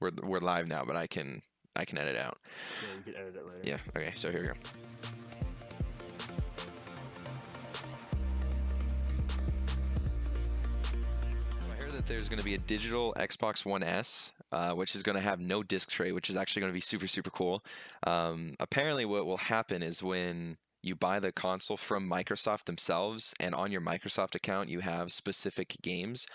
we're 0.00 0.10
we're 0.22 0.40
live 0.40 0.68
now, 0.68 0.84
but 0.84 0.96
I 0.96 1.06
can 1.06 1.42
I 1.76 1.84
can 1.84 1.98
edit 1.98 2.16
out. 2.16 2.38
Yeah, 2.82 2.96
you 2.96 3.02
can 3.12 3.22
edit 3.22 3.36
it 3.36 3.46
later. 3.46 3.60
Yeah. 3.62 3.78
Okay. 3.96 4.12
So 4.14 4.30
here 4.30 4.40
we 4.40 4.46
go. 4.48 4.54
I 11.70 11.82
heard 11.82 11.92
that 11.92 12.06
there's 12.06 12.28
going 12.28 12.38
to 12.38 12.44
be 12.44 12.54
a 12.54 12.58
digital 12.58 13.14
Xbox 13.18 13.64
One 13.64 13.82
S, 13.82 14.32
uh, 14.52 14.72
which 14.72 14.94
is 14.94 15.02
going 15.02 15.16
to 15.16 15.22
have 15.22 15.40
no 15.40 15.62
disc 15.62 15.90
tray, 15.90 16.12
which 16.12 16.30
is 16.30 16.36
actually 16.36 16.60
going 16.60 16.72
to 16.72 16.74
be 16.74 16.80
super 16.80 17.06
super 17.06 17.30
cool. 17.30 17.62
Um, 18.06 18.54
apparently, 18.58 19.04
what 19.04 19.26
will 19.26 19.36
happen 19.36 19.82
is 19.82 20.02
when 20.02 20.56
you 20.82 20.96
buy 20.96 21.20
the 21.20 21.30
console 21.30 21.76
from 21.76 22.08
Microsoft 22.08 22.64
themselves, 22.64 23.34
and 23.38 23.54
on 23.54 23.70
your 23.70 23.82
Microsoft 23.82 24.34
account 24.34 24.70
you 24.70 24.80
have 24.80 25.12
specific 25.12 25.76
games. 25.82 26.26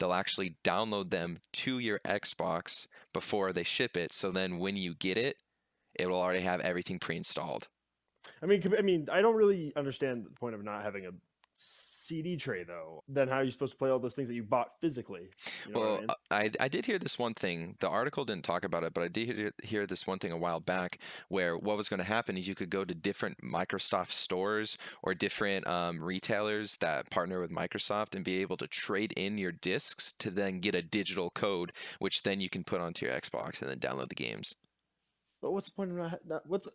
They'll 0.00 0.12
actually 0.14 0.56
download 0.64 1.10
them 1.10 1.38
to 1.52 1.78
your 1.78 2.00
Xbox 2.00 2.86
before 3.12 3.52
they 3.52 3.62
ship 3.62 3.96
it. 3.96 4.12
So 4.12 4.32
then, 4.32 4.58
when 4.58 4.76
you 4.76 4.94
get 4.94 5.16
it, 5.16 5.36
it 5.94 6.08
will 6.08 6.20
already 6.20 6.40
have 6.40 6.60
everything 6.60 6.98
pre-installed. 6.98 7.68
I 8.42 8.46
mean, 8.46 8.62
I 8.76 8.82
mean, 8.82 9.08
I 9.12 9.20
don't 9.20 9.36
really 9.36 9.72
understand 9.76 10.24
the 10.24 10.30
point 10.30 10.54
of 10.54 10.64
not 10.64 10.82
having 10.82 11.06
a 11.06 11.10
CD 11.60 12.36
tray 12.36 12.64
though. 12.64 13.04
Then 13.08 13.28
how 13.28 13.36
are 13.36 13.44
you 13.44 13.50
supposed 13.50 13.72
to 13.72 13.78
play 13.78 13.90
all 13.90 13.98
those 13.98 14.14
things 14.14 14.28
that 14.28 14.34
you 14.34 14.42
bought 14.42 14.80
physically? 14.80 15.30
You 15.64 15.72
know 15.72 15.78
what 15.78 15.86
I 15.86 15.90
Well, 15.90 16.00
mean? 16.00 16.08
uh, 16.08 16.14
I, 16.30 16.50
I 16.58 16.68
did 16.68 16.86
hear 16.86 16.98
this 16.98 17.18
one 17.18 17.34
thing. 17.34 17.76
The 17.80 17.88
article 17.88 18.24
didn't 18.24 18.44
talk 18.44 18.64
about 18.64 18.82
it, 18.84 18.94
but 18.94 19.04
I 19.04 19.08
did 19.08 19.28
hear, 19.28 19.52
hear 19.62 19.86
this 19.86 20.06
one 20.06 20.18
thing 20.18 20.32
a 20.32 20.36
while 20.36 20.60
back 20.60 20.98
where 21.28 21.56
what 21.56 21.76
was 21.76 21.88
going 21.88 21.98
to 21.98 22.04
happen 22.04 22.36
is 22.36 22.48
you 22.48 22.54
could 22.54 22.70
go 22.70 22.84
to 22.84 22.94
different 22.94 23.38
Microsoft 23.38 24.10
stores 24.10 24.78
or 25.02 25.14
different 25.14 25.66
um, 25.66 26.02
retailers 26.02 26.78
that 26.78 27.10
partner 27.10 27.40
with 27.40 27.50
Microsoft 27.50 28.14
and 28.14 28.24
be 28.24 28.40
able 28.40 28.56
to 28.56 28.66
trade 28.66 29.12
in 29.16 29.38
your 29.38 29.52
discs 29.52 30.12
to 30.18 30.30
then 30.30 30.60
get 30.60 30.74
a 30.74 30.82
digital 30.82 31.30
code, 31.30 31.72
which 31.98 32.22
then 32.22 32.40
you 32.40 32.48
can 32.48 32.64
put 32.64 32.80
onto 32.80 33.06
your 33.06 33.14
Xbox 33.14 33.60
and 33.60 33.70
then 33.70 33.78
download 33.78 34.08
the 34.08 34.14
games. 34.14 34.54
But 35.42 35.52
what's 35.52 35.68
the 35.68 35.74
point 35.74 35.90
of 35.92 35.96
not, 35.96 36.20
not 36.26 36.42
what's 36.46 36.68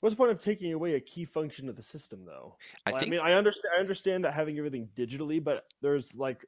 what's 0.00 0.14
the 0.14 0.18
point 0.18 0.30
of 0.30 0.40
taking 0.40 0.72
away 0.72 0.94
a 0.94 1.00
key 1.00 1.24
function 1.24 1.68
of 1.68 1.76
the 1.76 1.82
system 1.82 2.24
though? 2.24 2.56
I 2.86 2.92
think 2.92 3.04
I 3.04 3.10
mean, 3.10 3.20
I 3.20 3.34
understand. 3.34 3.74
I 3.76 3.80
understand 3.80 4.24
that 4.24 4.32
having 4.32 4.58
everything 4.58 4.88
digitally, 4.96 5.42
but 5.42 5.66
there's 5.82 6.16
like 6.16 6.44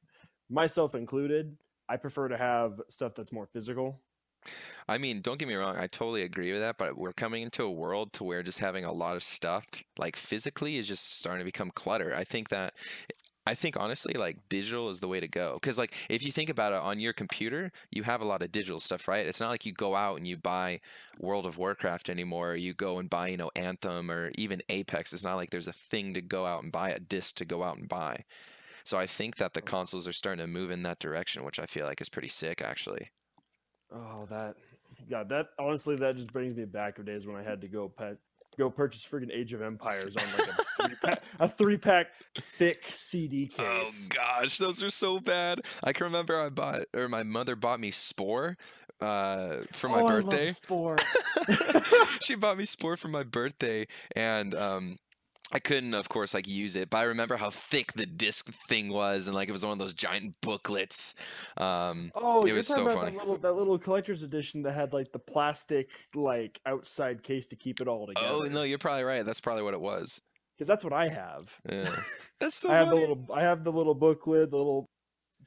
myself 0.48 0.94
included. 0.94 1.56
I 1.88 1.96
prefer 1.96 2.28
to 2.28 2.36
have 2.36 2.80
stuff 2.88 3.14
that's 3.14 3.32
more 3.32 3.46
physical. 3.46 4.00
I 4.88 4.98
mean, 4.98 5.20
don't 5.20 5.38
get 5.38 5.48
me 5.48 5.54
wrong, 5.54 5.76
I 5.76 5.86
totally 5.86 6.22
agree 6.22 6.50
with 6.52 6.62
that, 6.62 6.78
but 6.78 6.96
we're 6.96 7.12
coming 7.12 7.42
into 7.42 7.62
a 7.62 7.70
world 7.70 8.12
to 8.14 8.24
where 8.24 8.42
just 8.42 8.58
having 8.58 8.84
a 8.84 8.92
lot 8.92 9.14
of 9.14 9.22
stuff 9.22 9.66
like 9.98 10.16
physically 10.16 10.78
is 10.78 10.88
just 10.88 11.18
starting 11.18 11.40
to 11.40 11.44
become 11.44 11.70
clutter. 11.70 12.14
I 12.16 12.24
think 12.24 12.48
that 12.48 12.74
I 13.50 13.54
think 13.56 13.76
honestly 13.76 14.14
like 14.14 14.36
digital 14.48 14.90
is 14.90 15.00
the 15.00 15.08
way 15.08 15.18
to 15.18 15.26
go 15.26 15.58
cuz 15.60 15.76
like 15.76 15.92
if 16.08 16.22
you 16.22 16.30
think 16.30 16.50
about 16.50 16.72
it 16.72 16.80
on 16.80 17.00
your 17.00 17.12
computer, 17.12 17.72
you 17.90 18.04
have 18.04 18.20
a 18.20 18.24
lot 18.24 18.42
of 18.42 18.52
digital 18.52 18.78
stuff, 18.78 19.08
right? 19.08 19.26
It's 19.26 19.40
not 19.40 19.48
like 19.48 19.66
you 19.66 19.72
go 19.72 19.96
out 19.96 20.18
and 20.18 20.28
you 20.28 20.36
buy 20.36 20.80
World 21.18 21.46
of 21.46 21.58
Warcraft 21.58 22.08
anymore, 22.08 22.52
or 22.52 22.56
you 22.56 22.74
go 22.74 22.98
and 22.98 23.10
buy, 23.10 23.26
you 23.26 23.36
know, 23.36 23.50
Anthem 23.56 24.08
or 24.08 24.30
even 24.38 24.62
Apex. 24.68 25.12
It's 25.12 25.24
not 25.24 25.34
like 25.34 25.50
there's 25.50 25.66
a 25.66 25.72
thing 25.72 26.14
to 26.14 26.22
go 26.22 26.46
out 26.46 26.62
and 26.62 26.70
buy, 26.70 26.90
a 26.90 27.00
disc 27.00 27.34
to 27.36 27.44
go 27.44 27.64
out 27.64 27.76
and 27.76 27.88
buy. 27.88 28.24
So 28.84 28.96
I 28.96 29.06
think 29.08 29.36
that 29.36 29.54
the 29.54 29.62
consoles 29.62 30.06
are 30.06 30.12
starting 30.12 30.40
to 30.40 30.46
move 30.46 30.70
in 30.70 30.84
that 30.84 31.00
direction, 31.00 31.44
which 31.44 31.58
I 31.58 31.66
feel 31.66 31.86
like 31.86 32.00
is 32.00 32.08
pretty 32.08 32.28
sick 32.28 32.62
actually. 32.62 33.10
Oh, 33.92 34.26
that 34.28 34.54
God, 35.08 35.28
that 35.30 35.48
honestly, 35.58 35.96
that 35.96 36.16
just 36.16 36.32
brings 36.32 36.56
me 36.56 36.66
back 36.66 36.98
of 36.98 37.04
days 37.04 37.26
when 37.26 37.36
I 37.36 37.42
had 37.42 37.60
to 37.62 37.68
go 37.68 37.88
pet, 37.88 38.16
go 38.58 38.70
purchase 38.70 39.04
freaking 39.04 39.32
Age 39.32 39.52
of 39.52 39.62
Empires 39.62 40.16
on 40.16 40.22
like 40.38 40.48
a 40.48 40.52
three 40.82 40.96
pack, 41.02 41.22
a 41.38 41.48
three 41.48 41.76
pack 41.76 42.08
thick 42.36 42.84
CD 42.84 43.46
case. 43.46 44.08
Oh 44.12 44.14
gosh, 44.14 44.58
those 44.58 44.82
are 44.82 44.90
so 44.90 45.20
bad. 45.20 45.60
I 45.82 45.92
can 45.92 46.04
remember 46.04 46.38
I 46.40 46.48
bought 46.48 46.82
or 46.94 47.08
my 47.08 47.22
mother 47.22 47.56
bought 47.56 47.80
me 47.80 47.90
Spore 47.90 48.56
uh, 49.00 49.56
for 49.72 49.88
my 49.88 50.00
Oh, 50.00 50.08
birthday. 50.08 50.50
Sport. 50.50 51.02
she 52.20 52.34
bought 52.34 52.58
me 52.58 52.64
Spore 52.64 52.96
for 52.96 53.08
my 53.08 53.22
birthday, 53.22 53.86
and 54.14 54.54
um, 54.54 54.98
I 55.52 55.58
couldn't, 55.58 55.94
of 55.94 56.08
course, 56.08 56.32
like 56.34 56.46
use 56.46 56.76
it. 56.76 56.90
But 56.90 56.98
I 56.98 57.02
remember 57.04 57.36
how 57.36 57.50
thick 57.50 57.92
the 57.94 58.06
disc 58.06 58.50
thing 58.68 58.88
was, 58.92 59.26
and 59.26 59.34
like 59.34 59.48
it 59.48 59.52
was 59.52 59.64
one 59.64 59.72
of 59.72 59.78
those 59.78 59.94
giant 59.94 60.34
booklets. 60.42 61.14
Um, 61.56 62.12
Oh, 62.14 62.46
It 62.46 62.52
was 62.52 62.66
so 62.68 62.82
about 62.82 62.94
funny. 62.94 63.10
That 63.16 63.18
little, 63.26 63.38
that 63.38 63.52
little 63.54 63.78
collector's 63.78 64.22
edition 64.22 64.62
that 64.62 64.72
had 64.72 64.92
like 64.92 65.10
the 65.12 65.18
plastic 65.18 65.88
like 66.14 66.60
outside 66.66 67.22
case 67.22 67.46
to 67.48 67.56
keep 67.56 67.80
it 67.80 67.88
all 67.88 68.06
together. 68.06 68.26
oh 68.30 68.42
no, 68.50 68.62
you're 68.62 68.78
probably 68.78 69.04
right. 69.04 69.24
That's 69.26 69.40
probably 69.40 69.62
what 69.64 69.74
it 69.74 69.80
was. 69.80 70.20
because 70.56 70.68
that's 70.68 70.84
what 70.84 70.92
I 70.92 71.08
have. 71.08 71.58
Yeah. 71.68 71.90
That's 72.40 72.54
so 72.54 72.70
I 72.70 72.76
have 72.76 72.88
the 72.88 72.94
little, 72.94 73.26
I 73.34 73.42
have 73.42 73.64
the 73.64 73.72
little 73.72 73.94
booklet, 73.94 74.50
the 74.50 74.56
little 74.56 74.88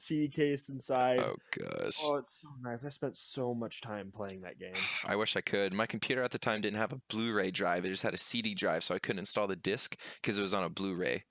CD 0.00 0.28
case 0.28 0.68
inside. 0.68 1.20
Oh 1.20 1.36
gosh. 1.58 1.98
Oh, 2.02 2.16
it's 2.16 2.40
so 2.40 2.48
nice. 2.62 2.84
I 2.84 2.88
spent 2.88 3.16
so 3.16 3.54
much 3.54 3.80
time 3.80 4.10
playing 4.14 4.42
that 4.42 4.58
game. 4.58 4.74
I 5.06 5.16
wish 5.16 5.36
I 5.36 5.40
could. 5.40 5.72
My 5.72 5.86
computer 5.86 6.22
at 6.22 6.30
the 6.30 6.38
time 6.38 6.60
didn't 6.60 6.78
have 6.78 6.92
a 6.92 7.00
Blu-ray 7.08 7.50
drive. 7.50 7.84
It 7.84 7.90
just 7.90 8.02
had 8.02 8.14
a 8.14 8.18
CD 8.18 8.54
drive, 8.54 8.84
so 8.84 8.94
I 8.94 8.98
couldn't 8.98 9.20
install 9.20 9.46
the 9.46 9.56
disc 9.56 9.96
because 10.20 10.38
it 10.38 10.42
was 10.42 10.54
on 10.54 10.64
a 10.64 10.68
Blu-ray. 10.68 11.24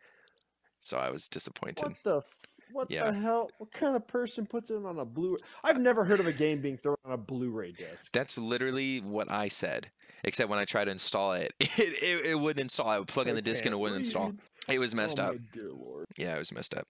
So 0.79 0.97
I 0.97 1.09
was 1.09 1.27
disappointed. 1.27 1.85
What 1.85 2.03
the 2.03 2.17
f- 2.17 2.45
what 2.71 2.91
Yeah. 2.91 3.05
the 3.05 3.13
hell? 3.13 3.49
What 3.57 3.71
kind 3.71 3.95
of 3.95 4.07
person 4.07 4.45
puts 4.45 4.69
it 4.69 4.83
on 4.83 4.99
a 4.99 5.05
Blu? 5.05 5.33
Ray? 5.33 5.37
I've 5.63 5.79
never 5.79 6.03
heard 6.03 6.19
of 6.19 6.27
a 6.27 6.33
game 6.33 6.59
being 6.59 6.75
thrown 6.77 6.97
on 7.05 7.11
a 7.13 7.17
Blu-ray 7.17 7.73
disc. 7.73 8.09
That's 8.11 8.37
literally 8.37 8.99
what 8.99 9.31
I 9.31 9.47
said. 9.47 9.91
Except 10.25 10.49
when 10.49 10.57
I 10.57 10.65
tried 10.65 10.85
to 10.85 10.91
install 10.91 11.33
it, 11.33 11.53
it, 11.59 11.69
it, 11.79 12.25
it 12.31 12.39
wouldn't 12.39 12.61
install. 12.61 12.87
I 12.89 12.97
would 12.97 13.07
plug 13.09 13.27
in 13.27 13.35
the 13.35 13.41
disc 13.41 13.65
and 13.65 13.73
it 13.73 13.77
wouldn't 13.77 13.99
install. 13.99 14.33
It 14.69 14.79
was 14.79 14.95
messed 14.95 15.19
oh 15.19 15.23
up. 15.25 15.31
My 15.33 15.39
dear 15.53 15.71
lord. 15.71 16.05
Yeah, 16.17 16.35
it 16.35 16.39
was 16.39 16.53
messed 16.53 16.75
up. 16.75 16.87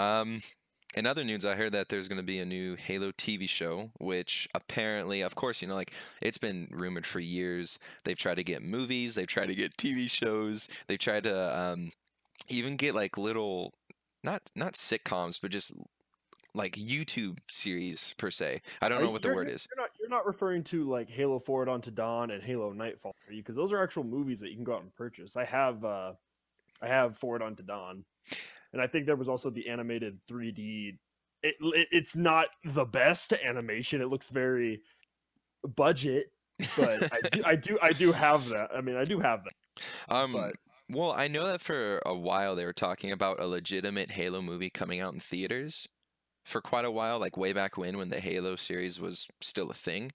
Um, 0.00 0.42
in 0.96 1.04
other 1.04 1.22
news, 1.24 1.44
I 1.44 1.54
heard 1.54 1.72
that 1.72 1.90
there's 1.90 2.08
going 2.08 2.20
to 2.20 2.26
be 2.26 2.40
a 2.40 2.44
new 2.44 2.74
Halo 2.74 3.12
TV 3.12 3.48
show, 3.48 3.90
which 3.98 4.48
apparently, 4.54 5.20
of 5.20 5.34
course, 5.34 5.60
you 5.60 5.68
know, 5.68 5.74
like 5.74 5.92
it's 6.22 6.38
been 6.38 6.68
rumored 6.70 7.06
for 7.06 7.20
years. 7.20 7.78
They've 8.04 8.18
tried 8.18 8.36
to 8.36 8.44
get 8.44 8.62
movies, 8.62 9.14
they've 9.14 9.26
tried 9.26 9.46
to 9.46 9.54
get 9.54 9.76
TV 9.76 10.10
shows, 10.10 10.68
they've 10.86 10.98
tried 10.98 11.24
to 11.24 11.60
um, 11.60 11.92
even 12.48 12.76
get 12.76 12.94
like 12.94 13.18
little, 13.18 13.74
not 14.24 14.42
not 14.56 14.72
sitcoms, 14.72 15.38
but 15.40 15.50
just 15.50 15.72
like 16.54 16.72
YouTube 16.72 17.38
series 17.48 18.14
per 18.16 18.30
se. 18.30 18.62
I 18.80 18.88
don't 18.88 19.02
know 19.02 19.10
what 19.10 19.20
the 19.20 19.34
word 19.34 19.50
is. 19.50 19.68
You're 19.70 19.84
not, 19.84 19.90
you're 20.00 20.08
not 20.08 20.26
referring 20.26 20.64
to 20.64 20.88
like 20.88 21.10
Halo 21.10 21.38
Forward 21.38 21.68
Unto 21.68 21.90
Dawn 21.90 22.30
and 22.30 22.42
Halo 22.42 22.72
Nightfall, 22.72 23.14
are 23.28 23.32
you? 23.32 23.42
Because 23.42 23.56
those 23.56 23.74
are 23.74 23.82
actual 23.82 24.04
movies 24.04 24.40
that 24.40 24.48
you 24.48 24.54
can 24.54 24.64
go 24.64 24.74
out 24.74 24.82
and 24.82 24.94
purchase. 24.96 25.36
I 25.36 25.44
have, 25.44 25.84
uh, 25.84 26.12
I 26.80 26.88
have 26.88 27.18
Forward 27.18 27.42
Unto 27.42 27.62
Dawn, 27.62 28.04
and 28.72 28.80
I 28.82 28.86
think 28.86 29.06
there 29.06 29.16
was 29.16 29.28
also 29.28 29.50
the 29.50 29.68
animated 29.68 30.18
3D. 30.28 30.96
It, 31.42 31.54
it, 31.60 31.88
it's 31.92 32.16
not 32.16 32.48
the 32.64 32.84
best 32.84 33.32
animation. 33.32 34.00
It 34.00 34.08
looks 34.08 34.28
very 34.28 34.82
budget, 35.76 36.32
but 36.76 37.02
I 37.12 37.20
do, 37.30 37.42
I 37.44 37.56
do, 37.56 37.78
I 37.82 37.92
do 37.92 38.12
have 38.12 38.48
that. 38.48 38.70
I 38.74 38.80
mean, 38.80 38.96
I 38.96 39.04
do 39.04 39.18
have 39.20 39.44
that. 39.44 39.54
Um, 40.08 40.32
but- 40.32 40.52
well, 40.88 41.12
I 41.12 41.26
know 41.26 41.46
that 41.48 41.60
for 41.60 42.00
a 42.06 42.14
while 42.14 42.54
they 42.54 42.64
were 42.64 42.72
talking 42.72 43.10
about 43.10 43.40
a 43.40 43.46
legitimate 43.48 44.12
Halo 44.12 44.40
movie 44.40 44.70
coming 44.70 45.00
out 45.00 45.14
in 45.14 45.18
theaters 45.20 45.88
for 46.44 46.60
quite 46.60 46.84
a 46.84 46.92
while, 46.92 47.18
like 47.18 47.36
way 47.36 47.52
back 47.52 47.76
when, 47.76 47.98
when 47.98 48.08
the 48.08 48.20
Halo 48.20 48.54
series 48.54 49.00
was 49.00 49.26
still 49.40 49.68
a 49.68 49.74
thing, 49.74 50.12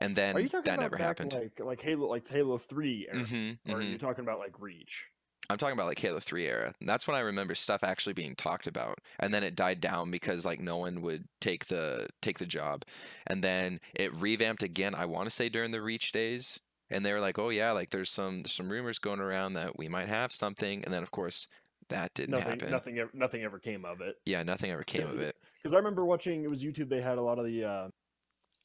and 0.00 0.16
then 0.16 0.34
Are 0.34 0.40
you 0.40 0.48
talking 0.48 0.64
that 0.64 0.80
never 0.80 0.96
happened. 0.96 1.34
like 1.34 1.60
like 1.60 1.82
Halo, 1.82 2.08
like 2.08 2.26
Halo 2.26 2.56
Three, 2.56 3.06
era, 3.12 3.24
hmm 3.24 3.50
or 3.68 3.78
are 3.78 3.82
you 3.82 3.98
talking 3.98 4.24
about 4.24 4.38
like 4.38 4.58
Reach? 4.58 5.04
I'm 5.48 5.58
talking 5.58 5.74
about 5.74 5.86
like 5.86 5.98
Halo 5.98 6.18
3 6.20 6.46
era. 6.46 6.74
That's 6.80 7.06
when 7.06 7.16
I 7.16 7.20
remember 7.20 7.54
stuff 7.54 7.84
actually 7.84 8.14
being 8.14 8.34
talked 8.34 8.66
about, 8.66 8.98
and 9.20 9.32
then 9.32 9.44
it 9.44 9.54
died 9.56 9.80
down 9.80 10.10
because 10.10 10.44
like 10.44 10.60
no 10.60 10.76
one 10.78 11.02
would 11.02 11.24
take 11.40 11.66
the 11.66 12.08
take 12.20 12.38
the 12.38 12.46
job, 12.46 12.82
and 13.26 13.42
then 13.42 13.80
it 13.94 14.14
revamped 14.16 14.62
again. 14.62 14.94
I 14.94 15.06
want 15.06 15.24
to 15.26 15.30
say 15.30 15.48
during 15.48 15.70
the 15.70 15.82
Reach 15.82 16.12
days, 16.12 16.60
and 16.90 17.04
they 17.04 17.12
were 17.12 17.20
like, 17.20 17.38
"Oh 17.38 17.50
yeah, 17.50 17.72
like 17.72 17.90
there's 17.90 18.10
some 18.10 18.40
there's 18.40 18.52
some 18.52 18.68
rumors 18.70 18.98
going 18.98 19.20
around 19.20 19.54
that 19.54 19.78
we 19.78 19.88
might 19.88 20.08
have 20.08 20.32
something," 20.32 20.84
and 20.84 20.92
then 20.92 21.02
of 21.02 21.10
course 21.10 21.46
that 21.88 22.12
didn't 22.14 22.32
Nothing, 22.32 22.50
happen. 22.50 22.70
nothing, 22.70 22.98
ever, 22.98 23.10
nothing 23.14 23.42
ever 23.44 23.60
came 23.60 23.84
of 23.84 24.00
it. 24.00 24.16
Yeah, 24.24 24.42
nothing 24.42 24.72
ever 24.72 24.82
came 24.82 25.06
of 25.06 25.20
it. 25.20 25.36
because 25.62 25.72
I 25.72 25.76
remember 25.76 26.04
watching 26.04 26.42
it 26.42 26.50
was 26.50 26.64
YouTube. 26.64 26.88
They 26.88 27.00
had 27.00 27.18
a 27.18 27.22
lot 27.22 27.38
of 27.38 27.44
the 27.44 27.64
uh, 27.64 27.88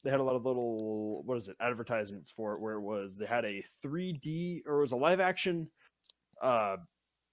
they 0.02 0.10
had 0.10 0.18
a 0.18 0.24
lot 0.24 0.34
of 0.34 0.44
little 0.44 1.22
what 1.24 1.36
is 1.36 1.46
it 1.46 1.54
advertisements 1.60 2.30
for 2.32 2.54
it 2.54 2.60
where 2.60 2.74
it 2.74 2.80
was 2.80 3.16
they 3.16 3.26
had 3.26 3.44
a 3.44 3.62
3D 3.84 4.62
or 4.66 4.78
it 4.78 4.80
was 4.80 4.92
a 4.92 4.96
live 4.96 5.20
action. 5.20 5.68
Uh, 6.42 6.76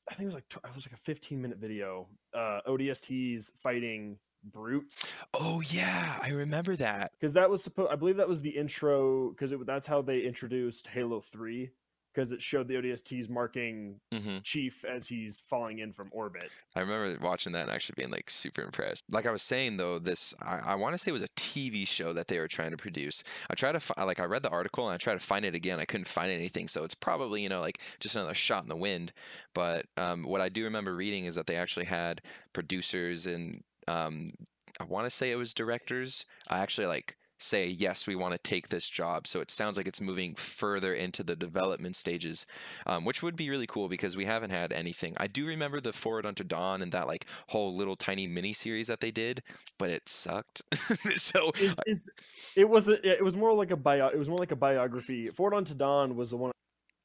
I 0.09 0.13
think 0.15 0.21
it 0.21 0.25
was 0.25 0.35
like 0.35 0.45
it 0.51 0.75
was 0.75 0.87
like 0.87 0.93
a 0.93 0.97
15 0.97 1.41
minute 1.41 1.57
video. 1.57 2.07
Uh, 2.33 2.61
ODSTs 2.67 3.51
fighting 3.57 4.17
brutes 4.43 5.11
Oh 5.33 5.61
yeah, 5.69 6.17
I 6.21 6.29
remember 6.29 6.75
that. 6.77 7.11
because 7.19 7.33
that 7.33 7.49
was 7.49 7.61
supposed. 7.63 7.91
I 7.91 7.95
believe 7.95 8.17
that 8.17 8.29
was 8.29 8.41
the 8.41 8.51
intro 8.51 9.31
because 9.31 9.51
that's 9.65 9.85
how 9.87 10.01
they 10.01 10.21
introduced 10.21 10.87
Halo 10.87 11.19
3 11.19 11.69
because 12.19 12.33
it 12.33 12.41
showed 12.41 12.67
the 12.67 12.73
ODSTs 12.73 13.29
marking 13.29 13.95
hmm 14.13 14.39
Chief 14.43 14.83
as 14.83 15.07
he's 15.07 15.39
falling 15.39 15.79
in 15.79 15.93
from 15.93 16.09
orbit. 16.11 16.49
I 16.75 16.81
remember 16.81 17.17
watching 17.23 17.53
that 17.53 17.63
and 17.63 17.71
actually 17.71 17.95
being 17.97 18.09
like 18.09 18.29
super 18.29 18.61
impressed. 18.61 19.05
Like 19.09 19.25
I 19.25 19.31
was 19.31 19.41
saying 19.41 19.77
though, 19.77 19.99
this 19.99 20.33
I, 20.41 20.59
I 20.65 20.75
want 20.75 20.93
to 20.93 20.97
say 20.97 21.09
it 21.09 21.13
was 21.13 21.23
a 21.23 21.29
TV 21.29 21.87
show 21.87 22.11
that 22.13 22.27
they 22.27 22.39
were 22.39 22.47
trying 22.47 22.71
to 22.71 22.77
produce. 22.77 23.23
I 23.49 23.55
tried 23.55 23.73
to 23.73 23.79
fi- 23.79 24.03
like 24.03 24.19
I 24.19 24.25
read 24.25 24.43
the 24.43 24.49
article 24.49 24.87
and 24.87 24.93
I 24.93 24.97
tried 24.97 25.13
to 25.13 25.19
find 25.19 25.45
it 25.45 25.55
again. 25.55 25.79
I 25.79 25.85
couldn't 25.85 26.07
find 26.07 26.29
anything, 26.29 26.67
so 26.67 26.83
it's 26.83 26.95
probably 26.95 27.41
you 27.41 27.49
know 27.49 27.61
like 27.61 27.79
just 28.01 28.15
another 28.15 28.33
shot 28.33 28.63
in 28.63 28.69
the 28.69 28.75
wind. 28.75 29.13
But 29.53 29.85
um, 29.95 30.23
what 30.23 30.41
I 30.41 30.49
do 30.49 30.65
remember 30.65 30.95
reading 30.95 31.25
is 31.25 31.35
that 31.35 31.47
they 31.47 31.55
actually 31.55 31.85
had 31.85 32.21
producers 32.51 33.25
and 33.25 33.63
um, 33.87 34.31
I 34.79 34.83
want 34.83 35.05
to 35.05 35.09
say 35.09 35.31
it 35.31 35.37
was 35.37 35.53
directors. 35.53 36.25
I 36.49 36.59
actually 36.59 36.87
like 36.87 37.15
say 37.41 37.65
yes 37.67 38.05
we 38.05 38.15
want 38.15 38.33
to 38.33 38.37
take 38.39 38.69
this 38.69 38.87
job 38.87 39.25
so 39.25 39.39
it 39.39 39.49
sounds 39.51 39.77
like 39.77 39.87
it's 39.87 40.01
moving 40.01 40.35
further 40.35 40.93
into 40.93 41.23
the 41.23 41.35
development 41.35 41.95
stages 41.95 42.45
um, 42.85 43.05
which 43.05 43.23
would 43.23 43.35
be 43.35 43.49
really 43.49 43.67
cool 43.67 43.87
because 43.87 44.17
we 44.17 44.25
haven't 44.25 44.51
had 44.51 44.71
anything 44.73 45.13
i 45.17 45.27
do 45.27 45.45
remember 45.45 45.79
the 45.79 45.93
forward 45.93 46.25
unto 46.25 46.43
dawn 46.43 46.81
and 46.81 46.91
that 46.91 47.07
like 47.07 47.25
whole 47.47 47.75
little 47.75 47.95
tiny 47.95 48.27
mini 48.27 48.53
series 48.53 48.87
that 48.87 48.99
they 48.99 49.11
did 49.11 49.41
but 49.77 49.89
it 49.89 50.07
sucked 50.07 50.61
so 51.15 51.51
Is, 51.59 51.75
is 51.85 52.09
it 52.55 52.69
was 52.69 52.87
a, 52.89 53.07
it 53.07 53.23
was 53.23 53.35
more 53.35 53.53
like 53.53 53.71
a 53.71 53.77
bio 53.77 54.07
it 54.07 54.17
was 54.17 54.29
more 54.29 54.37
like 54.37 54.51
a 54.51 54.55
biography. 54.55 55.29
Forward 55.29 55.55
Unto 55.55 55.73
Dawn 55.73 56.15
was 56.15 56.31
the 56.31 56.37
one 56.37 56.51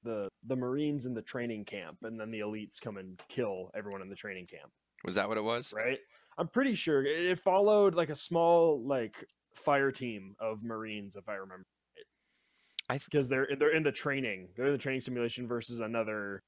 the 0.02 0.28
the 0.46 0.56
Marines 0.56 1.06
in 1.06 1.14
the 1.14 1.22
training 1.22 1.64
camp, 1.64 1.98
and 2.02 2.20
then 2.20 2.30
the 2.30 2.40
elites 2.40 2.80
come 2.80 2.96
and 2.98 3.20
kill 3.28 3.70
everyone 3.74 4.02
in 4.02 4.08
the 4.08 4.14
training 4.14 4.46
camp. 4.46 4.70
was 5.04 5.14
that 5.14 5.28
what 5.28 5.38
it 5.38 5.44
was 5.44 5.72
Right? 5.74 5.98
I'm 6.36 6.48
pretty 6.48 6.74
sure 6.74 7.04
it, 7.04 7.26
it 7.26 7.38
followed 7.38 7.94
like 7.94 8.10
a 8.10 8.16
small 8.16 8.82
like 8.84 9.24
fire 9.54 9.90
team 9.90 10.34
of 10.40 10.62
Marines, 10.62 11.16
if 11.16 11.28
I 11.28 11.34
remember. 11.34 11.64
I 12.88 12.94
th- 12.98 13.06
because 13.06 13.28
they're 13.28 13.48
they're 13.58 13.74
in 13.74 13.82
the 13.82 13.92
training. 13.92 14.48
They're 14.56 14.66
in 14.66 14.72
the 14.72 14.78
training 14.78 15.00
simulation 15.00 15.48
versus 15.48 15.78
another 15.80 16.42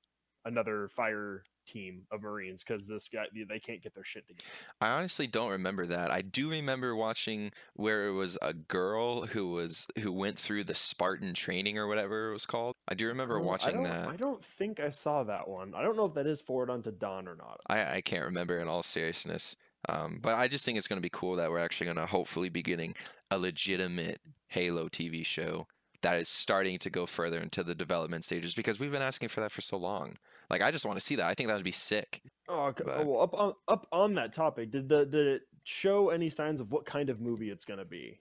another 0.44 0.88
fire 0.88 1.42
team 1.66 2.02
of 2.12 2.22
Marines 2.22 2.62
because 2.62 2.86
this 2.86 3.08
guy 3.08 3.24
they 3.48 3.58
can't 3.58 3.82
get 3.82 3.94
their 3.94 4.04
shit 4.04 4.26
together. 4.28 4.44
I 4.80 4.90
honestly 4.90 5.26
don't 5.26 5.50
remember 5.50 5.86
that. 5.86 6.10
I 6.12 6.20
do 6.22 6.50
remember 6.50 6.94
watching 6.94 7.50
where 7.74 8.06
it 8.06 8.12
was 8.12 8.38
a 8.42 8.52
girl 8.52 9.26
who 9.26 9.50
was 9.50 9.86
who 9.98 10.12
went 10.12 10.38
through 10.38 10.64
the 10.64 10.74
Spartan 10.74 11.32
training 11.34 11.78
or 11.78 11.88
whatever 11.88 12.28
it 12.30 12.32
was 12.34 12.46
called. 12.46 12.74
I 12.86 12.94
do 12.94 13.06
remember 13.06 13.38
Oh, 13.40 13.42
watching 13.42 13.74
don't- 13.74 13.82
that. 13.84 14.08
I 14.08 14.16
don't 14.16 14.44
think 14.44 14.78
I 14.78 14.90
saw 14.90 15.24
that 15.24 15.48
one. 15.48 15.74
I 15.74 15.82
don't 15.82 15.96
know 15.96 16.04
if 16.04 16.14
that 16.14 16.26
is 16.26 16.40
forward 16.40 16.70
unto 16.70 16.92
Dawn 16.92 17.26
or 17.26 17.34
not. 17.34 17.60
I, 17.66 17.96
I 17.96 18.00
can't 18.02 18.24
remember 18.26 18.58
in 18.60 18.68
all 18.68 18.82
seriousness. 18.84 19.56
Um, 19.88 20.18
but 20.20 20.34
I 20.34 20.48
just 20.48 20.64
think 20.64 20.78
it's 20.78 20.88
going 20.88 20.98
to 20.98 21.02
be 21.02 21.10
cool 21.12 21.36
that 21.36 21.50
we're 21.50 21.58
actually 21.58 21.86
going 21.86 21.96
to 21.98 22.06
hopefully 22.06 22.48
be 22.48 22.62
getting 22.62 22.94
a 23.30 23.38
legitimate 23.38 24.20
Halo 24.48 24.88
TV 24.88 25.24
show 25.24 25.66
that 26.02 26.18
is 26.20 26.28
starting 26.28 26.78
to 26.78 26.90
go 26.90 27.06
further 27.06 27.40
into 27.40 27.62
the 27.64 27.74
development 27.74 28.24
stages 28.24 28.54
because 28.54 28.78
we've 28.78 28.92
been 28.92 29.02
asking 29.02 29.28
for 29.28 29.40
that 29.40 29.50
for 29.50 29.60
so 29.60 29.76
long. 29.76 30.16
Like, 30.50 30.62
I 30.62 30.70
just 30.70 30.84
want 30.84 30.98
to 30.98 31.04
see 31.04 31.16
that. 31.16 31.26
I 31.26 31.34
think 31.34 31.48
that 31.48 31.54
would 31.54 31.64
be 31.64 31.72
sick. 31.72 32.22
Oh, 32.48 32.66
okay. 32.66 32.84
But- 32.84 33.06
well, 33.06 33.22
up 33.22 33.34
on 33.38 33.54
up 33.66 33.86
on 33.92 34.14
that 34.14 34.32
topic, 34.32 34.70
did 34.70 34.88
the 34.88 35.04
did 35.04 35.26
it 35.26 35.42
show 35.64 36.10
any 36.10 36.30
signs 36.30 36.60
of 36.60 36.70
what 36.70 36.84
kind 36.84 37.10
of 37.10 37.20
movie 37.20 37.50
it's 37.50 37.64
gonna 37.64 37.84
be? 37.84 38.20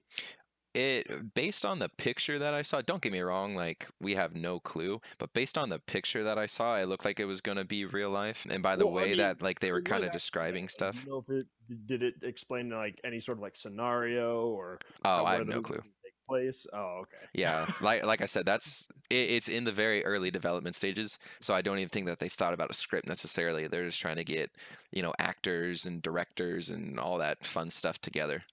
It 0.75 1.33
based 1.33 1.66
on 1.66 1.80
the 1.80 1.89
picture 1.89 2.38
that 2.38 2.54
I 2.54 2.62
saw. 2.62 2.81
Don't 2.81 3.01
get 3.01 3.12
me 3.13 3.22
wrong, 3.22 3.56
like 3.56 3.88
we 4.01 4.16
have 4.16 4.36
no 4.36 4.60
clue, 4.60 5.01
but 5.18 5.33
based 5.33 5.57
on 5.57 5.69
the 5.69 5.80
picture 5.80 6.24
that 6.24 6.38
I 6.38 6.45
saw, 6.48 6.75
it 6.77 6.88
looked 6.88 7.06
like 7.06 7.19
it 7.19 7.25
was 7.25 7.42
going 7.42 7.57
to 7.57 7.66
be 7.66 7.86
real 7.86 8.10
life. 8.10 8.45
And 8.50 8.62
by 8.62 8.75
the 8.75 8.86
Well, 8.86 8.98
I 9.00 9.04
way 9.04 9.10
mean, 9.10 9.18
that 9.19 9.42
like 9.42 9.60
they 9.60 9.72
were 9.72 9.81
kind 9.81 10.04
of 10.04 10.12
describing 10.12 10.68
stuff. 10.68 11.04
You 11.06 11.12
know 11.12 11.25
if 11.27 11.30
it 11.30 11.48
did 11.88 12.04
it 12.04 12.16
explain 12.22 12.69
like 12.69 13.00
any 13.04 13.19
sort 13.19 13.38
of 13.38 13.42
like 13.42 13.56
scenario 13.56 14.48
or 14.48 14.80
Oh, 15.04 15.10
uh, 15.19 15.24
I 15.24 15.36
have 15.36 15.48
no 15.48 15.62
clue. 15.62 15.81
Take 16.04 16.13
place. 16.27 16.68
Oh, 16.74 17.01
okay. 17.04 17.25
Yeah, 17.33 17.66
like 17.81 18.06
like 18.06 18.21
I 18.21 18.25
said, 18.25 18.45
that's 18.45 18.88
it, 19.10 19.31
it's 19.31 19.48
in 19.48 19.63
the 19.63 19.71
very 19.71 20.04
early 20.06 20.31
development 20.31 20.75
stages. 20.75 21.18
So 21.42 21.54
I 21.54 21.62
don't 21.62 21.78
even 21.78 21.89
think 21.89 22.07
that 22.07 22.19
they 22.19 22.30
thought 22.30 22.54
about 22.54 22.69
a 22.69 22.74
script 22.74 23.07
necessarily. 23.07 23.68
They're 23.68 23.86
just 23.86 24.00
trying 24.01 24.18
to 24.18 24.24
get 24.24 24.51
you 24.92 25.01
know 25.01 25.13
actors 25.19 25.86
and 25.86 26.01
directors 26.01 26.69
and 26.69 27.00
all 27.00 27.18
that 27.19 27.45
fun 27.45 27.69
stuff 27.69 28.00
together. 28.00 28.44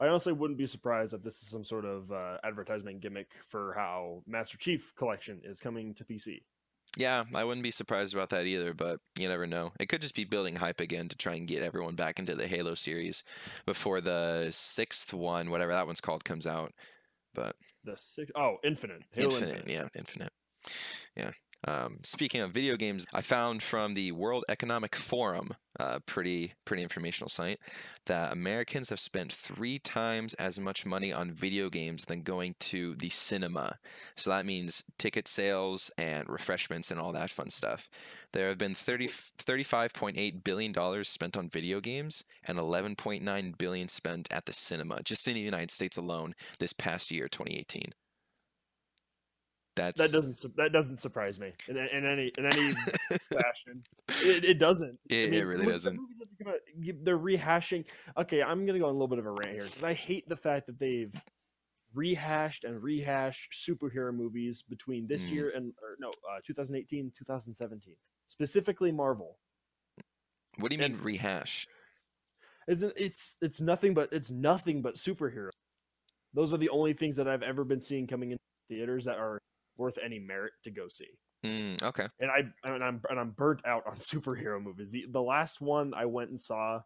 I 0.00 0.06
honestly 0.06 0.32
wouldn't 0.32 0.58
be 0.58 0.66
surprised 0.66 1.14
if 1.14 1.22
this 1.22 1.40
is 1.40 1.48
some 1.48 1.64
sort 1.64 1.84
of 1.84 2.10
uh, 2.12 2.38
advertisement 2.44 3.00
gimmick 3.00 3.30
for 3.48 3.74
how 3.76 4.22
Master 4.26 4.58
Chief 4.58 4.94
Collection 4.96 5.40
is 5.44 5.60
coming 5.60 5.94
to 5.94 6.04
PC. 6.04 6.42
Yeah, 6.96 7.24
I 7.34 7.42
wouldn't 7.42 7.64
be 7.64 7.72
surprised 7.72 8.14
about 8.14 8.28
that 8.30 8.46
either, 8.46 8.72
but 8.72 9.00
you 9.18 9.28
never 9.28 9.46
know. 9.46 9.72
It 9.80 9.88
could 9.88 10.00
just 10.00 10.14
be 10.14 10.24
building 10.24 10.54
hype 10.54 10.80
again 10.80 11.08
to 11.08 11.16
try 11.16 11.34
and 11.34 11.48
get 11.48 11.62
everyone 11.62 11.96
back 11.96 12.18
into 12.20 12.36
the 12.36 12.46
Halo 12.46 12.76
series 12.76 13.24
before 13.66 14.00
the 14.00 14.48
sixth 14.52 15.12
one, 15.12 15.50
whatever 15.50 15.72
that 15.72 15.86
one's 15.86 16.00
called, 16.00 16.24
comes 16.24 16.46
out. 16.46 16.72
But 17.34 17.56
The 17.82 17.96
six 17.96 18.30
oh 18.36 18.58
Infinite 18.62 19.02
Halo 19.12 19.30
Infinite, 19.30 19.54
Infinite. 19.56 19.72
yeah, 19.72 19.88
Infinite. 19.98 20.32
Yeah. 21.16 21.30
Um, 21.66 21.98
speaking 22.02 22.42
of 22.42 22.50
video 22.52 22.76
games, 22.76 23.06
I 23.14 23.22
found 23.22 23.62
from 23.62 23.94
the 23.94 24.12
World 24.12 24.44
Economic 24.48 24.94
Forum, 24.94 25.54
a 25.76 25.98
pretty 26.00 26.52
pretty 26.66 26.82
informational 26.82 27.30
site, 27.30 27.58
that 28.04 28.32
Americans 28.32 28.90
have 28.90 29.00
spent 29.00 29.32
three 29.32 29.78
times 29.78 30.34
as 30.34 30.60
much 30.60 30.84
money 30.84 31.10
on 31.12 31.30
video 31.32 31.70
games 31.70 32.04
than 32.04 32.20
going 32.20 32.54
to 32.60 32.94
the 32.96 33.08
cinema. 33.08 33.78
So 34.14 34.28
that 34.30 34.44
means 34.44 34.84
ticket 34.98 35.26
sales 35.26 35.90
and 35.96 36.28
refreshments 36.28 36.90
and 36.90 37.00
all 37.00 37.12
that 37.12 37.30
fun 37.30 37.48
stuff. 37.48 37.88
There 38.32 38.48
have 38.48 38.58
been 38.58 38.74
30, 38.74 39.08
$35.8 39.08 40.44
billion 40.44 41.04
spent 41.04 41.36
on 41.36 41.48
video 41.48 41.80
games 41.80 42.24
and 42.46 42.58
11.9 42.58 43.58
billion 43.58 43.88
spent 43.88 44.28
at 44.30 44.44
the 44.44 44.52
cinema, 44.52 45.02
just 45.02 45.26
in 45.26 45.34
the 45.34 45.40
United 45.40 45.70
States 45.70 45.96
alone 45.96 46.34
this 46.58 46.74
past 46.74 47.10
year, 47.10 47.26
2018. 47.26 47.94
That's 49.76 50.00
That 50.00 50.12
doesn't 50.12 50.56
that 50.56 50.72
doesn't 50.72 50.98
surprise 50.98 51.40
me 51.40 51.50
in, 51.68 51.76
in 51.76 52.04
any 52.06 52.30
in 52.38 52.46
any 52.46 52.72
fashion. 53.22 53.82
It, 54.22 54.44
it 54.44 54.58
doesn't. 54.58 54.98
I 55.10 55.14
It- 55.14 55.34
it 55.34 55.44
really 55.44 55.64
the 55.66 55.72
doesn't. 55.72 55.96
movies 55.96 56.16
that 56.20 56.28
they 56.38 56.44
come 56.44 56.52
out, 56.54 56.60
y- 56.76 56.92
They're 57.02 57.18
rehashing. 57.18 57.84
Okay, 58.16 58.42
I'm 58.42 58.66
gonna 58.66 58.78
go 58.78 58.84
on 58.86 58.90
a 58.90 58.92
little 58.92 59.08
bit 59.08 59.18
of 59.18 59.26
a 59.26 59.30
rant 59.32 59.50
here 59.56 59.64
because 59.64 59.82
I 59.82 59.92
hate 59.94 60.28
the 60.28 60.36
fact 60.36 60.66
that 60.68 60.78
they've 60.78 61.12
rehashed 61.92 62.64
and 62.64 62.82
rehashed 62.82 63.52
superhero 63.52 64.14
movies 64.14 64.62
between 64.62 65.06
this 65.06 65.24
Mm. 65.24 65.30
year 65.32 65.50
and 65.50 65.72
or 65.82 65.96
no, 65.98 66.08
uh, 66.08 66.40
2018, 66.44 67.10
2017, 67.16 67.96
specifically 68.28 68.92
Marvel. 68.92 69.38
What 70.58 70.70
do 70.70 70.76
you 70.76 70.82
mean 70.82 70.98
rehash? 71.02 71.66
Isn't 72.68 72.92
it's 72.96 73.36
it's 73.42 73.60
nothing 73.60 73.92
but 73.92 74.12
it's 74.12 74.30
nothing 74.30 74.82
but 74.82 74.94
superhero. 74.94 75.50
Those 76.32 76.52
are 76.52 76.58
the 76.58 76.68
only 76.70 76.92
things 76.92 77.16
that 77.16 77.26
I've 77.28 77.42
ever 77.42 77.64
been 77.64 77.80
seeing 77.80 78.06
coming 78.06 78.30
in 78.32 78.38
theaters 78.68 79.04
that 79.06 79.18
are 79.18 79.40
worth 79.76 79.98
any 80.02 80.18
merit 80.18 80.52
to 80.64 80.70
go 80.70 80.86
see. 80.88 81.18
Mm, 81.44 81.82
okay. 81.82 82.08
and 82.20 82.30
I 82.30 82.44
and 82.64 82.82
I'm 82.82 83.00
and 83.10 83.20
I'm 83.20 83.30
burnt 83.30 83.60
out 83.66 83.84
on 83.86 83.96
superhero 84.12 84.62
movies. 84.62 84.90
The 84.92 85.06
the 85.10 85.22
last 85.22 85.60
one 85.60 85.92
I 85.94 86.06
went 86.06 86.30
and 86.30 86.40
saw, 86.40 86.80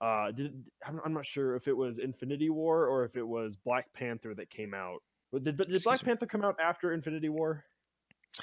uh, 0.00 0.30
did 0.32 0.68
I'm, 0.86 1.00
I'm 1.04 1.12
not 1.12 1.26
sure 1.26 1.54
if 1.54 1.68
it 1.68 1.76
was 1.76 1.98
Infinity 1.98 2.48
War 2.50 2.86
or 2.86 3.04
if 3.04 3.16
it 3.16 3.26
was 3.26 3.56
Black 3.56 3.92
Panther 3.92 4.34
that 4.34 4.48
came 4.50 4.72
out. 4.74 5.02
But 5.32 5.44
Did, 5.44 5.56
did 5.56 5.66
Excuse 5.66 5.84
Black 5.84 6.02
me. 6.02 6.06
Panther 6.06 6.26
come 6.26 6.42
out 6.42 6.56
after 6.60 6.92
Infinity 6.92 7.28
War? 7.28 7.64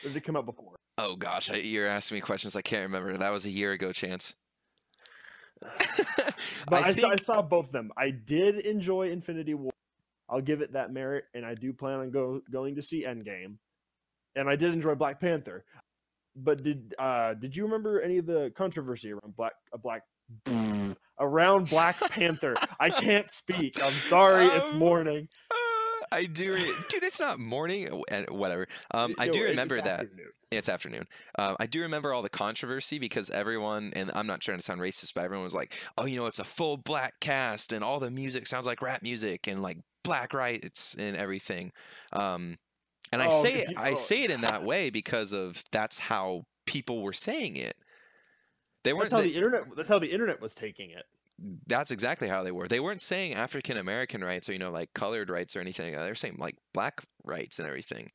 Or 0.04 0.08
did 0.08 0.16
it 0.16 0.24
come 0.24 0.36
out 0.36 0.46
before? 0.46 0.76
Oh 0.98 1.16
gosh, 1.16 1.50
I, 1.50 1.56
you're 1.58 1.88
asking 1.88 2.16
me 2.16 2.22
questions 2.22 2.56
I 2.56 2.62
can't 2.62 2.84
remember. 2.84 3.18
That 3.18 3.32
was 3.32 3.46
a 3.46 3.50
year 3.50 3.72
ago, 3.72 3.92
Chance. 3.92 4.36
But 6.70 6.84
I, 6.84 6.88
I 6.88 6.92
saw, 6.92 7.10
I 7.10 7.16
saw 7.16 7.42
both 7.42 7.68
of 7.68 7.72
them. 7.72 7.92
I 7.98 8.10
did 8.10 8.60
enjoy 8.66 9.10
Infinity 9.10 9.54
War. 9.54 9.72
I'll 10.30 10.42
give 10.42 10.62
it 10.62 10.74
that 10.74 10.92
merit, 10.92 11.24
and 11.34 11.46
I 11.46 11.56
do 11.56 11.72
plan 11.72 12.00
on 12.00 12.12
go 12.12 12.42
going 12.52 12.76
to 12.76 12.82
see 12.82 13.06
Endgame. 13.06 13.56
And 14.38 14.50
I 14.50 14.56
did 14.56 14.74
enjoy 14.74 14.96
Black 14.96 15.20
Panther. 15.20 15.66
But 16.36 16.62
did 16.64 16.94
uh 17.00 17.34
did 17.34 17.56
you 17.56 17.64
remember 17.66 18.00
any 18.00 18.18
of 18.20 18.26
the 18.28 18.52
controversy 18.56 19.12
around 19.12 19.36
Black 19.36 19.54
a 19.74 19.78
Black 19.78 20.04
around 21.20 21.70
Black 21.70 22.00
Panther? 22.12 22.56
I 22.80 22.90
can't 22.90 23.30
speak. 23.30 23.82
I'm 23.84 23.94
sorry. 23.94 24.46
It's 24.46 24.70
Um, 24.70 24.78
morning. 24.78 25.28
Uh, 25.52 25.56
I 26.12 26.26
do, 26.26 26.54
re- 26.54 26.74
dude. 26.90 27.04
It's 27.04 27.20
not 27.20 27.38
morning, 27.40 27.92
uh, 27.92 28.00
and 28.12 28.30
whatever. 28.30 28.68
Um, 28.94 29.14
I 29.20 29.28
do 29.28 29.40
it- 29.40 29.44
it's 29.44 29.50
remember 29.52 29.76
that. 29.76 30.02
afternoon. 30.02 30.28
It's 30.52 30.70
afternoon. 30.70 31.04
Um, 31.38 31.58
I 31.60 31.66
do 31.66 31.82
remember 31.82 32.14
all 32.14 32.22
the 32.22 32.30
controversy 32.30 32.98
because 33.00 33.30
everyone, 33.30 33.92
and 33.94 34.10
I'm 34.16 34.28
not 34.28 34.40
trying 34.40 34.58
to 34.60 34.64
sound 34.64 34.80
racist, 34.80 35.14
but 35.14 35.26
everyone 35.26 35.44
was 35.44 35.54
like, 35.54 35.74
"Oh, 35.98 36.06
you 36.06 36.16
know, 36.16 36.28
it's 36.28 36.40
a 36.40 36.46
full 36.46 36.78
black 36.78 37.20
cast, 37.20 37.74
and 37.74 37.84
all 37.84 38.00
the 38.00 38.10
music 38.10 38.48
sounds 38.48 38.66
like 38.66 38.82
rap 38.82 39.04
music, 39.04 39.48
and 39.48 39.62
like 39.62 39.80
black 40.06 40.34
rights 40.34 40.96
and 40.98 41.18
everything." 41.18 41.74
Um, 42.14 42.56
and 43.12 43.22
I 43.22 43.28
Oh, 43.28 43.42
say 43.44 43.54
it, 43.62 43.70
you- 43.72 43.76
I 43.78 43.92
oh. 43.92 43.96
say 43.96 44.24
it 44.24 44.32
in 44.32 44.42
that 44.42 44.64
way 44.64 44.90
because 44.90 45.32
of 45.34 45.64
that's 45.72 46.00
how 46.00 46.46
people 46.66 47.02
were 47.02 47.14
saying 47.14 47.56
it. 47.58 47.76
They 48.84 48.94
weren't. 48.94 49.10
That's 49.10 49.14
how 49.14 49.20
they- 49.20 49.30
the 49.32 49.36
internet. 49.36 49.64
That's 49.76 49.90
how 49.90 50.00
the 50.00 50.12
internet 50.12 50.42
was 50.42 50.56
taking 50.56 50.92
it. 50.92 51.06
that's 51.68 51.92
exactly 51.92 52.28
how 52.28 52.42
they 52.44 52.52
were. 52.52 52.68
They 52.68 52.80
weren't 52.80 53.02
saying 53.02 53.36
African 53.36 53.78
American 53.78 54.24
rights 54.24 54.50
or 54.50 54.54
you 54.54 54.60
know 54.60 54.72
like 54.72 54.94
colored 54.94 55.30
rights 55.30 55.56
or 55.56 55.60
anything. 55.60 55.96
They 55.96 56.10
were 56.10 56.16
saying 56.16 56.38
like 56.40 56.56
black 56.74 57.04
rights 57.24 57.60
and 57.60 57.68
everything. 57.68 58.12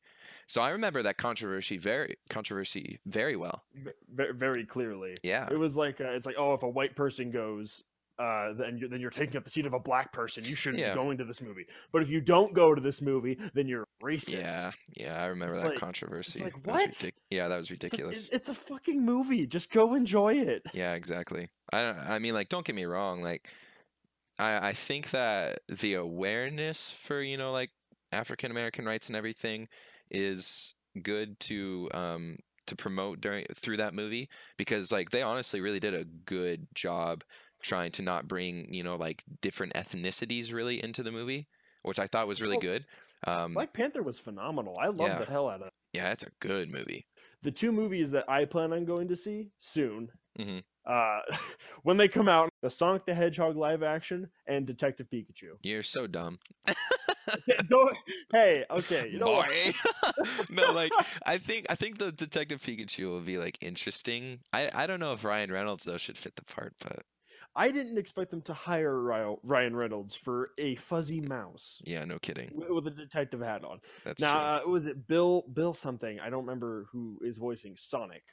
So 0.47 0.61
I 0.61 0.71
remember 0.71 1.01
that 1.03 1.17
controversy 1.17 1.77
very 1.77 2.17
controversy 2.29 2.99
very 3.05 3.35
well. 3.37 3.63
Very, 4.13 4.33
very 4.33 4.65
clearly. 4.65 5.15
Yeah. 5.23 5.47
It 5.49 5.57
was 5.57 5.77
like 5.77 6.01
uh, 6.01 6.09
it's 6.09 6.25
like 6.25 6.35
oh, 6.37 6.53
if 6.53 6.63
a 6.63 6.69
white 6.69 6.95
person 6.97 7.31
goes, 7.31 7.81
uh, 8.19 8.53
then 8.57 8.77
you're, 8.77 8.89
then 8.89 8.99
you're 9.01 9.09
taking 9.09 9.37
up 9.37 9.43
the 9.43 9.49
seat 9.49 9.65
of 9.65 9.73
a 9.73 9.79
black 9.79 10.11
person. 10.13 10.43
You 10.45 10.55
shouldn't 10.55 10.81
Yeah. 10.81 10.93
be 10.93 10.99
going 10.99 11.17
to 11.17 11.23
this 11.25 11.41
movie. 11.41 11.65
But 11.91 12.01
if 12.03 12.09
you 12.09 12.21
don't 12.21 12.53
go 12.53 12.73
to 12.75 12.81
this 12.81 13.01
movie, 13.01 13.37
then 13.53 13.67
you're 13.67 13.87
racist. 14.03 14.39
Yeah, 14.43 14.71
yeah, 14.95 15.21
I 15.21 15.25
remember 15.27 15.55
It's 15.55 15.63
that 15.63 15.69
like- 15.71 15.79
controversy. 15.79 16.43
like, 16.43 16.53
That 16.63 16.67
what? 16.71 16.89
ridic- 16.91 17.13
yeah, 17.31 17.47
that 17.47 17.57
was 17.57 17.71
It's, 17.71 17.83
like, 17.83 17.91
ridiculous. 17.91 18.29
it's 18.29 18.47
a 18.49 18.53
fucking 18.53 19.03
movie. 19.03 19.47
Just 19.47 19.71
go 19.71 19.93
enjoy 19.95 20.35
it. 20.35 20.61
Yeah, 20.73 20.93
exactly. 20.93 21.49
I 21.71 21.81
don't- 21.81 21.97
I 21.97 22.19
mean, 22.19 22.33
like, 22.33 22.49
don't 22.49 22.65
get 22.65 22.75
me 22.75 22.85
wrong. 22.85 23.21
Like, 23.23 23.47
I 24.39 24.69
I 24.69 24.73
think 24.73 25.11
that 25.11 25.59
the 25.67 25.93
awareness 25.95 26.89
for 26.91 27.21
you 27.21 27.37
know 27.37 27.51
like 27.51 27.69
African 28.11 28.49
American 28.51 28.85
rights 28.85 29.07
and 29.07 29.15
everything 29.15 29.67
is 30.09 30.73
good 31.01 31.39
to 31.41 31.89
um 31.93 32.37
to 32.65 32.75
promote 32.75 33.21
during 33.21 33.45
through 33.55 33.77
that 33.77 33.93
movie 33.93 34.29
because 34.57 34.91
like 34.91 35.09
they 35.11 35.21
honestly 35.21 35.61
really 35.61 35.79
did 35.79 35.93
a 35.93 36.05
good 36.05 36.67
job 36.73 37.23
trying 37.63 37.91
to 37.93 38.01
not 38.03 38.27
bring 38.27 38.71
you 38.73 38.83
know 38.83 38.95
like 38.95 39.23
different 39.41 39.73
ethnicities 39.73 40.53
really 40.53 40.83
into 40.83 41.01
the 41.01 41.11
movie 41.11 41.47
which 41.81 41.99
I 41.99 42.07
thought 42.07 42.27
was 42.29 42.41
really 42.41 42.57
good. 42.59 42.85
Um, 43.27 43.53
Black 43.55 43.73
Panther 43.73 44.01
was 44.03 44.17
phenomenal. 44.17 44.77
I 44.79 44.87
loved 44.87 45.11
Yeah. 45.13 45.19
the 45.19 45.25
hell 45.25 45.49
out 45.49 45.59
of 45.61 45.67
it. 45.67 45.73
yeah, 45.93 46.11
it's 46.11 46.23
a 46.23 46.29
good 46.39 46.69
movie. 46.71 47.05
The 47.41 47.51
two 47.51 47.73
movies 47.73 48.11
that 48.11 48.29
I 48.29 48.45
plan 48.45 48.71
on 48.71 48.85
going 48.85 49.09
to 49.09 49.17
see 49.17 49.51
soon, 49.57 50.09
Mhm. 50.39 50.63
uh, 50.85 51.19
when 51.83 51.97
they 51.97 52.07
come 52.07 52.29
out, 52.29 52.49
the 52.61 52.69
Sonic 52.69 53.05
the 53.05 53.13
Hedgehog 53.13 53.57
live 53.57 53.83
action 53.83 54.29
and 54.47 54.65
Detective 54.65 55.07
Pikachu. 55.13 55.57
You're 55.61 55.83
so 55.83 56.07
dumb. 56.07 56.39
Hey, 58.31 58.63
okay, 58.69 59.09
you 59.09 59.19
know? 59.19 59.25
Boy. 59.25 59.73
no, 60.49 60.71
like 60.71 60.91
I 61.25 61.37
think 61.37 61.65
I 61.69 61.75
think 61.75 61.97
the 61.97 62.11
Detective 62.11 62.61
Pikachu 62.61 63.05
will 63.09 63.19
be 63.21 63.37
like 63.37 63.57
interesting. 63.61 64.39
I 64.53 64.69
I 64.73 64.87
don't 64.87 64.99
know 64.99 65.13
if 65.13 65.23
Ryan 65.23 65.51
Reynolds 65.51 65.83
though 65.83 65.97
should 65.97 66.17
fit 66.17 66.35
the 66.35 66.43
part, 66.45 66.73
but 66.81 67.03
I 67.55 67.71
didn't 67.71 67.97
expect 67.97 68.31
them 68.31 68.41
to 68.43 68.53
hire 68.53 68.99
Ryan 69.43 69.75
Reynolds 69.75 70.15
for 70.15 70.51
a 70.57 70.75
fuzzy 70.75 71.21
mouse 71.21 71.81
yeah, 71.85 72.03
no 72.03 72.17
kidding. 72.19 72.51
with 72.53 72.87
a 72.87 72.91
detective 72.91 73.41
hat 73.41 73.63
on. 73.63 73.79
That's 74.03 74.21
now, 74.21 74.39
uh, 74.39 74.61
was 74.67 74.85
it 74.85 75.07
Bill 75.07 75.43
Bill 75.53 75.73
something? 75.73 76.19
I 76.19 76.29
don't 76.29 76.45
remember 76.45 76.87
who 76.91 77.19
is 77.21 77.37
voicing 77.37 77.75
Sonic. 77.77 78.23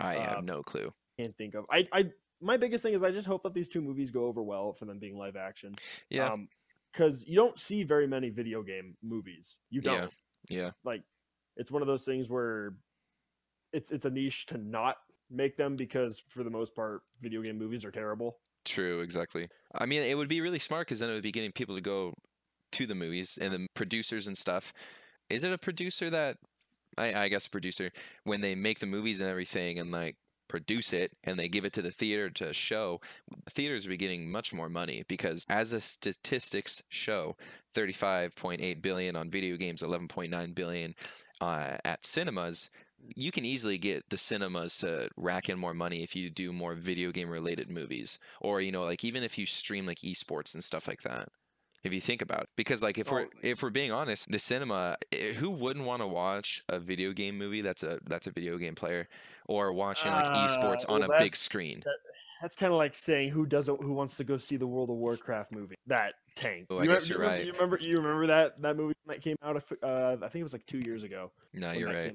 I 0.00 0.16
uh, 0.16 0.36
have 0.36 0.44
no 0.44 0.62
clue. 0.62 0.92
Can't 1.18 1.36
think 1.36 1.54
of. 1.54 1.64
I 1.70 1.86
I 1.92 2.10
my 2.40 2.56
biggest 2.56 2.82
thing 2.82 2.94
is 2.94 3.02
I 3.02 3.10
just 3.10 3.26
hope 3.26 3.42
that 3.44 3.54
these 3.54 3.68
two 3.68 3.80
movies 3.80 4.10
go 4.10 4.26
over 4.26 4.42
well 4.42 4.72
for 4.72 4.84
them 4.86 4.98
being 4.98 5.16
live 5.16 5.36
action. 5.36 5.76
Yeah, 6.10 6.34
because 6.92 7.24
you 7.26 7.36
don't 7.36 7.58
see 7.58 7.84
very 7.84 8.06
many 8.06 8.30
video 8.30 8.62
game 8.62 8.96
movies. 9.02 9.56
You 9.70 9.80
Yeah. 9.82 9.90
don't. 9.90 10.12
yeah, 10.48 10.70
Like, 10.84 11.02
it's 11.56 11.70
one 11.70 11.82
of 11.82 11.88
those 11.88 12.04
things 12.04 12.28
where 12.28 12.74
it's 13.72 13.90
it's 13.90 14.04
a 14.04 14.10
niche 14.10 14.46
to 14.46 14.58
not 14.58 14.96
make 15.30 15.56
them 15.56 15.76
because 15.76 16.18
for 16.18 16.44
the 16.44 16.50
most 16.50 16.74
part, 16.74 17.02
video 17.20 17.42
game 17.42 17.58
movies 17.58 17.84
are 17.84 17.90
terrible. 17.90 18.38
True, 18.64 19.00
exactly. 19.00 19.48
I 19.74 19.86
mean, 19.86 20.02
it 20.02 20.16
would 20.16 20.28
be 20.28 20.40
really 20.40 20.58
smart 20.58 20.86
because 20.86 21.00
then 21.00 21.10
it 21.10 21.14
would 21.14 21.22
be 21.22 21.32
getting 21.32 21.52
people 21.52 21.74
to 21.74 21.80
go 21.80 22.14
to 22.72 22.86
the 22.86 22.94
movies 22.94 23.38
and 23.40 23.52
the 23.52 23.66
producers 23.74 24.26
and 24.26 24.36
stuff. 24.36 24.72
Is 25.30 25.44
it 25.44 25.52
a 25.52 25.58
producer 25.58 26.10
that 26.10 26.36
I, 26.98 27.14
I 27.14 27.28
guess 27.28 27.46
a 27.46 27.50
producer 27.50 27.90
when 28.24 28.40
they 28.40 28.54
make 28.54 28.78
the 28.78 28.86
movies 28.86 29.20
and 29.20 29.30
everything 29.30 29.78
and 29.78 29.90
like 29.90 30.16
produce 30.48 30.92
it 30.92 31.12
and 31.24 31.38
they 31.38 31.48
give 31.48 31.64
it 31.64 31.72
to 31.72 31.82
the 31.82 31.90
theater 31.90 32.28
to 32.30 32.52
show 32.52 33.00
theaters 33.50 33.86
be 33.86 33.96
getting 33.96 34.30
much 34.30 34.52
more 34.52 34.68
money 34.68 35.02
because 35.08 35.44
as 35.48 35.70
the 35.70 35.80
statistics 35.80 36.82
show 36.90 37.34
35.8 37.74 38.82
billion 38.82 39.16
on 39.16 39.30
video 39.30 39.56
games 39.56 39.82
11.9 39.82 40.54
billion 40.54 40.94
uh, 41.40 41.76
at 41.84 42.04
cinemas 42.04 42.70
you 43.16 43.30
can 43.30 43.44
easily 43.44 43.78
get 43.78 44.04
the 44.10 44.18
cinemas 44.18 44.78
to 44.78 45.08
rack 45.16 45.48
in 45.48 45.58
more 45.58 45.74
money 45.74 46.02
if 46.02 46.14
you 46.16 46.30
do 46.30 46.52
more 46.52 46.74
video 46.74 47.10
game 47.12 47.28
related 47.28 47.70
movies 47.70 48.18
or 48.40 48.60
you 48.60 48.72
know 48.72 48.84
like 48.84 49.04
even 49.04 49.22
if 49.22 49.36
you 49.38 49.46
stream 49.46 49.86
like 49.86 49.98
esports 49.98 50.54
and 50.54 50.62
stuff 50.64 50.86
like 50.88 51.02
that 51.02 51.28
if 51.82 51.92
you 51.92 52.00
think 52.00 52.22
about 52.22 52.42
it 52.42 52.48
because 52.56 52.82
like 52.82 52.96
if 52.98 53.10
we're 53.10 53.26
if 53.42 53.62
we're 53.62 53.70
being 53.70 53.92
honest 53.92 54.26
the 54.30 54.38
cinema 54.38 54.96
eh, 55.12 55.32
who 55.34 55.50
wouldn't 55.50 55.84
want 55.84 56.00
to 56.00 56.06
watch 56.06 56.62
a 56.70 56.78
video 56.80 57.12
game 57.12 57.36
movie 57.36 57.60
that's 57.60 57.82
a 57.82 57.98
that's 58.06 58.26
a 58.26 58.30
video 58.32 58.56
game 58.56 58.74
player 58.74 59.06
or 59.46 59.72
watching 59.72 60.10
like 60.10 60.26
Uh, 60.26 60.46
esports 60.48 60.84
on 60.88 61.00
well, 61.00 61.12
a 61.12 61.18
big 61.18 61.36
screen 61.36 61.82
That's 62.42 62.56
kind 62.56 62.72
of 62.72 62.78
like 62.78 62.94
saying 62.94 63.30
who 63.30 63.46
doesn't 63.46 63.82
who 63.82 63.92
wants 63.92 64.16
to 64.18 64.24
go 64.24 64.36
see 64.38 64.56
the 64.56 64.66
World 64.66 64.90
of 64.90 64.96
Warcraft 64.96 65.52
movie. 65.52 65.76
That 65.86 66.14
tank. 66.34 66.66
Oh, 66.68 66.78
I 66.78 66.82
You 66.82 66.88
guess 66.90 67.06
remem- 67.06 67.08
you're 67.08 67.18
you 67.18 67.22
remember- 67.22 67.36
right. 67.36 67.46
You 67.46 67.52
remember 67.52 67.78
you 67.80 67.96
remember 67.96 68.26
that 68.26 68.60
that 68.62 68.76
movie 68.76 68.94
that 69.06 69.22
came 69.22 69.36
out? 69.42 69.56
Of, 69.56 69.72
uh, 69.82 70.16
I 70.22 70.28
think 70.28 70.40
it 70.40 70.42
was 70.42 70.52
like 70.52 70.66
two 70.66 70.80
years 70.80 71.04
ago. 71.04 71.30
no 71.54 71.72
you're 71.72 71.88
right 71.88 72.14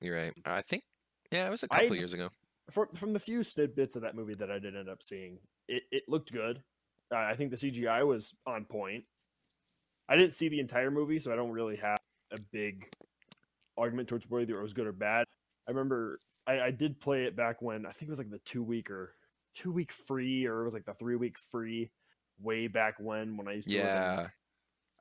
you're 0.00 0.16
right 0.16 0.32
i 0.44 0.60
think 0.62 0.82
yeah 1.30 1.46
it 1.46 1.50
was 1.50 1.62
a 1.62 1.68
couple 1.68 1.96
years 1.96 2.12
ago 2.12 2.28
from 2.70 2.86
from 2.94 3.12
the 3.12 3.18
few 3.18 3.42
snippets 3.42 3.96
of 3.96 4.02
that 4.02 4.14
movie 4.14 4.34
that 4.34 4.50
I 4.50 4.58
did 4.58 4.76
end 4.76 4.88
up 4.88 5.02
seeing, 5.02 5.38
it, 5.68 5.82
it 5.90 6.04
looked 6.08 6.32
good. 6.32 6.62
Uh, 7.12 7.18
I 7.18 7.34
think 7.34 7.50
the 7.50 7.56
CGI 7.56 8.06
was 8.06 8.32
on 8.46 8.64
point. 8.64 9.04
I 10.08 10.16
didn't 10.16 10.32
see 10.32 10.48
the 10.48 10.60
entire 10.60 10.90
movie, 10.90 11.18
so 11.18 11.32
I 11.32 11.36
don't 11.36 11.50
really 11.50 11.76
have 11.76 11.98
a 12.32 12.38
big 12.52 12.88
argument 13.76 14.08
towards 14.08 14.28
whether 14.28 14.58
it 14.58 14.62
was 14.62 14.72
good 14.72 14.86
or 14.86 14.92
bad. 14.92 15.24
I 15.68 15.70
remember 15.70 16.20
I, 16.46 16.60
I 16.60 16.70
did 16.70 17.00
play 17.00 17.24
it 17.24 17.36
back 17.36 17.60
when 17.60 17.86
I 17.86 17.90
think 17.90 18.08
it 18.08 18.10
was 18.10 18.18
like 18.18 18.30
the 18.30 18.40
two 18.40 18.62
week 18.62 18.90
or 18.90 19.14
two 19.54 19.72
week 19.72 19.92
free, 19.92 20.46
or 20.46 20.62
it 20.62 20.64
was 20.64 20.74
like 20.74 20.86
the 20.86 20.94
three 20.94 21.16
week 21.16 21.38
free, 21.38 21.90
way 22.40 22.68
back 22.68 22.94
when 22.98 23.36
when 23.36 23.48
I 23.48 23.54
used 23.54 23.68
to 23.68 23.74
yeah 23.74 24.28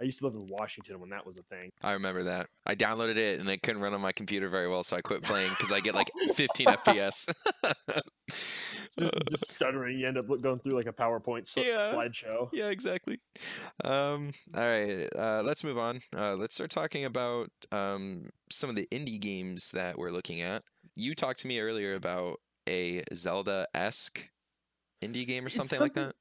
I 0.02 0.06
used 0.06 0.20
to 0.20 0.26
live 0.26 0.36
in 0.36 0.48
Washington 0.48 1.00
when 1.00 1.10
that 1.10 1.26
was 1.26 1.38
a 1.38 1.44
thing. 1.44 1.70
I 1.82 1.92
remember 1.92 2.24
that. 2.24 2.48
I 2.66 2.76
downloaded 2.76 3.18
it 3.18 3.40
and 3.40 3.50
it 3.50 3.62
couldn't 3.62 3.82
run 3.82 3.94
on 3.94 4.00
my 4.02 4.12
computer 4.14 4.48
very 4.48 4.68
well, 4.70 4.84
so 4.84 4.96
I 4.96 5.02
quit 5.02 5.24
playing 5.24 5.50
because 5.50 5.72
I 5.72 5.82
get 5.82 5.94
like 5.94 6.10
15 6.34 6.68
FPS. 6.68 7.34
Just, 9.00 9.14
just 9.30 9.52
stuttering, 9.52 9.98
you 9.98 10.08
end 10.08 10.18
up 10.18 10.28
going 10.42 10.60
through 10.60 10.74
like 10.74 10.86
a 10.88 10.92
PowerPoint 10.94 11.48
sl- 11.48 11.62
Yeah. 11.62 11.92
slideshow. 11.94 12.50
yeah, 12.52 12.68
exactly. 12.68 13.20
Um, 13.84 14.32
all 14.56 14.62
right, 14.62 15.08
uh, 15.18 15.42
let's 15.46 15.64
move 15.64 15.78
on. 15.78 16.00
Uh, 16.16 16.36
let's 16.36 16.54
start 16.56 16.70
talking 16.70 17.06
about 17.06 17.50
um, 17.72 18.26
some 18.52 18.70
of 18.70 18.76
the 18.76 18.88
indie 18.92 19.20
games 19.20 19.72
that 19.72 19.98
we're 19.98 20.12
looking 20.12 20.42
at. 20.42 20.64
You 20.96 21.16
talked 21.16 21.40
to 21.42 21.48
me 21.48 21.60
earlier 21.62 21.96
about 21.96 22.40
a 22.68 23.04
Zelda 23.14 23.68
esque 23.74 24.30
indie 25.02 25.26
game 25.26 25.46
or 25.46 25.48
It's 25.48 25.56
something, 25.56 25.80
like 25.80 25.94
that. 25.94 26.14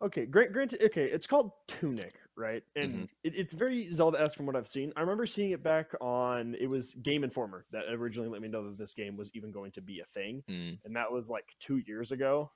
Okay, 0.00 0.24
grant, 0.26 0.52
granted, 0.52 0.82
okay, 0.84 1.04
it's 1.04 1.26
called 1.26 1.52
Tunic, 1.68 2.14
right? 2.42 2.62
And 2.76 2.92
Mm-hmm. 2.92 3.02
it, 3.24 3.36
it's 3.36 3.52
very 3.52 3.84
Zelda-esque 3.92 4.36
from 4.36 4.46
what 4.46 4.56
I've 4.56 4.66
seen. 4.68 4.92
I 4.96 5.00
remember 5.00 5.24
seeing 5.26 5.52
it 5.52 5.62
back 5.62 5.92
on 6.00 6.56
it 6.60 6.66
was 6.66 6.92
Game 6.94 7.22
Informer 7.24 7.64
that 7.70 7.84
originally 7.90 8.28
let 8.28 8.42
me 8.42 8.48
know 8.48 8.64
that 8.64 8.76
this 8.76 8.92
game 8.94 9.16
was 9.16 9.30
even 9.34 9.52
going 9.52 9.70
to 9.72 9.80
be 9.80 10.00
a 10.00 10.04
thing, 10.06 10.42
Mm, 10.48 10.78
and 10.84 10.96
that 10.96 11.10
was 11.12 11.30
like 11.30 11.54
two 11.60 11.78
years 11.86 12.10
ago. 12.12 12.50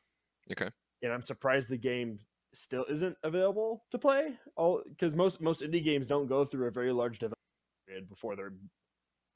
okay. 0.52 0.68
And 1.02 1.12
I'm 1.12 1.22
surprised 1.22 1.68
the 1.68 1.76
game 1.78 2.18
still 2.52 2.84
isn't 2.88 3.16
available 3.22 3.84
to 3.92 3.98
play. 3.98 4.34
All 4.56 4.82
because 4.88 5.14
most 5.14 5.40
most 5.40 5.62
indie 5.62 5.84
games 5.84 6.08
don't 6.08 6.26
go 6.26 6.44
through 6.44 6.66
a 6.66 6.70
very 6.70 6.92
large 6.92 7.18
development 7.18 7.38
period 7.86 8.08
before 8.08 8.34
they're 8.34 8.54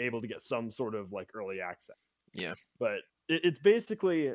able 0.01 0.21
to 0.21 0.27
get 0.27 0.43
some 0.43 0.71
sort 0.71 0.95
of 0.95 1.13
like 1.13 1.31
early 1.35 1.61
access. 1.61 1.97
Yeah. 2.33 2.55
but 2.79 3.01
it, 3.29 3.45
it's 3.45 3.59
basically 3.59 4.33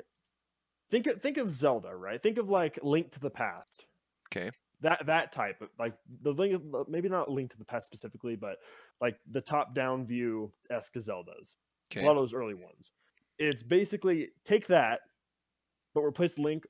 think 0.91 1.07
of- 1.07 1.15
think 1.21 1.37
of 1.37 1.51
Zelda, 1.51 1.95
right? 1.95 2.21
Think 2.21 2.37
of 2.37 2.47
like 2.49 2.77
Link 2.83 3.11
to 3.11 3.19
the 3.19 3.31
Past 3.31 3.85
Okay. 4.29 4.51
That 4.85 5.05
that 5.05 5.31
type 5.31 5.61
of 5.61 5.69
like 5.79 5.93
the 6.21 6.31
link 6.31 6.61
maybe 6.87 7.09
not 7.09 7.29
link 7.29 7.51
to 7.51 7.57
the 7.57 7.65
past 7.65 7.85
specifically 7.85 8.35
but 8.35 8.57
like 9.01 9.17
the 9.31 9.41
top 9.41 9.73
down 9.75 10.05
view 10.05 10.51
esque 10.69 10.95
zeldas 10.95 11.55
a 12.03 12.05
lot 12.05 12.11
of 12.11 12.17
those 12.17 12.33
early 12.33 12.53
ones. 12.53 12.91
It's 13.37 13.63
basically 13.63 14.29
take 14.43 14.67
that 14.67 15.01
but 15.93 16.01
replace 16.01 16.37
link 16.39 16.65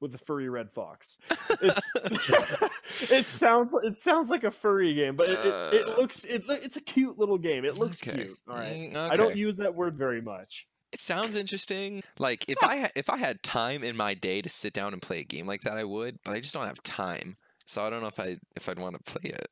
with 0.00 0.12
the 0.12 0.18
furry 0.18 0.48
red 0.48 0.70
fox. 0.70 1.16
It's 1.60 1.90
it 3.10 3.24
sounds 3.26 3.72
it 3.82 3.94
sounds 3.94 4.30
like 4.30 4.44
a 4.44 4.50
furry 4.50 4.94
game 4.94 5.14
but 5.16 5.28
it, 5.28 5.38
it, 5.38 5.74
it 5.80 5.86
Uh, 5.88 5.96
looks 6.00 6.24
it, 6.24 6.44
it's 6.48 6.76
a 6.76 6.80
cute 6.80 7.18
little 7.18 7.38
game. 7.38 7.64
It 7.64 7.76
looks 7.78 8.00
Okay. 8.06 8.24
cute 8.24 8.38
all 8.48 8.56
right? 8.56 8.76
Mm, 8.92 8.96
i 8.96 9.16
don't 9.16 9.36
use 9.36 9.56
that 9.58 9.74
word 9.74 9.96
very 9.98 10.20
much 10.22 10.66
It 10.92 11.00
sounds 11.00 11.36
interesting. 11.36 12.02
Like 12.18 12.44
if 12.48 12.58
I 12.62 12.78
ha- 12.80 12.90
if 12.96 13.08
I 13.10 13.16
had 13.16 13.42
time 13.42 13.84
in 13.84 13.96
my 13.96 14.14
day 14.14 14.42
to 14.42 14.48
sit 14.48 14.72
down 14.72 14.92
and 14.92 15.00
play 15.00 15.20
a 15.20 15.24
game 15.24 15.46
like 15.46 15.62
that, 15.62 15.76
I 15.78 15.84
would. 15.84 16.18
But 16.24 16.32
I 16.32 16.40
just 16.40 16.52
don't 16.54 16.66
have 16.66 16.82
time, 16.82 17.36
so 17.64 17.84
I 17.84 17.90
don't 17.90 18.00
know 18.00 18.08
if 18.08 18.18
I 18.18 18.38
if 18.56 18.68
I'd 18.68 18.78
want 18.78 18.96
to 18.96 19.12
play 19.18 19.30
it. 19.30 19.48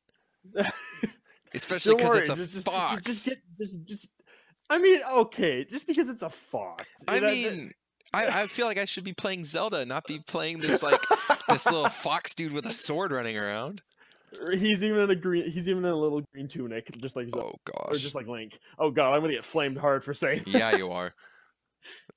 Especially 1.53 1.95
because 1.95 2.15
it's 2.15 2.29
a 2.29 2.35
just, 2.35 2.65
fox. 2.65 3.03
Just, 3.03 3.25
just 3.25 3.37
get, 3.73 3.85
just, 3.85 4.07
I 4.69 4.77
mean, 4.79 4.99
okay, 5.17 5.65
just 5.65 5.87
because 5.87 6.09
it's 6.09 6.21
a 6.21 6.29
fox. 6.29 6.85
I 7.07 7.19
that- 7.19 7.21
that- 7.21 7.31
mean, 7.33 7.71
I, 8.13 8.41
I 8.41 8.47
feel 8.47 8.65
like 8.65 8.79
I 8.79 8.85
should 8.85 9.03
be 9.03 9.13
playing 9.13 9.43
Zelda, 9.43 9.85
not 9.85 10.05
be 10.05 10.19
playing 10.25 10.59
this 10.59 10.81
like 10.81 10.99
this 11.47 11.65
little 11.65 11.89
fox 11.89 12.33
dude 12.35 12.53
with 12.53 12.65
a 12.65 12.71
sword 12.71 13.11
running 13.11 13.37
around. 13.37 13.81
He's 14.51 14.83
even 14.83 14.99
in 14.99 15.09
a 15.09 15.15
green. 15.15 15.49
He's 15.49 15.67
even 15.67 15.83
in 15.85 15.91
a 15.91 15.95
little 15.95 16.21
green 16.33 16.47
tunic, 16.47 16.89
just 17.01 17.15
like 17.15 17.29
Zelda, 17.29 17.47
Oh 17.47 17.49
or 17.73 17.91
gosh. 17.93 18.01
just 18.01 18.15
like 18.15 18.27
Link. 18.27 18.57
Oh 18.77 18.91
god, 18.91 19.13
I'm 19.13 19.21
gonna 19.21 19.33
get 19.33 19.43
flamed 19.45 19.77
hard 19.77 20.03
for 20.03 20.13
saying. 20.13 20.43
yeah, 20.45 20.75
you 20.75 20.91
are. 20.91 21.13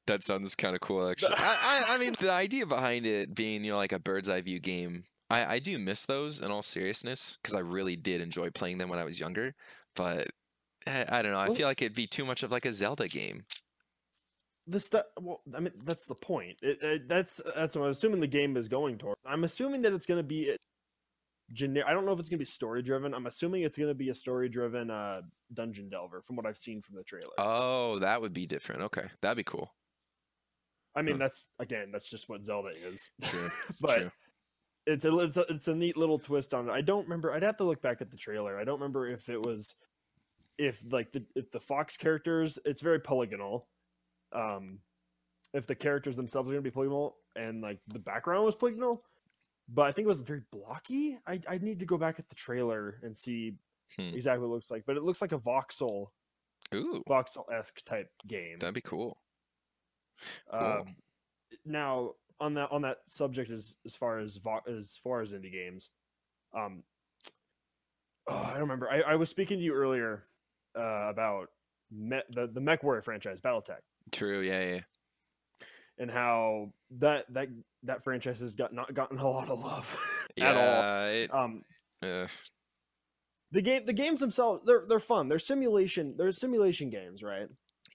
That 0.06 0.24
sounds 0.24 0.54
kind 0.54 0.74
of 0.74 0.80
cool, 0.80 1.08
actually. 1.08 1.34
I, 1.38 1.84
I, 1.88 1.94
I 1.94 1.98
mean, 1.98 2.14
the 2.18 2.32
idea 2.32 2.66
behind 2.66 3.06
it 3.06 3.34
being, 3.34 3.64
you 3.64 3.70
know, 3.72 3.76
like 3.76 3.92
a 3.92 3.98
bird's 4.00 4.28
eye 4.28 4.40
view 4.40 4.58
game, 4.58 5.04
I, 5.30 5.54
I 5.54 5.58
do 5.60 5.78
miss 5.78 6.04
those 6.04 6.40
in 6.40 6.50
all 6.50 6.62
seriousness 6.62 7.38
because 7.40 7.54
I 7.54 7.60
really 7.60 7.94
did 7.96 8.20
enjoy 8.20 8.50
playing 8.50 8.78
them 8.78 8.88
when 8.88 8.98
I 8.98 9.04
was 9.04 9.20
younger. 9.20 9.54
But 9.94 10.26
eh, 10.86 11.04
I 11.08 11.22
don't 11.22 11.30
know. 11.32 11.38
I 11.38 11.46
Well- 11.48 11.56
feel 11.56 11.68
like 11.68 11.80
it'd 11.82 11.94
be 11.94 12.08
too 12.08 12.24
much 12.24 12.42
of 12.42 12.50
like 12.50 12.64
a 12.66 12.72
Zelda 12.72 13.06
game. 13.06 13.44
the 14.66 14.80
stuff. 14.80 15.04
Well, 15.20 15.40
I 15.56 15.60
mean, 15.60 15.72
that's 15.84 16.06
the 16.06 16.14
point. 16.16 16.56
It, 16.62 16.82
it, 16.82 17.08
that's 17.08 17.40
that's 17.56 17.76
what 17.76 17.84
I'm 17.84 17.90
assuming 17.90 18.20
the 18.20 18.26
game 18.26 18.56
is 18.56 18.66
going 18.68 18.98
toward. 18.98 19.16
I'm 19.24 19.44
assuming 19.44 19.82
that 19.82 19.92
it's 19.92 20.06
gonna 20.06 20.22
be. 20.24 20.56
Generic. 21.52 21.88
I 21.88 21.92
don't 21.92 22.06
know 22.06 22.12
if 22.12 22.18
it's 22.18 22.28
gonna 22.28 22.38
be 22.38 22.44
story 22.44 22.82
driven. 22.82 23.14
I'm 23.14 23.26
assuming 23.26 23.62
it's 23.62 23.76
gonna 23.76 23.94
be 23.94 24.10
a 24.10 24.14
story 24.14 24.48
driven 24.48 24.90
uh, 24.90 25.22
dungeon 25.52 25.88
delver, 25.88 26.22
from 26.22 26.36
what 26.36 26.46
I've 26.46 26.56
seen 26.56 26.80
from 26.80 26.96
the 26.96 27.02
trailer. 27.02 27.32
Oh, 27.38 27.98
that 27.98 28.20
would 28.20 28.32
be 28.32 28.46
different. 28.46 28.82
Okay, 28.82 29.04
that'd 29.20 29.36
be 29.36 29.44
cool. 29.44 29.72
I 30.94 31.02
mean, 31.02 31.14
huh. 31.16 31.24
that's 31.24 31.48
again, 31.58 31.90
that's 31.92 32.08
just 32.08 32.28
what 32.28 32.44
Zelda 32.44 32.70
is. 32.90 33.10
True. 33.22 33.48
but 33.80 33.96
True. 33.96 34.10
it's 34.86 35.04
a 35.04 35.18
it's 35.18 35.36
a 35.36 35.40
it's 35.48 35.68
a 35.68 35.74
neat 35.74 35.96
little 35.96 36.18
twist 36.18 36.54
on 36.54 36.68
it. 36.68 36.72
I 36.72 36.80
don't 36.80 37.04
remember. 37.04 37.32
I'd 37.32 37.42
have 37.42 37.56
to 37.58 37.64
look 37.64 37.82
back 37.82 38.00
at 38.00 38.10
the 38.10 38.16
trailer. 38.16 38.58
I 38.58 38.64
don't 38.64 38.80
remember 38.80 39.06
if 39.06 39.28
it 39.28 39.40
was 39.40 39.74
if 40.58 40.82
like 40.90 41.12
the 41.12 41.24
if 41.34 41.50
the 41.50 41.60
Fox 41.60 41.96
characters. 41.96 42.58
It's 42.64 42.80
very 42.80 43.00
polygonal. 43.00 43.68
Um, 44.32 44.78
if 45.54 45.66
the 45.66 45.74
characters 45.74 46.16
themselves 46.16 46.48
are 46.48 46.52
going 46.52 46.64
to 46.64 46.70
be 46.70 46.72
polygonal 46.72 47.16
and 47.36 47.60
like 47.60 47.78
the 47.88 47.98
background 47.98 48.44
was 48.44 48.56
polygonal, 48.56 49.02
but 49.72 49.86
I 49.86 49.92
think 49.92 50.04
it 50.04 50.08
was 50.08 50.20
very 50.20 50.42
blocky. 50.52 51.18
I 51.26 51.40
I 51.48 51.58
need 51.58 51.78
to 51.80 51.86
go 51.86 51.96
back 51.98 52.18
at 52.18 52.28
the 52.28 52.34
trailer 52.34 52.98
and 53.02 53.16
see 53.16 53.54
Hmm. 53.98 54.14
exactly 54.14 54.40
what 54.40 54.46
it 54.46 54.54
looks 54.54 54.70
like, 54.70 54.84
but 54.86 54.96
it 54.96 55.02
looks 55.02 55.20
like 55.20 55.32
a 55.32 55.38
voxel 55.38 56.06
Ooh, 56.74 57.02
voxel 57.06 57.44
esque 57.52 57.84
type 57.84 58.10
game. 58.26 58.58
that'd 58.58 58.74
be 58.74 58.80
cool. 58.80 59.18
cool. 60.50 60.58
Um, 60.60 60.96
now 61.66 62.12
on 62.40 62.54
that 62.54 62.72
on 62.72 62.82
that 62.82 62.98
subject 63.06 63.50
as 63.50 63.76
as 63.84 63.94
far 63.94 64.18
as 64.18 64.36
vo- 64.38 64.62
as 64.66 64.96
far 65.02 65.20
as 65.20 65.32
indie 65.34 65.52
games, 65.52 65.90
um, 66.56 66.82
oh, 68.28 68.34
I 68.36 68.52
don't 68.52 68.60
remember. 68.60 68.90
I, 68.90 69.00
I 69.02 69.14
was 69.16 69.28
speaking 69.28 69.58
to 69.58 69.64
you 69.64 69.74
earlier 69.74 70.24
uh, 70.78 71.08
about 71.10 71.50
Me- 71.90 72.22
the 72.30 72.46
the 72.46 72.60
MechWarrior 72.60 73.04
franchise, 73.04 73.40
BattleTech, 73.42 73.80
True. 74.10 74.40
Yeah. 74.40 74.74
Yeah. 74.76 74.80
And 76.02 76.10
how 76.10 76.68
that 76.98 77.24
that 77.32 77.48
that 77.84 78.02
franchise 78.02 78.40
has 78.40 78.52
got 78.52 78.74
not 78.74 78.92
gotten 78.92 79.18
a 79.18 79.28
lot 79.28 79.48
of 79.48 79.58
love 79.58 79.96
at 80.38 80.56
all. 80.56 81.06
It, 81.06 81.32
Um, 81.32 81.62
uh, 82.02 82.26
the 83.52 83.62
game 83.62 83.84
the 83.86 83.92
games 83.92 84.18
themselves 84.18 84.64
they're 84.64 84.82
they're 84.86 84.98
fun. 84.98 85.28
They're 85.28 85.38
simulation. 85.38 86.14
They're 86.18 86.32
simulation 86.32 86.90
games, 86.90 87.22
right? 87.22 87.46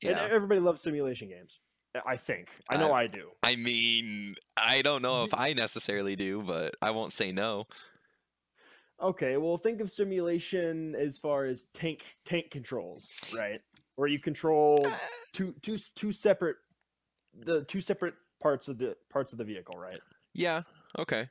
And 0.03 0.15
yeah. 0.15 0.27
everybody 0.31 0.61
loves 0.61 0.81
simulation 0.81 1.27
games. 1.27 1.59
I 2.05 2.15
think. 2.15 2.49
I 2.69 2.77
know 2.77 2.91
Uh, 2.91 2.95
I 2.95 3.07
do. 3.07 3.31
I 3.43 3.55
mean, 3.55 4.35
I 4.55 4.83
don't 4.83 5.01
know 5.01 5.23
if 5.23 5.33
I 5.33 5.53
necessarily 5.53 6.15
do, 6.15 6.43
but 6.43 6.75
I 6.81 6.91
won't 6.91 7.11
say 7.11 7.31
no. 7.31 7.65
Okay, 9.01 9.37
well, 9.37 9.57
think 9.57 9.81
of 9.81 9.89
simulation 9.91 10.95
as 10.95 11.17
far 11.17 11.45
as 11.45 11.65
tank 11.73 12.03
tank 12.23 12.51
controls, 12.51 13.11
right? 13.35 13.59
Where 13.95 14.07
you 14.07 14.19
control 14.19 14.87
two 15.33 15.55
two 15.61 15.77
two 15.95 16.11
separate 16.11 16.57
the 17.37 17.63
two 17.63 17.81
separate 17.81 18.15
parts 18.41 18.67
of 18.67 18.77
the 18.77 18.95
parts 19.09 19.31
of 19.33 19.37
the 19.39 19.45
vehicle, 19.45 19.79
right? 19.79 19.99
Yeah. 20.33 20.61
Okay. 20.97 21.29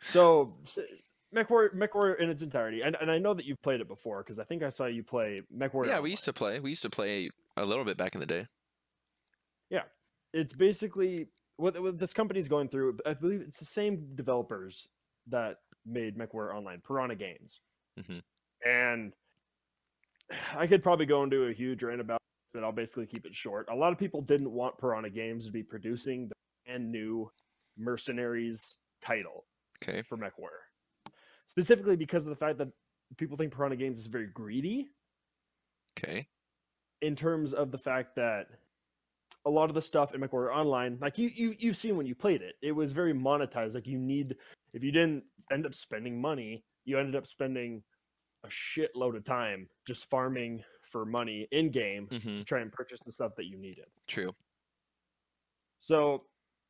So, 0.00 0.56
s- 0.62 0.78
MechWarrior, 1.34 1.74
MechWarrior 1.74 2.18
in 2.20 2.30
its 2.30 2.42
entirety, 2.42 2.82
and, 2.82 2.96
and 3.00 3.10
I 3.10 3.18
know 3.18 3.34
that 3.34 3.44
you've 3.46 3.60
played 3.62 3.80
it 3.80 3.88
before 3.88 4.22
because 4.22 4.38
I 4.38 4.44
think 4.44 4.62
I 4.62 4.68
saw 4.68 4.86
you 4.86 5.02
play 5.02 5.42
MechWarrior. 5.56 5.86
Yeah, 5.86 6.00
we 6.00 6.10
used 6.10 6.24
to 6.26 6.32
play. 6.32 6.60
We 6.60 6.70
used 6.70 6.82
to 6.82 6.90
play 6.90 7.30
a 7.56 7.64
little 7.64 7.84
bit 7.84 7.96
back 7.96 8.14
in 8.14 8.20
the 8.20 8.26
day. 8.26 8.46
Yeah, 9.70 9.82
it's 10.32 10.52
basically 10.52 11.28
what, 11.56 11.80
what 11.80 11.98
this 11.98 12.12
company's 12.12 12.48
going 12.48 12.68
through. 12.68 12.98
I 13.06 13.14
believe 13.14 13.40
it's 13.40 13.58
the 13.58 13.64
same 13.64 14.14
developers 14.14 14.86
that 15.28 15.58
made 15.86 16.16
MechWarrior 16.16 16.54
Online, 16.54 16.80
Piranha 16.86 17.16
Games, 17.16 17.60
Mhm. 17.98 18.22
and 18.64 19.12
I 20.56 20.66
could 20.66 20.82
probably 20.82 21.06
go 21.06 21.22
into 21.24 21.44
a 21.46 21.52
huge 21.52 21.82
rant 21.82 22.00
about, 22.00 22.20
but 22.54 22.62
I'll 22.64 22.72
basically 22.72 23.06
keep 23.06 23.26
it 23.26 23.34
short. 23.34 23.68
A 23.70 23.74
lot 23.74 23.92
of 23.92 23.98
people 23.98 24.22
didn't 24.22 24.50
want 24.50 24.78
Piranha 24.78 25.10
Games 25.10 25.44
to 25.46 25.52
be 25.52 25.62
producing 25.62 26.28
the 26.28 26.34
brand 26.64 26.90
new 26.90 27.30
Mercenaries 27.76 28.76
title 29.02 29.44
Okay. 29.82 30.02
for 30.02 30.16
MechWarrior, 30.16 31.10
specifically 31.46 31.96
because 31.96 32.24
of 32.24 32.30
the 32.30 32.36
fact 32.36 32.58
that 32.58 32.68
people 33.18 33.36
think 33.36 33.52
Piranha 33.52 33.76
Games 33.76 33.98
is 33.98 34.06
very 34.06 34.28
greedy 34.28 34.88
Okay. 35.98 36.28
in 37.02 37.16
terms 37.16 37.52
of 37.52 37.70
the 37.72 37.78
fact 37.78 38.14
that 38.16 38.46
a 39.44 39.50
lot 39.50 39.68
of 39.68 39.74
the 39.74 39.82
stuff 39.82 40.14
in 40.14 40.20
MechWarrior 40.20 40.54
Online, 40.54 40.96
like 41.00 41.18
you, 41.18 41.28
you 41.34 41.54
you've 41.58 41.76
seen 41.76 41.96
when 41.96 42.06
you 42.06 42.14
played 42.14 42.40
it, 42.40 42.54
it 42.62 42.72
was 42.72 42.92
very 42.92 43.12
monetized. 43.12 43.74
Like 43.74 43.86
you 43.86 43.98
need, 43.98 44.36
if 44.72 44.82
you 44.82 44.92
didn't 44.92 45.24
end 45.52 45.66
up 45.66 45.74
spending 45.74 46.18
money, 46.20 46.64
you 46.84 46.98
ended 46.98 47.16
up 47.16 47.26
spending 47.26 47.82
a 48.44 48.48
shitload 48.48 49.16
of 49.16 49.24
time 49.24 49.68
just 49.86 50.08
farming 50.10 50.62
for 50.82 51.04
money 51.06 51.48
in 51.50 51.70
game 51.70 52.06
hmm 52.08 52.18
to 52.18 52.44
try 52.44 52.60
and 52.60 52.70
purchase 52.70 53.00
the 53.00 53.10
stuff 53.12 53.34
that 53.36 53.46
you 53.46 53.56
needed. 53.56 53.86
True. 54.06 54.34
So 55.80 56.24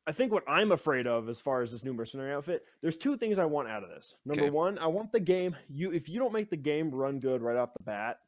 I 0.07 0.11
think 0.11 0.31
what 0.31 0.43
I'm 0.47 0.71
afraid 0.71 1.07
of 1.07 1.29
as 1.29 1.39
far 1.41 1.61
as 1.61 1.71
this 1.71 1.83
new 1.83 1.93
mercenary 1.93 2.33
outfit, 2.33 2.63
there's 2.81 2.97
two 2.97 3.17
things 3.17 3.39
I 3.39 3.45
want 3.45 3.67
out 3.69 3.83
of 3.83 3.89
this. 3.89 4.13
Number 4.25 4.43
Okay. 4.43 4.51
one, 4.51 4.77
I 4.77 4.87
want 4.87 5.11
the 5.11 5.19
game 5.19 5.55
you 5.69 5.91
if 5.91 6.09
you 6.09 6.19
don't 6.19 6.33
make 6.33 6.49
the 6.49 6.57
game 6.57 6.91
run 6.93 7.19
good 7.19 7.41
right 7.41 7.57
off 7.57 7.73
the 7.73 7.83
bat, 7.83 8.19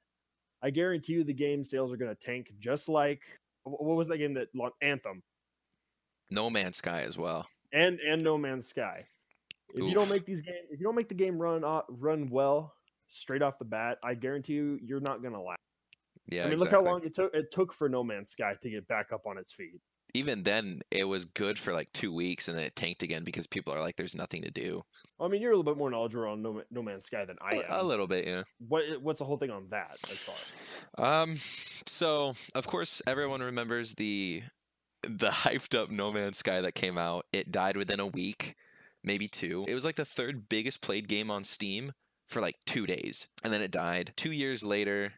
I 0.62 0.70
guarantee 0.72 1.13
you 1.13 1.24
the 1.24 1.34
game 1.34 1.63
sales 1.63 1.92
are 1.94 1.98
going 1.98 2.13
to 2.13 2.20
tank 2.20 2.51
just 2.60 2.89
like 2.89 3.21
what 3.63 3.84
was 3.84 4.08
that 4.08 4.17
game 4.17 4.34
that 4.36 4.48
Anthem 4.82 5.21
No 6.32 6.50
Man's 6.50 6.78
Sky 6.78 7.02
as 7.02 7.17
well. 7.17 7.48
and 7.74 8.00
and 8.00 8.24
No 8.24 8.38
Man's 8.38 8.67
Sky. 8.67 9.06
If 9.76 9.84
you 9.86 9.93
don't 9.93 10.10
make 10.10 10.26
these 10.26 10.41
game 10.41 10.56
if 10.71 10.80
you 10.80 10.86
don't 10.86 10.95
make 10.95 11.10
the 11.10 11.15
game 11.15 11.38
run 11.38 11.63
o- 11.65 11.84
run 11.89 12.30
well 12.30 12.74
straight 13.10 13.41
off 13.41 13.60
the 13.60 13.65
bat, 13.65 13.98
I 14.04 14.13
guarantee 14.13 14.54
you 14.54 14.80
you're 14.82 15.00
not 15.00 15.22
to 15.22 15.30
last. 15.30 15.58
Yeah. 16.30 16.41
I 16.41 16.46
mean, 16.46 16.54
exactly. 16.54 16.78
look 16.78 16.86
how 16.86 16.91
long 16.91 17.04
it 17.04 17.15
took 17.15 17.34
it 17.34 17.52
took 17.52 17.74
for 17.74 17.89
No 17.89 18.04
Man's 18.04 18.30
Sky 18.30 18.56
to 18.62 18.70
get 18.70 18.88
back 18.88 19.12
up 19.13 19.26
on 19.26 19.38
its 19.38 19.52
feet. 19.52 19.80
Even 20.13 20.43
then, 20.43 20.82
it 20.89 21.04
was 21.04 21.26
good 21.26 21.60
for 21.60 21.74
like 21.74 21.91
two 21.93 22.13
weeks, 22.13 22.48
and 22.48 22.58
then 22.58 22.65
it 22.65 22.76
tanked 22.76 23.04
again 23.04 23.24
because 23.24 23.46
people 23.46 23.74
are 23.74 23.80
like, 23.80 23.96
"There's 23.98 24.15
nothing 24.15 24.41
to 24.41 24.52
do." 24.52 24.84
I 25.20 25.28
mean, 25.28 25.41
you're 25.41 25.52
a 25.52 25.56
little 25.56 25.72
bit 25.72 25.78
more 25.78 25.89
knowledgeable 25.89 26.30
on 26.30 26.41
No, 26.41 26.62
no 26.72 26.82
Man's 26.82 27.06
Sky 27.06 27.26
than 27.26 27.38
I 27.41 27.58
am. 27.58 27.63
A 27.70 27.84
little 27.84 28.08
bit, 28.08 28.26
yeah. 28.26 28.43
What 28.67 28.84
what's 29.02 29.20
the 29.20 29.26
whole 29.26 29.38
thing 29.38 29.52
on 29.52 29.67
that 29.70 29.98
as 30.10 30.17
far? 30.17 30.36
Um, 30.98 31.36
so 31.38 32.34
of 32.56 32.67
course 32.67 33.02
everyone 33.06 33.41
remembers 33.41 33.93
the 33.93 34.43
the 35.04 35.30
hyped 35.30 35.78
up 35.78 35.91
No 35.91 36.12
Man's 36.12 36.38
Sky 36.38 36.62
that 36.62 36.74
came 36.74 36.98
out. 36.98 37.26
It 37.32 37.52
died 37.52 37.78
within 37.78 38.00
a 38.00 38.08
week, 38.08 38.56
maybe 39.04 39.28
two. 39.28 39.65
It 39.67 39.74
was 39.74 39.86
like 39.86 39.96
the 39.96 40.06
third 40.06 40.50
biggest 40.50 40.82
played 40.82 41.08
game 41.08 41.30
on 41.30 41.43
Steam 41.43 41.91
for 42.28 42.42
like 42.42 42.58
two 42.66 42.86
days, 42.86 43.28
and 43.44 43.52
then 43.52 43.62
it 43.62 43.72
died. 43.72 44.13
Two 44.16 44.32
years 44.32 44.63
later, 44.63 45.13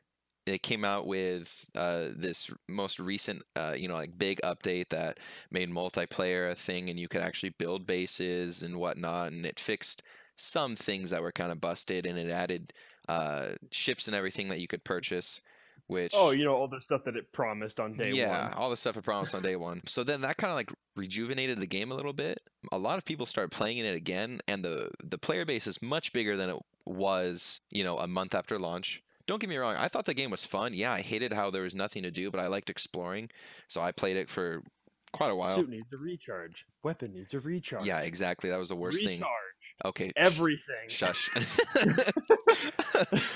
it 0.45 0.63
came 0.63 0.83
out 0.83 1.07
with 1.07 1.65
uh, 1.75 2.07
this 2.15 2.49
most 2.67 2.99
recent, 2.99 3.43
uh, 3.55 3.73
you 3.77 3.87
know, 3.87 3.95
like 3.95 4.17
big 4.17 4.39
update 4.43 4.89
that 4.89 5.19
made 5.51 5.69
multiplayer 5.69 6.51
a 6.51 6.55
thing, 6.55 6.89
and 6.89 6.99
you 6.99 7.07
could 7.07 7.21
actually 7.21 7.51
build 7.51 7.85
bases 7.85 8.61
and 8.61 8.77
whatnot, 8.77 9.31
and 9.31 9.45
it 9.45 9.59
fixed 9.59 10.03
some 10.35 10.75
things 10.75 11.09
that 11.09 11.21
were 11.21 11.31
kind 11.31 11.51
of 11.51 11.61
busted, 11.61 12.05
and 12.05 12.17
it 12.17 12.31
added 12.31 12.73
uh, 13.07 13.49
ships 13.71 14.07
and 14.07 14.15
everything 14.15 14.49
that 14.49 14.59
you 14.59 14.67
could 14.67 14.83
purchase. 14.83 15.41
Which 15.87 16.13
Oh, 16.15 16.29
you 16.29 16.45
know 16.45 16.53
all 16.53 16.67
the 16.67 16.79
stuff 16.79 17.03
that 17.05 17.15
it 17.15 17.31
promised 17.31 17.79
on 17.79 17.93
day 17.93 18.11
yeah, 18.11 18.27
one. 18.27 18.51
Yeah, 18.51 18.57
all 18.57 18.69
the 18.69 18.77
stuff 18.77 18.95
it 18.95 19.03
promised 19.03 19.33
on 19.33 19.41
day 19.41 19.55
one. 19.55 19.81
So 19.87 20.03
then 20.03 20.21
that 20.21 20.37
kind 20.37 20.51
of 20.51 20.55
like 20.55 20.71
rejuvenated 20.95 21.59
the 21.59 21.65
game 21.65 21.91
a 21.91 21.95
little 21.95 22.13
bit. 22.13 22.39
A 22.71 22.77
lot 22.77 22.99
of 22.99 23.05
people 23.05 23.25
started 23.25 23.49
playing 23.49 23.79
it 23.79 23.95
again, 23.95 24.39
and 24.47 24.63
the 24.63 24.91
the 25.03 25.17
player 25.17 25.45
base 25.45 25.65
is 25.65 25.81
much 25.81 26.13
bigger 26.13 26.37
than 26.37 26.51
it 26.51 26.57
was, 26.89 27.61
you 27.71 27.83
know, 27.83 27.99
a 27.99 28.07
month 28.07 28.35
after 28.35 28.59
launch. 28.59 29.01
Don't 29.27 29.39
get 29.39 29.49
me 29.49 29.57
wrong, 29.57 29.75
I 29.77 29.87
thought 29.87 30.05
the 30.05 30.15
game 30.15 30.31
was 30.31 30.43
fun. 30.43 30.73
Yeah, 30.73 30.91
I 30.91 31.01
hated 31.01 31.33
how 31.33 31.51
there 31.51 31.61
was 31.61 31.75
nothing 31.75 32.03
to 32.03 32.11
do, 32.11 32.31
but 32.31 32.39
I 32.39 32.47
liked 32.47 32.69
exploring, 32.69 33.29
so 33.67 33.79
I 33.79 33.91
played 33.91 34.17
it 34.17 34.27
for 34.27 34.63
quite 35.11 35.29
a 35.29 35.35
while. 35.35 35.55
Suit 35.55 35.69
needs 35.69 35.93
a 35.93 35.97
recharge. 35.97 36.65
Weapon 36.83 37.13
needs 37.13 37.35
a 37.35 37.39
recharge. 37.39 37.85
Yeah, 37.85 37.99
exactly. 37.99 38.49
That 38.49 38.57
was 38.57 38.69
the 38.69 38.75
worst 38.75 39.01
recharge. 39.01 39.19
thing. 39.19 39.27
Okay, 39.85 40.11
Everything. 40.15 40.89
Shush. 40.89 41.29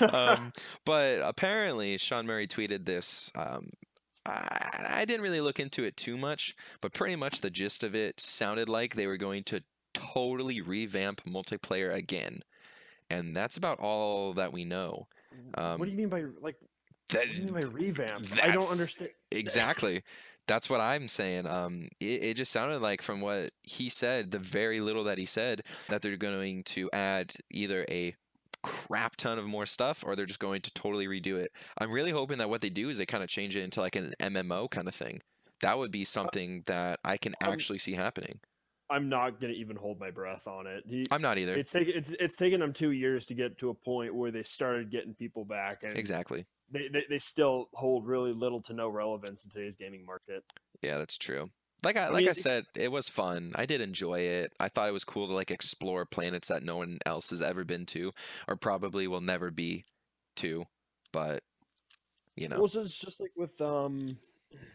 um, 0.00 0.52
but 0.84 1.20
apparently, 1.22 1.96
Sean 1.96 2.26
Murray 2.26 2.46
tweeted 2.46 2.84
this. 2.84 3.30
Um, 3.34 3.70
I, 4.26 4.86
I 4.88 5.04
didn't 5.04 5.22
really 5.22 5.40
look 5.40 5.60
into 5.60 5.84
it 5.84 5.96
too 5.96 6.16
much, 6.16 6.54
but 6.80 6.92
pretty 6.92 7.16
much 7.16 7.40
the 7.40 7.50
gist 7.50 7.82
of 7.82 7.94
it 7.94 8.20
sounded 8.20 8.68
like 8.68 8.94
they 8.94 9.06
were 9.06 9.16
going 9.16 9.44
to 9.44 9.62
totally 9.94 10.60
revamp 10.60 11.22
multiplayer 11.24 11.94
again. 11.94 12.42
And 13.14 13.36
that's 13.36 13.56
about 13.56 13.78
all 13.80 14.34
that 14.34 14.52
we 14.52 14.64
know. 14.64 15.06
Um, 15.56 15.78
what 15.78 15.86
do 15.86 15.90
you 15.90 15.96
mean 15.96 16.08
by 16.08 16.24
like? 16.40 16.56
That, 17.10 17.20
What 17.20 17.28
do 17.28 17.34
you 17.36 17.42
mean 17.44 17.52
by 17.52 17.66
revamp? 17.68 18.26
I 18.42 18.50
don't 18.50 18.70
understand. 18.70 19.10
exactly. 19.30 20.02
That's 20.46 20.68
what 20.68 20.80
I'm 20.80 21.08
saying. 21.08 21.46
Um, 21.46 21.88
it, 22.00 22.22
it 22.22 22.34
just 22.34 22.52
sounded 22.52 22.80
like 22.80 23.02
from 23.02 23.20
what 23.20 23.50
he 23.62 23.88
said, 23.88 24.30
the 24.30 24.38
very 24.38 24.80
little 24.80 25.04
that 25.04 25.16
he 25.16 25.26
said, 25.26 25.62
that 25.88 26.02
they're 26.02 26.16
going 26.16 26.64
to 26.64 26.90
add 26.92 27.34
either 27.50 27.86
a 27.90 28.14
crap 28.62 29.16
ton 29.16 29.38
of 29.38 29.44
more 29.46 29.66
stuff 29.66 30.02
or 30.06 30.16
they're 30.16 30.26
just 30.26 30.40
going 30.40 30.62
to 30.62 30.72
totally 30.72 31.06
redo 31.06 31.36
it. 31.36 31.52
I'm 31.78 31.92
really 31.92 32.10
hoping 32.10 32.38
that 32.38 32.50
what 32.50 32.62
they 32.62 32.70
do 32.70 32.88
is 32.88 32.98
they 32.98 33.06
kind 33.06 33.22
of 33.22 33.28
change 33.28 33.56
it 33.56 33.62
into 33.62 33.80
like 33.80 33.96
an 33.96 34.14
MMO 34.20 34.70
kind 34.70 34.88
of 34.88 34.94
thing. 34.94 35.20
That 35.60 35.78
would 35.78 35.90
be 35.90 36.04
something 36.04 36.62
that 36.66 37.00
I 37.04 37.16
can 37.16 37.34
um, 37.42 37.52
actually 37.52 37.78
see 37.78 37.92
happening. 37.92 38.40
I'm 38.90 39.08
not 39.08 39.40
gonna 39.40 39.54
even 39.54 39.76
hold 39.76 39.98
my 39.98 40.10
breath 40.10 40.46
on 40.46 40.66
it. 40.66 40.84
He, 40.86 41.06
I'm 41.10 41.22
not 41.22 41.38
either. 41.38 41.54
it's 41.54 41.72
taken 41.72 41.94
it's, 41.96 42.10
it's 42.20 42.36
taken 42.36 42.60
them 42.60 42.72
two 42.72 42.90
years 42.90 43.26
to 43.26 43.34
get 43.34 43.58
to 43.58 43.70
a 43.70 43.74
point 43.74 44.14
where 44.14 44.30
they 44.30 44.42
started 44.42 44.90
getting 44.90 45.14
people 45.14 45.44
back, 45.44 45.82
and 45.82 45.96
Exactly. 45.96 46.44
they, 46.70 46.88
they 46.88 47.04
they 47.08 47.18
still 47.18 47.68
hold 47.72 48.06
really 48.06 48.32
little 48.32 48.60
to 48.62 48.74
no 48.74 48.88
relevance 48.88 49.44
in 49.44 49.50
today's 49.50 49.76
gaming 49.76 50.04
market. 50.04 50.44
Yeah, 50.82 50.98
that's 50.98 51.16
true. 51.16 51.50
Like 51.82 51.96
I, 51.96 52.06
I 52.06 52.10
like 52.10 52.22
mean, 52.22 52.30
I 52.30 52.32
said, 52.32 52.64
it 52.74 52.90
was 52.90 53.08
fun. 53.08 53.52
I 53.54 53.66
did 53.66 53.80
enjoy 53.80 54.20
it. 54.20 54.52
I 54.58 54.68
thought 54.68 54.88
it 54.88 54.92
was 54.92 55.04
cool 55.04 55.26
to 55.28 55.34
like 55.34 55.50
explore 55.50 56.06
planets 56.06 56.48
that 56.48 56.62
no 56.62 56.76
one 56.76 56.98
else 57.04 57.30
has 57.30 57.42
ever 57.42 57.64
been 57.64 57.86
to, 57.86 58.12
or 58.48 58.56
probably 58.56 59.06
will 59.06 59.20
never 59.20 59.50
be 59.50 59.84
to. 60.36 60.64
But 61.12 61.42
you 62.36 62.48
know, 62.48 62.58
Well, 62.58 62.68
so 62.68 62.80
it's 62.80 62.98
just 62.98 63.20
like 63.20 63.32
with 63.36 63.60
um, 63.60 64.18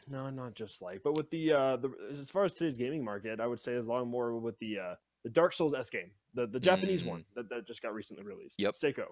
no, 0.09 0.29
not 0.29 0.53
just 0.55 0.81
like, 0.81 1.01
but 1.03 1.15
with 1.15 1.29
the 1.29 1.53
uh, 1.53 1.77
the 1.77 1.91
as 2.19 2.29
far 2.29 2.43
as 2.45 2.53
today's 2.53 2.77
gaming 2.77 3.03
market, 3.03 3.39
I 3.39 3.47
would 3.47 3.59
say 3.59 3.75
as 3.75 3.87
long 3.87 4.07
more 4.09 4.37
with 4.37 4.57
the 4.59 4.79
uh, 4.79 4.95
the 5.23 5.29
Dark 5.29 5.53
Souls 5.53 5.73
S 5.73 5.89
game, 5.89 6.11
the 6.33 6.47
the 6.47 6.59
Japanese 6.59 7.03
Mm. 7.03 7.07
one 7.07 7.25
that, 7.35 7.49
that 7.49 7.65
just 7.67 7.81
got 7.81 7.93
recently 7.93 8.23
released. 8.23 8.61
Yep. 8.61 8.73
Sekiro. 8.73 9.07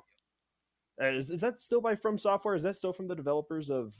Is 0.99 1.29
is 1.29 1.41
that 1.41 1.59
still 1.59 1.81
by 1.81 1.95
From 1.95 2.17
Software? 2.17 2.55
Is 2.55 2.63
that 2.63 2.75
still 2.75 2.93
from 2.93 3.07
the 3.07 3.15
developers 3.15 3.69
of 3.69 3.95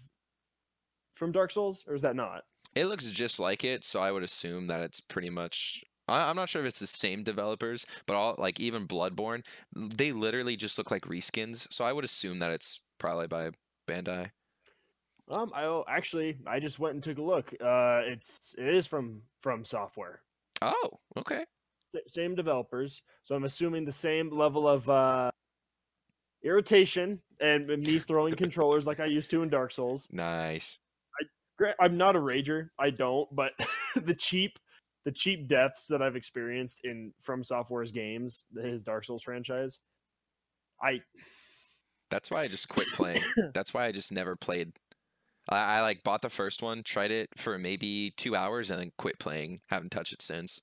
from 1.13 1.31
Dark 1.31 1.51
Souls, 1.51 1.83
or 1.87 1.95
is 1.95 2.01
that 2.01 2.15
not? 2.15 2.43
it 2.75 2.85
looks 2.85 3.09
just 3.09 3.39
like 3.39 3.63
it, 3.63 3.83
so 3.83 3.99
I 3.99 4.11
would 4.11 4.21
assume 4.21 4.67
that 4.67 4.81
it's 4.81 4.99
pretty 4.99 5.31
much 5.31 5.83
I, 6.07 6.29
I'm 6.29 6.35
not 6.35 6.47
sure 6.49 6.61
if 6.61 6.67
it's 6.67 6.79
the 6.79 6.85
same 6.87 7.23
developers, 7.23 7.85
but 8.05 8.15
all 8.15 8.35
like 8.37 8.59
even 8.59 8.87
Bloodborne, 8.87 9.43
they 9.75 10.11
literally 10.11 10.55
just 10.55 10.77
look 10.77 10.91
like 10.91 11.03
reskins. 11.03 11.71
So 11.71 11.83
I 11.85 11.93
would 11.93 12.05
assume 12.05 12.39
that 12.39 12.51
it's 12.51 12.81
probably 12.99 13.27
by 13.27 13.51
Bandai. 13.87 14.31
Um, 15.29 15.51
I 15.53 15.63
oh, 15.63 15.83
actually 15.87 16.37
I 16.47 16.59
just 16.59 16.79
went 16.79 16.93
and 16.93 17.03
took 17.03 17.17
a 17.17 17.23
look. 17.23 17.53
Uh, 17.59 18.01
it's 18.05 18.55
it 18.57 18.67
is 18.67 18.87
from 18.87 19.23
from 19.41 19.65
software, 19.65 20.21
Oh, 20.61 20.99
okay. 21.17 21.45
Sa- 21.93 22.01
same 22.07 22.35
developers. 22.35 23.01
So 23.23 23.35
I'm 23.35 23.43
assuming 23.43 23.85
the 23.85 23.91
same 23.91 24.29
level 24.29 24.67
of 24.67 24.89
uh 24.89 25.31
irritation 26.43 27.21
and 27.41 27.67
me 27.67 27.99
throwing 27.99 28.35
controllers 28.37 28.87
like 28.87 28.99
I 28.99 29.05
used 29.05 29.31
to 29.31 29.43
in 29.43 29.49
Dark 29.49 29.71
Souls. 29.73 30.07
Nice. 30.11 30.79
Gra- 31.57 31.75
I'm 31.79 31.97
not 31.97 32.15
a 32.15 32.19
rager. 32.19 32.69
I 32.79 32.91
don't, 32.91 33.27
but 33.35 33.53
the 33.95 34.15
cheap 34.15 34.59
the 35.05 35.11
cheap 35.11 35.47
deaths 35.47 35.87
that 35.87 36.01
I've 36.01 36.15
experienced 36.17 36.81
in 36.83 37.13
from 37.19 37.43
Software's 37.43 37.91
games, 37.91 38.43
his 38.61 38.83
Dark 38.83 39.05
Souls 39.05 39.23
franchise, 39.23 39.79
I 40.81 41.01
That's 42.09 42.29
why 42.29 42.41
I 42.43 42.47
just 42.47 42.67
quit 42.69 42.87
playing. 42.89 43.21
That's 43.53 43.73
why 43.73 43.85
I 43.85 43.91
just 43.91 44.11
never 44.11 44.35
played. 44.35 44.73
I, 45.49 45.77
I 45.77 45.81
like 45.81 46.03
bought 46.03 46.21
the 46.21 46.29
first 46.29 46.61
one, 46.61 46.83
tried 46.83 47.11
it 47.11 47.29
for 47.37 47.57
maybe 47.57 48.13
two 48.17 48.35
hours, 48.35 48.69
and 48.69 48.79
then 48.79 48.91
quit 48.97 49.19
playing. 49.19 49.61
Haven't 49.67 49.91
touched 49.91 50.13
it 50.13 50.21
since. 50.21 50.61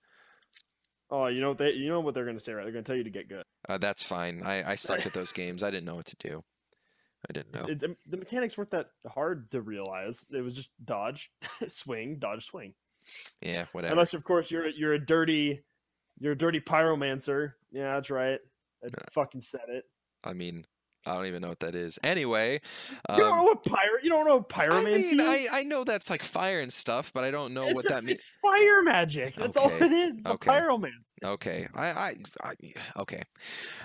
oh, 1.11 1.27
you 1.27 1.41
know 1.41 1.51
what 1.51 1.59
they 1.59 1.73
you 1.73 1.89
know 1.89 2.01
what 2.01 2.15
they're 2.15 2.25
gonna 2.27 2.41
say, 2.41 2.53
right? 2.53 2.65
They're 2.65 2.73
gonna 2.73 2.83
tell 2.83 2.97
you 2.97 3.05
to 3.05 3.11
get 3.11 3.29
good. 3.29 3.45
Uh, 3.69 3.79
that's 3.79 4.03
fine. 4.03 4.43
I, 4.45 4.73
I 4.73 4.75
sucked 4.75 5.07
at 5.07 5.13
those 5.13 5.33
games. 5.33 5.63
I 5.63 5.71
didn't 5.71 5.87
know 5.87 5.97
what 5.97 6.07
to 6.07 6.17
do. 6.17 6.43
I 7.29 7.33
didn't 7.33 7.55
know. 7.55 7.65
It's, 7.69 7.83
it's, 7.83 7.95
the 8.07 8.17
mechanics 8.19 8.59
weren't 8.59 8.71
that 8.73 8.89
hard 9.07 9.51
to 9.53 9.63
realize. 9.63 10.25
It 10.31 10.43
was 10.43 10.55
just 10.55 10.71
dodge, 10.85 11.31
swing, 11.69 12.17
dodge, 12.19 12.45
swing. 12.45 12.75
Yeah, 13.41 13.65
whatever. 13.73 13.93
Unless, 13.93 14.15
of 14.15 14.25
course, 14.25 14.51
you're 14.51 14.69
you're 14.69 14.93
a 14.95 14.99
dirty, 14.99 15.63
you're 16.19 16.33
a 16.33 16.39
dirty 16.39 16.61
pyromancer. 16.61 17.53
Yeah, 17.73 17.95
that's 17.95 18.11
right. 18.11 18.41
I 18.85 18.89
fucking 19.13 19.41
said 19.41 19.69
it. 19.69 19.85
I 20.23 20.35
mean, 20.35 20.67
I 21.07 21.15
don't 21.15 21.27
even 21.27 21.43
know 21.43 21.49
what 21.49 21.61
that 21.61 21.75
is. 21.75 21.99
Anyway, 22.03 22.61
you 23.11 23.17
don't 23.17 23.23
um, 23.23 23.37
know 23.37 23.43
what 23.45 23.65
pyro? 23.65 23.99
You 24.03 24.11
don't 24.11 24.27
know 24.27 24.39
what 24.39 24.59
I 24.59 24.83
mean, 24.85 25.21
is? 25.21 25.21
I, 25.21 25.47
I 25.53 25.63
know 25.65 25.85
that's 25.85 26.09
like 26.11 26.23
fire 26.23 26.61
and 26.61 26.73
stuff, 26.73 27.13
but 27.13 27.25
I 27.25 27.31
don't 27.31 27.53
know 27.53 27.63
it's 27.63 27.75
what 27.75 27.85
a- 27.87 27.89
that 27.89 28.05
means. 28.05 28.21
It's 28.21 28.39
fire 28.43 28.83
magic. 28.83 29.35
That's 29.35 29.57
all 29.57 29.67
Okay, 29.67 29.87
it 29.87 29.93
is. 29.93 30.19
It's 30.19 30.27
okay. 30.27 30.51
a 30.51 30.61
pyromancer. 30.61 30.91
Okay, 31.23 31.67
I, 31.75 31.89
I, 31.89 32.15
I 32.43 32.55
okay. 33.01 33.23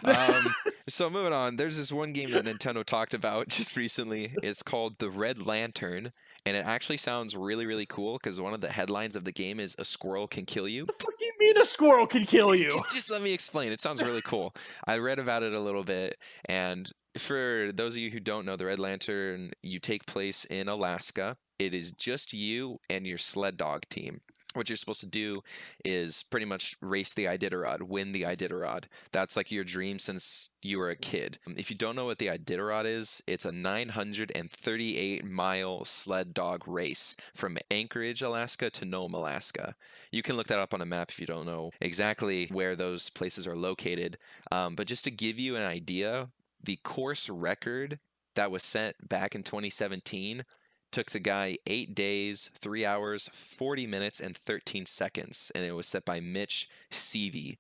Um, 0.03 0.47
so 0.87 1.09
moving 1.09 1.33
on, 1.33 1.57
there's 1.57 1.77
this 1.77 1.91
one 1.91 2.13
game 2.13 2.31
that 2.31 2.45
Nintendo 2.45 2.83
talked 2.85 3.13
about 3.13 3.47
just 3.49 3.75
recently. 3.75 4.33
It's 4.41 4.63
called 4.63 4.97
the 4.99 5.09
Red 5.09 5.45
Lantern, 5.45 6.11
and 6.45 6.55
it 6.57 6.65
actually 6.65 6.97
sounds 6.97 7.35
really, 7.35 7.65
really 7.65 7.85
cool 7.85 8.13
because 8.17 8.39
one 8.39 8.53
of 8.53 8.61
the 8.61 8.71
headlines 8.71 9.15
of 9.17 9.25
the 9.25 9.31
game 9.31 9.59
is 9.59 9.75
"A 9.77 9.85
squirrel 9.85 10.27
can 10.27 10.45
kill 10.45 10.67
you." 10.67 10.85
the 10.85 10.93
fuck 10.93 11.17
do 11.19 11.25
you 11.25 11.33
mean 11.39 11.57
a 11.57 11.65
squirrel 11.65 12.07
can 12.07 12.25
kill 12.25 12.55
you? 12.55 12.71
Just, 12.71 12.91
just 12.93 13.11
let 13.11 13.21
me 13.21 13.33
explain. 13.33 13.71
It 13.71 13.81
sounds 13.81 14.01
really 14.01 14.21
cool. 14.21 14.55
I 14.87 14.97
read 14.97 15.19
about 15.19 15.43
it 15.43 15.53
a 15.53 15.59
little 15.59 15.83
bit, 15.83 16.17
and 16.45 16.89
for 17.19 17.71
those 17.73 17.95
of 17.95 18.01
you 18.01 18.09
who 18.09 18.19
don't 18.19 18.45
know, 18.45 18.55
the 18.55 18.65
Red 18.65 18.79
Lantern, 18.79 19.51
you 19.61 19.79
take 19.79 20.05
place 20.05 20.45
in 20.45 20.67
Alaska. 20.67 21.37
It 21.59 21.73
is 21.73 21.91
just 21.91 22.33
you 22.33 22.79
and 22.89 23.05
your 23.05 23.17
sled 23.17 23.57
dog 23.57 23.83
team. 23.89 24.21
What 24.55 24.67
you're 24.67 24.77
supposed 24.77 25.01
to 25.01 25.05
do 25.05 25.43
is 25.85 26.23
pretty 26.23 26.47
much 26.47 26.75
race 26.81 27.13
the 27.13 27.25
Iditarod, 27.25 27.83
win 27.83 28.13
the 28.13 28.23
Iditarod. 28.23 28.85
That's 29.11 29.37
like 29.37 29.51
your 29.51 29.63
dream 29.63 29.99
since 29.99 30.49
you 30.63 30.79
were 30.79 30.89
a 30.89 30.95
kid. 30.95 31.37
If 31.55 31.69
you 31.69 31.77
don't 31.77 31.95
know 31.95 32.07
what 32.07 32.17
the 32.17 32.27
Iditarod 32.27 32.85
is, 32.85 33.21
it's 33.27 33.45
a 33.45 33.51
938 33.51 35.23
mile 35.23 35.85
sled 35.85 36.33
dog 36.33 36.67
race 36.67 37.15
from 37.35 37.59
Anchorage, 37.69 38.23
Alaska 38.23 38.71
to 38.71 38.85
Nome, 38.85 39.13
Alaska. 39.13 39.75
You 40.11 40.23
can 40.23 40.35
look 40.35 40.47
that 40.47 40.59
up 40.59 40.73
on 40.73 40.81
a 40.81 40.85
map 40.85 41.11
if 41.11 41.19
you 41.19 41.27
don't 41.27 41.45
know 41.45 41.69
exactly 41.79 42.47
where 42.47 42.75
those 42.75 43.11
places 43.11 43.45
are 43.45 43.55
located. 43.55 44.17
Um, 44.51 44.73
but 44.73 44.87
just 44.87 45.03
to 45.03 45.11
give 45.11 45.37
you 45.37 45.57
an 45.57 45.63
idea, 45.63 46.29
the 46.63 46.77
course 46.77 47.29
record 47.29 47.99
that 48.35 48.51
was 48.51 48.63
set 48.63 48.95
back 49.07 49.35
in 49.35 49.43
2017 49.43 50.43
took 50.91 51.11
the 51.11 51.19
guy 51.19 51.57
eight 51.67 51.93
days, 51.93 52.49
three 52.57 52.85
hours, 52.85 53.29
40 53.33 53.85
minutes, 53.87 54.19
and 54.19 54.35
13 54.35 54.85
seconds, 54.85 55.51
and 55.53 55.63
it 55.63 55.75
was 55.75 55.87
set 55.87 56.05
by 56.05 56.19
Mitch 56.19 56.67
Seavey. 56.91 57.57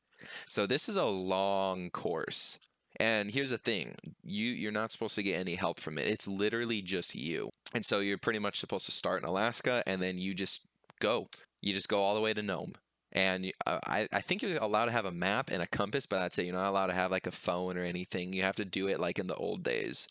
So 0.47 0.65
this 0.65 0.89
is 0.89 0.95
a 0.95 1.05
long 1.05 1.89
course. 1.91 2.59
And 2.99 3.31
here's 3.31 3.51
the 3.51 3.57
thing, 3.57 3.95
you 4.23 4.47
you're 4.47 4.71
not 4.71 4.91
supposed 4.91 5.15
to 5.15 5.23
get 5.23 5.39
any 5.39 5.55
help 5.55 5.79
from 5.79 5.97
it. 5.97 6.07
It's 6.07 6.27
literally 6.27 6.81
just 6.81 7.15
you. 7.15 7.49
And 7.73 7.85
so 7.85 7.99
you're 7.99 8.17
pretty 8.17 8.39
much 8.39 8.59
supposed 8.59 8.87
to 8.87 8.91
start 8.91 9.21
in 9.21 9.29
Alaska 9.29 9.83
and 9.85 10.01
then 10.01 10.17
you 10.17 10.33
just 10.33 10.61
go. 10.99 11.29
You 11.61 11.73
just 11.73 11.87
go 11.87 12.01
all 12.01 12.15
the 12.15 12.21
way 12.21 12.33
to 12.33 12.41
Nome. 12.41 12.73
And 13.11 13.51
uh, 13.65 13.79
I, 13.85 14.07
I 14.13 14.21
think 14.21 14.41
you're 14.41 14.57
allowed 14.57 14.85
to 14.85 14.91
have 14.91 15.05
a 15.05 15.11
map 15.11 15.49
and 15.51 15.61
a 15.61 15.67
compass, 15.67 16.05
but 16.05 16.19
that's 16.19 16.37
it. 16.37 16.45
You're 16.45 16.55
not 16.55 16.69
allowed 16.69 16.87
to 16.87 16.93
have 16.93 17.11
like 17.11 17.27
a 17.27 17.31
phone 17.31 17.77
or 17.77 17.83
anything. 17.83 18.33
You 18.33 18.43
have 18.43 18.55
to 18.57 18.65
do 18.65 18.87
it 18.87 18.99
like 18.99 19.17
in 19.17 19.27
the 19.27 19.35
old 19.35 19.63
days 19.63 20.07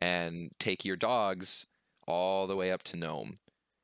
and 0.00 0.50
take 0.58 0.84
your 0.84 0.96
dogs 0.96 1.66
all 2.06 2.46
the 2.46 2.56
way 2.56 2.70
up 2.70 2.82
to 2.84 2.96
Nome. 2.96 3.36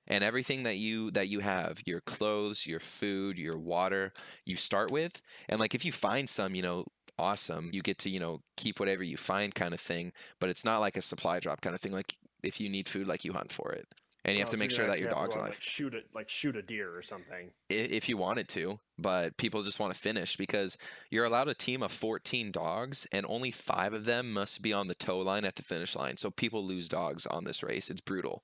And 0.08 0.24
everything 0.24 0.64
that 0.64 0.76
you 0.76 1.12
that 1.12 1.28
you 1.28 1.38
have, 1.40 1.80
your 1.86 2.00
clothes, 2.00 2.66
your 2.66 2.80
food, 2.80 3.38
your 3.38 3.56
water, 3.56 4.12
you 4.44 4.56
start 4.56 4.90
with. 4.90 5.22
And 5.48 5.60
like 5.60 5.74
if 5.74 5.84
you 5.84 5.92
find 5.92 6.28
some, 6.28 6.54
you 6.54 6.62
know, 6.62 6.84
awesome. 7.20 7.70
You 7.72 7.82
get 7.82 7.98
to, 7.98 8.10
you 8.10 8.18
know, 8.18 8.40
keep 8.56 8.80
whatever 8.80 9.04
you 9.04 9.16
find 9.16 9.54
kind 9.54 9.74
of 9.74 9.80
thing, 9.80 10.12
but 10.40 10.48
it's 10.48 10.64
not 10.64 10.80
like 10.80 10.96
a 10.96 11.02
supply 11.02 11.38
drop 11.38 11.60
kind 11.60 11.74
of 11.74 11.80
thing. 11.80 11.92
Like 11.92 12.16
if 12.42 12.60
you 12.60 12.68
need 12.68 12.88
food, 12.88 13.06
like 13.06 13.24
you 13.24 13.32
hunt 13.32 13.52
for 13.52 13.70
it. 13.72 13.86
And 14.24 14.36
you 14.36 14.42
have 14.42 14.48
Oh, 14.50 14.52
to 14.52 14.58
make 14.58 14.70
sure 14.70 14.86
that 14.86 15.00
your 15.00 15.10
dog's 15.10 15.34
alive 15.34 15.50
Like 15.50 15.62
shoot 15.62 15.94
it, 15.94 16.06
like 16.14 16.28
shoot 16.28 16.54
a 16.54 16.62
deer 16.62 16.94
or 16.94 17.00
something. 17.02 17.50
i- 17.70 17.74
if 17.74 18.06
you 18.08 18.16
wanted 18.18 18.48
to, 18.50 18.78
but 18.98 19.36
people 19.38 19.62
just 19.62 19.80
want 19.80 19.94
to 19.94 19.98
finish 19.98 20.36
because 20.36 20.76
you're 21.10 21.24
allowed 21.24 21.48
a 21.48 21.54
team 21.54 21.82
of 21.82 21.90
14 21.90 22.50
dogs 22.52 23.06
and 23.12 23.24
only 23.28 23.50
five 23.50 23.94
of 23.94 24.04
them 24.04 24.32
must 24.32 24.60
be 24.60 24.72
on 24.74 24.88
the 24.88 24.94
tow 24.94 25.18
line 25.18 25.44
at 25.46 25.56
the 25.56 25.62
finish 25.62 25.96
line. 25.96 26.18
So 26.18 26.30
people 26.30 26.62
lose 26.64 26.88
dogs 26.88 27.24
on 27.26 27.44
this 27.44 27.62
race. 27.62 27.90
It's 27.90 28.02
brutal. 28.02 28.42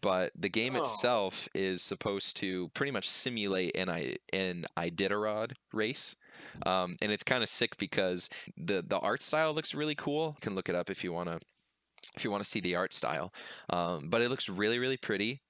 But 0.00 0.30
the 0.36 0.48
game 0.48 0.76
Oh. 0.76 0.78
itself 0.78 1.48
is 1.54 1.82
supposed 1.82 2.36
to 2.36 2.68
pretty 2.68 2.92
much 2.92 3.08
simulate 3.08 3.76
an 3.76 3.88
I 3.88 4.16
an 4.32 4.64
Iditarod 4.76 5.54
race, 5.72 6.14
um, 6.64 6.96
and 7.02 7.10
it's 7.10 7.24
kind 7.24 7.42
of 7.42 7.48
sick 7.48 7.76
because 7.78 8.28
the 8.56 8.80
the 8.86 9.00
art 9.00 9.22
style 9.22 9.52
looks 9.52 9.74
really 9.74 9.96
cool. 9.96 10.34
You 10.36 10.40
can 10.40 10.54
look 10.54 10.68
it 10.68 10.76
up 10.76 10.88
if 10.88 11.02
you 11.02 11.12
wanna 11.12 11.40
if 12.14 12.24
you 12.24 12.30
want 12.30 12.42
to 12.42 12.48
see 12.48 12.60
the 12.60 12.76
art 12.76 12.92
style, 12.92 13.32
um, 13.70 14.08
but 14.08 14.20
it 14.20 14.28
looks 14.28 14.48
really 14.48 14.78
really 14.78 14.96
pretty. 14.96 15.42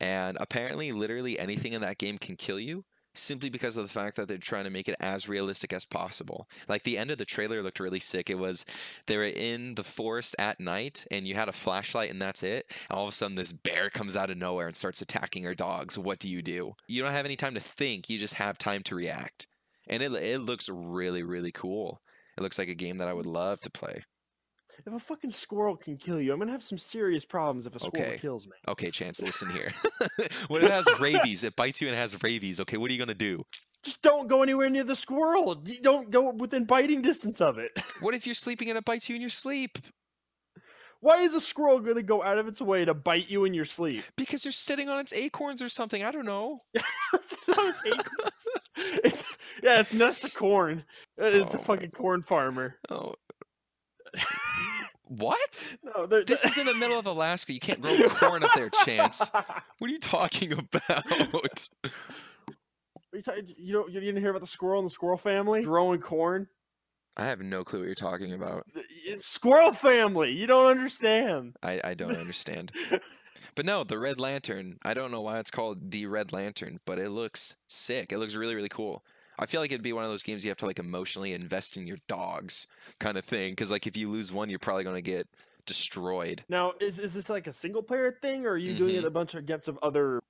And 0.00 0.38
apparently, 0.40 0.92
literally 0.92 1.38
anything 1.38 1.74
in 1.74 1.82
that 1.82 1.98
game 1.98 2.16
can 2.16 2.36
kill 2.36 2.58
you 2.58 2.84
simply 3.14 3.50
because 3.50 3.76
of 3.76 3.82
the 3.82 3.92
fact 3.92 4.16
that 4.16 4.28
they're 4.28 4.38
trying 4.38 4.64
to 4.64 4.70
make 4.70 4.88
it 4.88 4.96
as 5.00 5.28
realistic 5.28 5.72
as 5.72 5.84
possible. 5.84 6.48
Like 6.68 6.82
the 6.82 6.98
end 6.98 7.10
of 7.10 7.18
the 7.18 7.24
trailer 7.24 7.62
looked 7.62 7.80
really 7.80 8.00
sick. 8.00 8.30
It 8.30 8.38
was 8.38 8.64
they 9.06 9.16
were 9.16 9.24
in 9.24 9.74
the 9.74 9.84
forest 9.84 10.36
at 10.38 10.60
night 10.60 11.06
and 11.10 11.26
you 11.26 11.34
had 11.34 11.48
a 11.48 11.52
flashlight 11.52 12.10
and 12.10 12.20
that's 12.20 12.42
it. 12.42 12.66
And 12.88 12.98
all 12.98 13.04
of 13.04 13.12
a 13.12 13.16
sudden 13.16 13.36
this 13.36 13.52
bear 13.52 13.90
comes 13.90 14.16
out 14.16 14.30
of 14.30 14.36
nowhere 14.36 14.66
and 14.66 14.76
starts 14.76 15.02
attacking 15.02 15.42
your 15.42 15.54
dogs. 15.54 15.98
What 15.98 16.18
do 16.18 16.28
you 16.28 16.42
do? 16.42 16.74
You 16.88 17.02
don't 17.02 17.12
have 17.12 17.26
any 17.26 17.36
time 17.36 17.54
to 17.54 17.60
think, 17.60 18.08
you 18.08 18.18
just 18.18 18.34
have 18.34 18.58
time 18.58 18.82
to 18.84 18.94
react. 18.94 19.46
And 19.88 20.02
it 20.02 20.12
it 20.12 20.40
looks 20.40 20.68
really 20.68 21.22
really 21.22 21.52
cool. 21.52 22.00
It 22.38 22.42
looks 22.42 22.58
like 22.58 22.68
a 22.68 22.74
game 22.74 22.98
that 22.98 23.08
I 23.08 23.12
would 23.12 23.26
love 23.26 23.60
to 23.62 23.70
play. 23.70 24.04
If 24.86 24.92
a 24.92 24.98
fucking 24.98 25.30
squirrel 25.30 25.76
can 25.76 25.96
kill 25.96 26.20
you, 26.20 26.32
I'm 26.32 26.38
gonna 26.38 26.52
have 26.52 26.62
some 26.62 26.78
serious 26.78 27.24
problems 27.24 27.66
if 27.66 27.74
a 27.76 27.80
squirrel 27.80 28.06
Okay. 28.06 28.18
kills 28.18 28.46
me. 28.46 28.52
Okay, 28.68 28.90
Chance, 28.90 29.20
listen 29.20 29.50
here. 29.50 29.70
when 30.48 30.64
it 30.64 30.70
has 30.70 30.86
rabies, 31.00 31.44
it 31.44 31.56
bites 31.56 31.80
you 31.80 31.88
and 31.88 31.96
has 31.96 32.20
rabies. 32.22 32.60
Okay, 32.60 32.76
what 32.76 32.90
are 32.90 32.94
you 32.94 32.98
gonna 32.98 33.14
do? 33.14 33.44
Just 33.82 34.02
don't 34.02 34.28
go 34.28 34.42
anywhere 34.42 34.68
near 34.68 34.84
the 34.84 34.94
squirrel. 34.94 35.54
Don't 35.82 36.10
go 36.10 36.32
within 36.32 36.64
biting 36.64 37.00
distance 37.02 37.40
of 37.40 37.58
it. 37.58 37.70
What 38.00 38.14
if 38.14 38.26
you're 38.26 38.34
sleeping 38.34 38.68
and 38.70 38.78
it 38.78 38.84
bites 38.84 39.08
you 39.10 39.14
in 39.14 39.20
your 39.20 39.30
sleep? 39.30 39.78
Why 41.00 41.18
is 41.20 41.34
a 41.34 41.40
squirrel 41.40 41.80
gonna 41.80 42.02
go 42.02 42.22
out 42.22 42.38
of 42.38 42.46
its 42.48 42.60
way 42.60 42.84
to 42.84 42.92
bite 42.94 43.30
you 43.30 43.44
in 43.44 43.54
your 43.54 43.64
sleep? 43.64 44.04
Because 44.16 44.44
you're 44.44 44.52
sitting 44.52 44.88
on 44.88 45.00
its 45.00 45.12
acorns 45.14 45.62
or 45.62 45.68
something. 45.68 46.02
I 46.04 46.10
don't 46.10 46.26
know. 46.26 46.60
It's 46.74 47.36
not 47.48 47.58
its 47.58 47.86
acorns. 47.86 49.24
Yeah, 49.62 49.80
it's 49.80 49.92
nest 49.92 50.24
of 50.24 50.32
corn. 50.34 50.84
Uh, 51.20 51.26
it's 51.26 51.54
Oh 51.54 51.58
a 51.58 51.62
fucking 51.62 51.90
corn 51.90 52.22
farmer. 52.22 52.76
Oh. 52.90 53.14
What? 55.10 55.76
No, 55.82 56.06
they're- 56.06 56.24
This 56.24 56.44
is 56.44 56.56
in 56.56 56.66
the 56.66 56.74
middle 56.74 56.98
of 56.98 57.06
Alaska. 57.06 57.52
You 57.52 57.60
can't 57.60 57.80
grow 57.82 57.96
corn 58.08 58.42
up 58.44 58.52
there, 58.54 58.70
Chance. 58.84 59.30
What 59.78 59.88
are 59.88 59.92
you 59.92 59.98
talking 59.98 60.52
about? 60.52 61.68
you, 63.12 63.22
ta- 63.22 63.32
you 63.56 63.72
don't 63.72 63.90
you 63.92 64.00
didn't 64.00 64.20
hear 64.20 64.30
about 64.30 64.40
the 64.42 64.46
squirrel 64.46 64.78
and 64.80 64.86
the 64.86 64.90
squirrel 64.92 65.16
family 65.18 65.62
growing 65.64 66.00
corn? 66.00 66.48
I 67.16 67.24
have 67.24 67.40
no 67.40 67.64
clue 67.64 67.80
what 67.80 67.86
you're 67.86 67.94
talking 67.94 68.32
about. 68.32 68.64
It's 69.04 69.26
squirrel 69.26 69.72
family. 69.72 70.30
You 70.32 70.46
don't 70.46 70.68
understand. 70.70 71.56
I, 71.62 71.80
I 71.82 71.94
don't 71.94 72.16
understand. 72.16 72.72
But 73.56 73.66
no, 73.66 73.82
the 73.84 73.98
Red 73.98 74.20
Lantern. 74.20 74.78
I 74.84 74.94
don't 74.94 75.10
know 75.10 75.20
why 75.22 75.38
it's 75.40 75.50
called 75.50 75.90
the 75.90 76.06
Red 76.06 76.32
Lantern, 76.32 76.78
but 76.86 76.98
it 77.00 77.10
looks 77.10 77.56
sick. 77.68 78.12
It 78.12 78.18
looks 78.18 78.36
really, 78.36 78.54
really 78.54 78.68
cool. 78.68 79.04
I 79.38 79.46
feel 79.46 79.60
like 79.60 79.70
it'd 79.72 79.82
be 79.82 79.92
one 79.92 80.04
of 80.04 80.10
those 80.10 80.22
games 80.22 80.44
you 80.44 80.50
have 80.50 80.58
to 80.58 80.66
like 80.66 80.78
emotionally 80.78 81.32
invest 81.32 81.76
in 81.76 81.86
your 81.86 81.98
dogs, 82.08 82.66
kind 82.98 83.16
of 83.16 83.24
thing. 83.24 83.52
Because 83.52 83.70
like 83.70 83.86
if 83.86 83.96
you 83.96 84.08
lose 84.08 84.32
one, 84.32 84.50
you're 84.50 84.58
probably 84.58 84.84
gonna 84.84 85.00
get 85.00 85.26
destroyed. 85.66 86.44
Now, 86.48 86.72
is 86.80 86.98
is 86.98 87.14
this 87.14 87.30
like 87.30 87.46
a 87.46 87.52
single 87.52 87.82
player 87.82 88.10
thing, 88.10 88.44
or 88.46 88.50
are 88.50 88.58
you 88.58 88.74
doing 88.74 88.96
it 88.96 89.04
Mhm. 89.04 89.06
a 89.06 89.10
bunch 89.10 89.34
against 89.34 89.68
of 89.68 89.78
other 89.82 90.20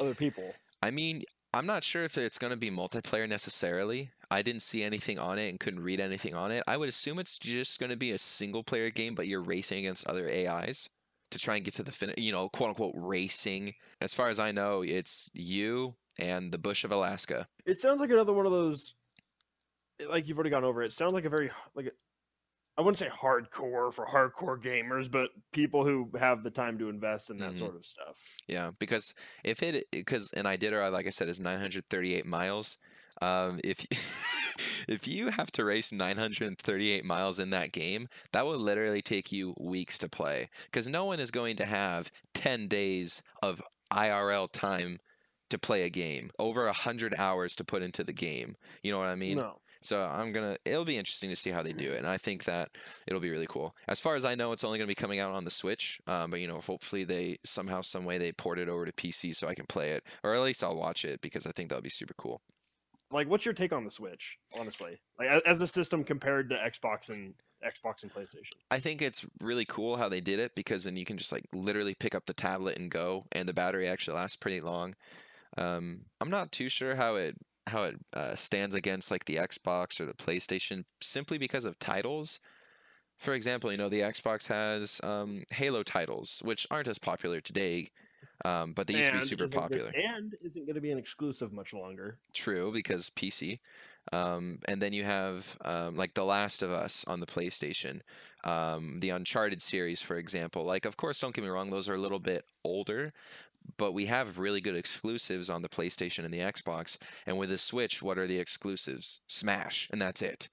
other 0.00 0.14
people? 0.14 0.54
I 0.82 0.90
mean, 0.90 1.22
I'm 1.54 1.66
not 1.66 1.82
sure 1.82 2.04
if 2.04 2.18
it's 2.18 2.38
going 2.38 2.52
to 2.52 2.56
be 2.58 2.70
multiplayer 2.70 3.28
necessarily. 3.28 4.10
I 4.30 4.42
didn't 4.42 4.60
see 4.62 4.82
anything 4.82 5.18
on 5.18 5.38
it 5.38 5.48
and 5.48 5.58
couldn't 5.58 5.82
read 5.82 5.98
anything 5.98 6.34
on 6.34 6.52
it. 6.52 6.62
I 6.68 6.76
would 6.76 6.88
assume 6.90 7.18
it's 7.18 7.38
just 7.38 7.80
going 7.80 7.90
to 7.90 7.96
be 7.96 8.12
a 8.12 8.18
single 8.18 8.62
player 8.62 8.90
game, 8.90 9.14
but 9.14 9.26
you're 9.26 9.42
racing 9.42 9.78
against 9.78 10.06
other 10.06 10.28
AIs 10.28 10.90
to 11.30 11.38
try 11.38 11.56
and 11.56 11.64
get 11.64 11.74
to 11.74 11.82
the 11.82 11.90
finish, 11.90 12.16
you 12.18 12.32
know, 12.32 12.48
quote 12.50 12.68
unquote 12.70 12.94
racing. 12.96 13.74
As 14.00 14.12
far 14.14 14.28
as 14.28 14.38
I 14.38 14.52
know, 14.52 14.82
it's 14.82 15.30
you 15.32 15.94
and 16.18 16.52
the 16.52 16.58
bush 16.58 16.84
of 16.84 16.92
Alaska. 16.92 17.46
It 17.66 17.76
sounds 17.78 18.00
like 18.00 18.10
another 18.10 18.32
one 18.32 18.46
of 18.46 18.52
those, 18.52 18.94
like 20.08 20.28
you've 20.28 20.38
already 20.38 20.50
gone 20.50 20.64
over. 20.64 20.82
It 20.82 20.92
sounds 20.92 21.12
like 21.12 21.24
a 21.24 21.28
very 21.30 21.50
like 21.74 21.86
a, 21.86 21.90
I 22.76 22.80
wouldn't 22.82 22.98
say 22.98 23.08
hardcore 23.08 23.92
for 23.92 24.06
hardcore 24.06 24.60
gamers, 24.62 25.10
but 25.10 25.30
people 25.52 25.84
who 25.84 26.10
have 26.18 26.44
the 26.44 26.50
time 26.50 26.78
to 26.78 26.88
invest 26.88 27.28
in 27.30 27.38
that 27.38 27.52
Mhm. 27.52 27.58
sort 27.58 27.74
of 27.76 27.84
stuff. 27.84 28.16
Yeah, 28.46 28.70
because 28.78 29.14
if 29.44 29.62
it 29.62 29.86
because 29.90 30.30
an 30.32 30.44
Iditarod, 30.44 30.92
like 30.92 31.06
I 31.06 31.10
said, 31.10 31.28
is 31.28 31.40
938 31.40 32.24
miles. 32.26 32.78
Um, 33.20 33.58
if 33.64 33.84
if 34.88 35.08
you 35.08 35.28
have 35.30 35.50
to 35.52 35.64
race 35.64 35.90
938 35.90 37.04
miles 37.04 37.40
in 37.40 37.50
that 37.50 37.72
game, 37.72 38.08
that 38.32 38.46
will 38.46 38.58
literally 38.58 39.02
take 39.02 39.32
you 39.32 39.54
weeks 39.58 39.98
to 39.98 40.08
play. 40.08 40.48
Because 40.66 40.86
no 40.86 41.04
one 41.04 41.18
is 41.18 41.32
going 41.32 41.56
to 41.56 41.64
have 41.64 42.12
10 42.34 42.68
days 42.68 43.22
of 43.42 43.60
IRL 43.92 44.48
time 44.52 44.98
to 45.50 45.58
play 45.58 45.82
a 45.82 45.90
game, 45.90 46.30
over 46.38 46.64
a 46.64 46.66
100 46.66 47.14
hours 47.18 47.56
to 47.56 47.64
put 47.64 47.82
into 47.82 48.04
the 48.04 48.12
game. 48.12 48.56
You 48.82 48.92
know 48.92 48.98
what 48.98 49.08
I 49.08 49.14
mean? 49.14 49.36
no, 49.38 49.58
So 49.80 50.02
I'm 50.02 50.32
gonna. 50.32 50.56
It'll 50.64 50.84
be 50.84 50.98
interesting 50.98 51.30
to 51.30 51.36
see 51.36 51.50
how 51.50 51.62
they 51.62 51.72
do 51.72 51.90
it, 51.90 51.98
and 51.98 52.06
I 52.06 52.16
think 52.16 52.44
that 52.44 52.70
it'll 53.06 53.20
be 53.20 53.30
really 53.30 53.46
cool. 53.48 53.74
As 53.86 54.00
far 54.00 54.16
as 54.16 54.24
I 54.24 54.34
know, 54.34 54.52
it's 54.52 54.64
only 54.64 54.78
gonna 54.78 54.88
be 54.88 54.94
coming 54.94 55.20
out 55.20 55.34
on 55.34 55.44
the 55.44 55.50
Switch. 55.50 56.00
Um, 56.06 56.30
but 56.30 56.40
you 56.40 56.48
know, 56.48 56.60
hopefully 56.60 57.04
they 57.04 57.38
somehow, 57.44 57.80
some 57.80 58.04
way 58.04 58.18
they 58.18 58.32
port 58.32 58.58
it 58.58 58.68
over 58.68 58.84
to 58.84 58.92
PC 58.92 59.34
so 59.34 59.48
I 59.48 59.54
can 59.54 59.66
play 59.66 59.92
it, 59.92 60.04
or 60.22 60.34
at 60.34 60.40
least 60.40 60.64
I'll 60.64 60.76
watch 60.76 61.04
it 61.04 61.20
because 61.20 61.46
I 61.46 61.52
think 61.52 61.68
that'll 61.68 61.82
be 61.82 61.88
super 61.88 62.14
cool. 62.14 62.40
like 63.10 63.28
what's 63.28 63.44
your 63.44 63.54
take 63.54 63.72
on 63.72 63.84
the 63.84 63.90
Switch? 63.90 64.38
Honestly, 64.58 64.98
like 65.18 65.28
as 65.46 65.60
a 65.60 65.66
system 65.66 66.04
compared 66.04 66.50
to 66.50 66.56
Xbox 66.56 67.08
and 67.08 67.34
Xbox 67.64 68.02
and 68.02 68.12
PlayStation. 68.12 68.54
I 68.70 68.78
think 68.78 69.02
it's 69.02 69.26
really 69.40 69.64
cool 69.64 69.96
how 69.96 70.08
they 70.08 70.20
did 70.20 70.38
it 70.38 70.54
because 70.54 70.84
then 70.84 70.96
you 70.96 71.04
can 71.04 71.16
just 71.16 71.32
like 71.32 71.44
literally 71.52 71.94
pick 71.94 72.14
up 72.14 72.26
the 72.26 72.34
tablet 72.34 72.78
and 72.78 72.90
go, 72.90 73.26
and 73.32 73.48
the 73.48 73.54
battery 73.54 73.88
actually 73.88 74.16
lasts 74.16 74.36
pretty 74.36 74.60
long. 74.60 74.94
Um, 75.58 76.06
I'm 76.20 76.30
not 76.30 76.52
too 76.52 76.68
sure 76.68 76.94
how 76.94 77.16
it 77.16 77.36
how 77.66 77.82
it 77.84 77.96
uh, 78.14 78.34
stands 78.34 78.74
against 78.74 79.10
like 79.10 79.26
the 79.26 79.36
Xbox 79.36 80.00
or 80.00 80.06
the 80.06 80.14
PlayStation 80.14 80.84
simply 81.00 81.38
because 81.38 81.64
of 81.64 81.78
titles. 81.78 82.40
For 83.18 83.34
example, 83.34 83.70
you 83.70 83.78
know 83.78 83.88
the 83.88 84.00
Xbox 84.00 84.46
has 84.46 85.00
um, 85.02 85.42
Halo 85.50 85.82
titles, 85.82 86.40
which 86.44 86.66
aren't 86.70 86.88
as 86.88 86.98
popular 86.98 87.40
today, 87.40 87.90
um, 88.44 88.72
but 88.72 88.86
they 88.86 88.94
used 88.94 89.10
to 89.10 89.18
be 89.18 89.26
super 89.26 89.48
popular. 89.48 89.92
and 89.94 90.34
isn't 90.42 90.66
going 90.66 90.76
to 90.76 90.80
be 90.80 90.92
an 90.92 90.98
exclusive 90.98 91.52
much 91.52 91.74
longer. 91.74 92.18
True, 92.32 92.72
because 92.72 93.10
PC. 93.10 93.58
Um, 94.12 94.58
and 94.66 94.80
then 94.80 94.92
you 94.92 95.04
have 95.04 95.56
um, 95.64 95.96
like 95.96 96.14
The 96.14 96.24
Last 96.24 96.62
of 96.62 96.70
Us 96.70 97.04
on 97.06 97.20
the 97.20 97.26
PlayStation, 97.26 98.00
um, 98.44 99.00
the 99.00 99.10
Uncharted 99.10 99.60
series, 99.60 100.00
for 100.00 100.16
example. 100.16 100.64
Like, 100.64 100.86
of 100.86 100.96
course, 100.96 101.20
don't 101.20 101.34
get 101.34 101.44
me 101.44 101.50
wrong; 101.50 101.70
those 101.70 101.88
are 101.88 101.94
a 101.94 101.98
little 101.98 102.20
bit 102.20 102.44
older, 102.64 103.12
but 103.76 103.92
we 103.92 104.06
have 104.06 104.38
really 104.38 104.60
good 104.60 104.76
exclusives 104.76 105.50
on 105.50 105.62
the 105.62 105.68
PlayStation 105.68 106.24
and 106.24 106.32
the 106.32 106.40
Xbox. 106.40 106.96
And 107.26 107.38
with 107.38 107.50
the 107.50 107.58
Switch, 107.58 108.02
what 108.02 108.18
are 108.18 108.26
the 108.26 108.38
exclusives? 108.38 109.20
Smash, 109.28 109.88
and 109.92 110.00
that's 110.00 110.22
it. 110.22 110.48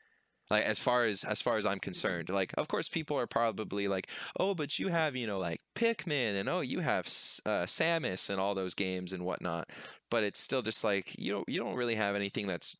Like 0.49 0.63
as 0.63 0.79
far 0.79 1.05
as 1.05 1.23
as 1.23 1.41
far 1.41 1.57
as 1.57 1.65
I'm 1.65 1.79
concerned, 1.79 2.29
like 2.29 2.53
of 2.57 2.67
course 2.67 2.87
people 2.87 3.17
are 3.17 3.25
probably 3.25 3.87
like, 3.87 4.09
oh, 4.39 4.53
but 4.53 4.77
you 4.77 4.89
have 4.89 5.15
you 5.15 5.25
know 5.25 5.39
like 5.39 5.59
Pikmin 5.75 6.39
and 6.39 6.47
oh 6.47 6.61
you 6.61 6.81
have 6.81 7.07
uh, 7.45 7.65
Samus 7.65 8.29
and 8.29 8.39
all 8.39 8.53
those 8.53 8.75
games 8.75 9.11
and 9.11 9.25
whatnot. 9.25 9.69
But 10.11 10.23
it's 10.23 10.39
still 10.39 10.61
just 10.61 10.83
like 10.83 11.15
you 11.17 11.31
don't 11.31 11.49
you 11.49 11.59
don't 11.59 11.75
really 11.75 11.95
have 11.95 12.15
anything 12.15 12.45
that's 12.45 12.77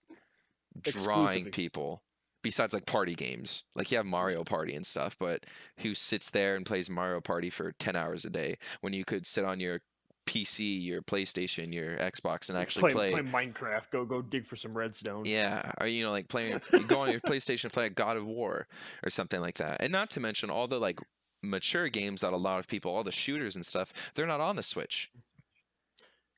drawing 0.84 1.50
people 1.50 2.04
besides 2.44 2.76
like 2.76 2.86
party 2.86 3.16
games. 3.16 3.64
Like 3.76 3.90
you 3.90 3.98
have 3.98 4.06
Mario 4.06 4.44
Party 4.44 4.76
and 4.76 4.86
stuff, 4.86 5.18
but 5.20 5.48
who 5.80 5.96
sits 5.96 6.30
there 6.30 6.56
and 6.56 6.68
plays 6.68 6.88
Mario 6.88 7.20
Party 7.20 7.50
for 7.50 7.72
ten 7.80 7.96
hours 7.96 8.26
a 8.26 8.30
day 8.30 8.58
when 8.82 8.94
you 8.94 9.04
could 9.04 9.26
sit 9.26 9.44
on 9.44 9.60
your 9.60 9.82
PC, 10.26 10.84
your 10.84 11.02
PlayStation, 11.02 11.74
your 11.74 11.98
Xbox, 11.98 12.50
and 12.50 12.58
actually 12.58 12.92
play, 12.94 13.12
play 13.12 13.22
play 13.22 13.46
Minecraft. 13.46 13.90
Go 13.92 14.06
go 14.06 14.22
dig 14.22 14.46
for 14.46 14.56
some 14.56 14.76
redstone. 14.76 15.26
yeah, 15.26 15.72
or 15.80 15.88
you 15.88 16.04
know, 16.04 16.12
like 16.12 16.28
playing, 16.28 16.60
go 16.88 17.00
on 17.02 17.12
your 17.12 17.22
PlayStation, 17.22 17.72
play 17.72 17.88
a 17.88 17.90
God 17.90 18.18
of 18.18 18.26
War 18.26 18.68
or 19.04 19.10
something 19.10 19.42
like 19.42 19.58
that, 19.58 19.82
and 19.82 19.92
not 19.92 20.10
to 20.12 20.20
mention 20.20 20.50
all 20.50 20.68
the 20.68 20.80
like 20.80 21.00
mature 21.44 21.90
games 21.90 22.22
that 22.22 22.34
a 22.34 22.38
lot 22.38 22.60
of 22.60 22.68
people, 22.68 22.92
all 22.92 23.04
the 23.04 23.12
shooters 23.12 23.56
and 23.56 23.66
stuff, 23.66 23.94
they're 24.16 24.28
not 24.28 24.42
on 24.42 24.56
the 24.56 24.64
Switch. 24.64 25.12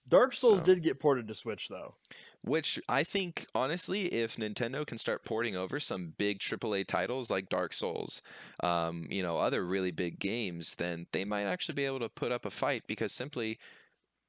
Dark 0.08 0.34
Souls 0.34 0.60
So- 0.60 0.66
did 0.66 0.84
get 0.84 1.00
ported 1.00 1.28
to 1.28 1.34
Switch 1.34 1.68
though. 1.68 1.96
Which 2.42 2.80
I 2.88 3.04
think, 3.04 3.46
honestly, 3.54 4.06
if 4.06 4.38
Nintendo 4.38 4.86
can 4.86 4.98
start 4.98 5.26
porting 5.26 5.56
over 5.56 5.80
some 5.80 6.14
big 6.18 6.40
AAA 6.40 6.86
titles 6.86 7.30
like 7.30 7.50
Dark 7.50 7.74
Souls, 7.74 8.22
um, 8.64 9.06
you 9.10 9.22
know, 9.22 9.38
other 9.38 9.66
really 9.66 9.92
big 9.92 10.20
games, 10.20 10.76
then 10.76 11.08
they 11.12 11.26
might 11.26 11.44
actually 11.44 11.76
be 11.76 11.86
able 11.86 12.00
to 12.00 12.10
put 12.10 12.32
up 12.32 12.46
a 12.46 12.52
fight 12.52 12.84
because 12.88 13.12
simply 13.12 13.60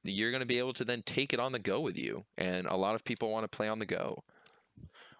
you're 0.03 0.31
going 0.31 0.41
to 0.41 0.47
be 0.47 0.59
able 0.59 0.73
to 0.73 0.83
then 0.83 1.01
take 1.03 1.33
it 1.33 1.39
on 1.39 1.51
the 1.51 1.59
go 1.59 1.79
with 1.79 1.97
you, 1.97 2.25
and 2.37 2.67
a 2.67 2.75
lot 2.75 2.95
of 2.95 3.03
people 3.03 3.29
want 3.31 3.49
to 3.49 3.55
play 3.55 3.69
on 3.69 3.79
the 3.79 3.85
go. 3.85 4.23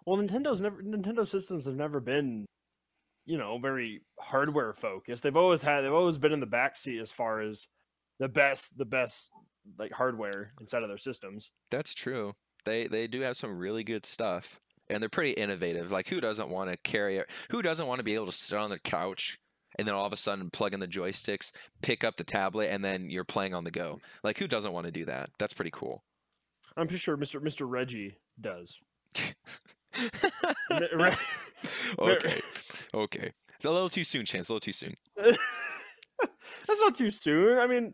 Well, 0.06 0.18
Nintendo's 0.18 0.62
never 0.62 0.82
Nintendo 0.82 1.26
systems 1.28 1.66
have 1.66 1.76
never 1.76 2.00
been, 2.00 2.46
you 3.26 3.38
know, 3.38 3.60
very 3.60 4.02
hardware 4.20 4.74
focused. 4.74 5.24
They've 5.24 5.36
always 5.36 5.62
had 5.62 5.82
they've 5.82 5.94
always 5.94 6.18
been 6.18 6.32
in 6.32 6.40
the 6.40 6.48
backseat 6.48 7.02
as 7.02 7.12
far 7.12 7.42
as 7.42 7.68
the 8.20 8.28
best 8.28 8.78
the 8.78 8.86
best 8.86 9.32
like 9.78 9.92
hardware 9.92 10.52
inside 10.60 10.84
of 10.84 10.90
their 10.90 10.98
systems. 10.98 11.50
That's 11.70 11.94
true. 11.94 12.34
They 12.66 12.88
they 12.88 13.08
do 13.08 13.22
have 13.22 13.38
some 13.38 13.58
really 13.58 13.84
good 13.84 14.06
stuff, 14.06 14.60
and 14.90 15.02
they're 15.02 15.10
pretty 15.10 15.32
innovative. 15.32 15.92
Like 15.92 16.08
who 16.08 16.22
doesn't 16.22 16.50
want 16.50 16.72
to 16.72 16.78
carry 16.78 17.18
it? 17.18 17.30
Who 17.52 17.62
doesn't 17.62 17.88
want 17.88 18.00
to 18.00 18.06
be 18.06 18.16
able 18.16 18.28
to 18.28 18.32
sit 18.32 18.58
on 18.58 18.70
their 18.70 18.80
couch 18.80 19.38
and 19.78 19.88
then 19.88 19.96
all 19.96 20.06
of 20.06 20.14
a 20.14 20.18
sudden 20.18 20.50
plug 20.50 20.74
in 20.74 20.80
the 20.80 20.88
joysticks, 20.88 21.52
pick 21.82 22.04
up 22.04 22.18
the 22.18 22.24
tablet, 22.24 22.70
and 22.72 22.84
then 22.84 23.10
you're 23.10 23.24
playing 23.24 23.54
on 23.54 23.64
the 23.64 23.72
go? 23.72 24.00
Like 24.24 24.38
who 24.38 24.48
doesn't 24.48 24.74
want 24.74 24.86
to 24.88 24.92
do 24.92 25.06
that? 25.06 25.30
That's 25.40 25.54
pretty 25.54 25.72
cool. 25.72 26.04
I'm 26.76 26.88
pretty 26.88 27.00
sure 27.00 27.18
Mr. 27.18 27.42
Mr. 27.42 27.66
Reggie 27.70 28.18
does. 28.40 28.80
Okay, 31.98 32.40
okay. 32.94 33.32
A 33.64 33.70
little 33.70 33.90
too 33.90 34.04
soon, 34.04 34.26
Chance. 34.26 34.50
A 34.50 34.54
little 34.54 34.60
too 34.60 34.72
soon. 34.72 34.94
That's 35.18 36.80
not 36.82 36.96
too 36.96 37.12
soon. 37.12 37.58
I 37.58 37.68
mean, 37.68 37.94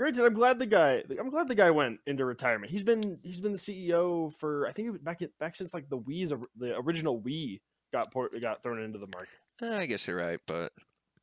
granted, 0.00 0.24
I'm 0.24 0.32
glad 0.32 0.58
the 0.58 0.64
guy. 0.66 1.02
I'm 1.18 1.28
glad 1.28 1.46
the 1.46 1.54
guy 1.54 1.70
went 1.70 2.00
into 2.06 2.24
retirement. 2.24 2.72
He's 2.72 2.82
been 2.82 3.18
he's 3.22 3.40
been 3.42 3.52
the 3.52 3.58
CEO 3.58 4.32
for 4.32 4.66
I 4.66 4.72
think 4.72 5.04
back 5.04 5.20
back 5.38 5.54
since 5.54 5.74
like 5.74 5.90
the 5.90 5.98
Wii's 5.98 6.32
the 6.56 6.78
original 6.78 7.20
Wii 7.20 7.60
got 7.92 8.10
port, 8.10 8.32
got 8.40 8.62
thrown 8.62 8.80
into 8.80 8.98
the 8.98 9.08
market. 9.08 9.28
Eh, 9.62 9.78
I 9.78 9.84
guess 9.86 10.06
you're 10.06 10.16
right, 10.16 10.40
but 10.46 10.72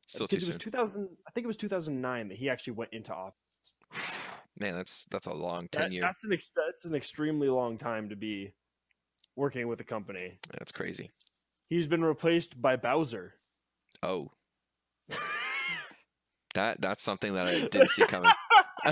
still 0.06 0.28
too 0.28 0.36
because 0.36 0.44
it 0.48 0.50
was 0.50 0.56
2000. 0.58 1.08
I 1.26 1.30
think 1.32 1.44
it 1.44 1.48
was 1.48 1.56
2009 1.56 2.28
that 2.28 2.38
he 2.38 2.48
actually 2.48 2.74
went 2.74 2.92
into 2.92 3.12
office. 3.12 3.34
Man, 4.60 4.74
that's 4.76 5.06
that's 5.10 5.26
a 5.26 5.34
long 5.34 5.68
That- 5.72 5.82
tenure. 5.82 6.00
that's 6.00 6.22
an 6.24 6.32
ex- 6.32 6.52
that's 6.54 6.84
an 6.84 6.94
extremely 6.94 7.48
long 7.48 7.78
time 7.78 8.08
to 8.10 8.16
be 8.16 8.52
working 9.34 9.66
with 9.66 9.80
a 9.80 9.84
company. 9.84 10.38
That's 10.56 10.70
crazy. 10.70 11.10
He's 11.68 11.88
been 11.88 12.04
replaced 12.04 12.62
by 12.62 12.76
Bowser. 12.76 13.34
Oh, 14.04 14.30
that 16.54 16.80
that's 16.80 17.02
something 17.02 17.34
that 17.34 17.48
I 17.48 17.66
didn't 17.66 17.90
see 17.90 18.06
coming. 18.06 18.30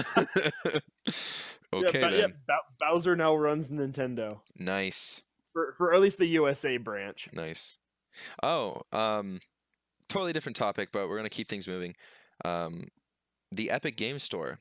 okay 1.72 2.00
yeah, 2.00 2.10
then. 2.10 2.34
yeah, 2.48 2.56
Bowser 2.80 3.16
now 3.16 3.34
runs 3.34 3.70
Nintendo 3.70 4.40
Nice. 4.58 5.22
for, 5.52 5.74
for 5.76 5.94
at 5.94 6.00
least 6.00 6.18
the 6.18 6.26
USA 6.26 6.76
branch. 6.76 7.28
Nice. 7.32 7.78
Oh, 8.42 8.82
um, 8.92 9.40
totally 10.08 10.32
different 10.32 10.56
topic, 10.56 10.90
but 10.92 11.08
we're 11.08 11.16
gonna 11.16 11.28
keep 11.28 11.48
things 11.48 11.68
moving. 11.68 11.94
Um, 12.44 12.84
the 13.52 13.70
Epic 13.70 13.96
Game 13.96 14.18
Store. 14.18 14.58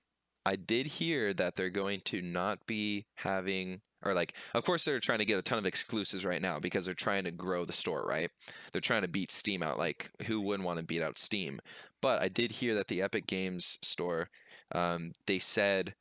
I 0.48 0.56
did 0.56 0.86
hear 0.86 1.34
that 1.34 1.56
they're 1.56 1.72
going 1.72 2.02
to 2.06 2.22
not 2.22 2.60
be 2.68 3.08
having, 3.16 3.82
or 4.06 4.14
like, 4.14 4.36
of 4.54 4.64
course, 4.64 4.86
they're 4.86 5.00
trying 5.00 5.18
to 5.18 5.26
get 5.26 5.40
a 5.40 5.42
ton 5.42 5.58
of 5.58 5.66
exclusives 5.66 6.24
right 6.24 6.40
now 6.40 6.60
because 6.60 6.86
they're 6.86 6.94
trying 6.94 7.24
to 7.24 7.32
grow 7.32 7.66
the 7.66 7.74
store, 7.74 8.06
right? 8.08 8.30
They're 8.72 8.80
trying 8.80 9.02
to 9.02 9.08
beat 9.08 9.32
Steam 9.32 9.64
out. 9.64 9.80
Like, 9.80 10.12
who 10.28 10.40
wouldn't 10.42 10.64
want 10.68 10.78
to 10.78 10.86
beat 10.86 11.02
out 11.02 11.18
Steam? 11.18 11.60
But 12.00 12.22
I 12.22 12.28
did 12.28 12.52
hear 12.52 12.76
that 12.76 12.90
the 12.90 13.02
Epic 13.02 13.26
Games 13.26 13.80
Store, 13.82 14.30
um, 14.74 15.14
they 15.28 15.40
said 15.40 15.96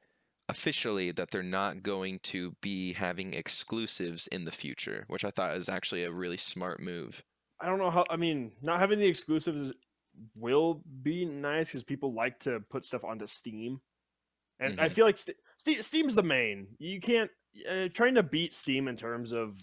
officially 0.48 1.10
that 1.12 1.30
they're 1.30 1.42
not 1.42 1.82
going 1.82 2.18
to 2.20 2.52
be 2.60 2.92
having 2.94 3.34
exclusives 3.34 4.26
in 4.28 4.44
the 4.44 4.52
future, 4.52 5.04
which 5.08 5.24
I 5.24 5.30
thought 5.30 5.56
is 5.56 5.68
actually 5.68 6.04
a 6.04 6.12
really 6.12 6.36
smart 6.36 6.80
move. 6.80 7.22
I 7.60 7.66
don't 7.66 7.78
know 7.78 7.90
how. 7.90 8.04
I 8.10 8.16
mean, 8.16 8.52
not 8.62 8.78
having 8.80 8.98
the 8.98 9.06
exclusives 9.06 9.72
will 10.34 10.82
be 11.02 11.24
nice 11.24 11.68
because 11.68 11.84
people 11.84 12.12
like 12.14 12.38
to 12.40 12.60
put 12.70 12.84
stuff 12.84 13.04
onto 13.04 13.26
Steam, 13.26 13.80
and 14.60 14.80
I 14.80 14.88
Mhm. 14.88 14.92
feel 14.92 15.06
like 15.06 15.18
St- 15.18 15.38
Ste- 15.58 15.84
Steam's 15.84 16.14
the 16.14 16.22
main. 16.22 16.76
You 16.78 17.00
can't 17.00 17.30
uh, 17.68 17.88
trying 17.88 18.14
to 18.16 18.22
beat 18.22 18.54
Steam 18.54 18.88
in 18.88 18.96
terms 18.96 19.32
of 19.32 19.60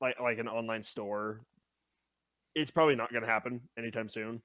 like 0.00 0.20
like 0.20 0.38
an 0.38 0.48
online 0.48 0.82
store. 0.82 1.46
It's 2.54 2.70
probably 2.70 2.94
not 2.94 3.10
going 3.10 3.22
to 3.22 3.28
happen 3.28 3.68
anytime 3.76 4.08
soon, 4.08 4.42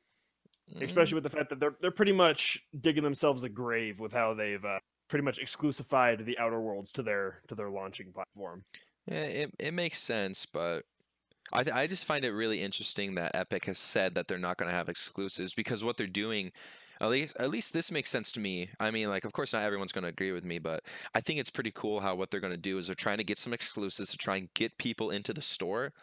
Mm, 0.76 0.84
especially 0.84 1.16
with 1.16 1.24
the 1.24 1.30
fact 1.30 1.50
that 1.50 1.60
they're 1.60 1.76
they're 1.82 1.92
pretty 1.92 2.12
much 2.12 2.60
digging 2.80 3.04
themselves 3.04 3.44
a 3.44 3.50
grave 3.50 4.00
with 4.00 4.14
how 4.14 4.34
they've 4.34 4.64
uh, 4.64 4.80
pretty 5.10 5.24
much 5.24 5.40
exclusified 5.40 6.26
the 6.26 6.38
Outer 6.38 6.60
Worlds 6.60 6.92
to 6.94 7.04
their 7.04 7.42
to 7.48 7.56
their 7.56 7.70
launching 7.70 8.12
platform. 8.12 8.64
Yeah, 9.08 9.24
it 9.24 9.54
it 9.60 9.74
makes 9.74 10.00
sense, 10.00 10.46
but 10.46 10.84
I 11.52 11.64
th- 11.64 11.76
I 11.76 11.88
just 11.88 12.06
find 12.06 12.24
it 12.24 12.32
really 12.32 12.62
interesting 12.62 13.16
that 13.16 13.36
Epic 13.36 13.66
has 13.66 13.78
said 13.78 14.16
that 14.16 14.28
they're 14.28 14.38
not 14.38 14.58
going 14.58 14.70
to 14.70 14.76
have 14.76 14.90
exclusives 14.90 15.54
because 15.54 15.84
what 15.84 15.98
they're 15.98 16.08
doing 16.08 16.52
at 17.02 17.10
least 17.10 17.36
at 17.40 17.50
least 17.50 17.74
this 17.74 17.92
makes 17.92 18.10
sense 18.10 18.32
to 18.34 18.40
me. 18.40 18.70
I 18.80 18.92
mean, 18.92 19.10
like 19.10 19.26
of 19.26 19.34
course 19.34 19.54
not 19.54 19.64
everyone's 19.64 19.92
going 19.92 20.04
to 20.04 20.10
agree 20.10 20.32
with 20.32 20.44
me, 20.44 20.60
but 20.60 20.84
I 21.14 21.22
think 21.22 21.40
it's 21.40 21.50
pretty 21.50 21.72
cool 21.74 22.02
how 22.02 22.16
what 22.16 22.30
they're 22.30 22.40
going 22.40 22.54
to 22.54 22.58
do 22.58 22.78
is 22.78 22.88
they're 22.88 22.96
trying 22.96 23.18
to 23.18 23.24
get 23.24 23.38
some 23.38 23.54
exclusives 23.54 24.12
to 24.12 24.18
try 24.18 24.38
and 24.38 24.54
get 24.54 24.78
people 24.78 25.10
into 25.10 25.34
the 25.34 25.42
store. 25.42 25.94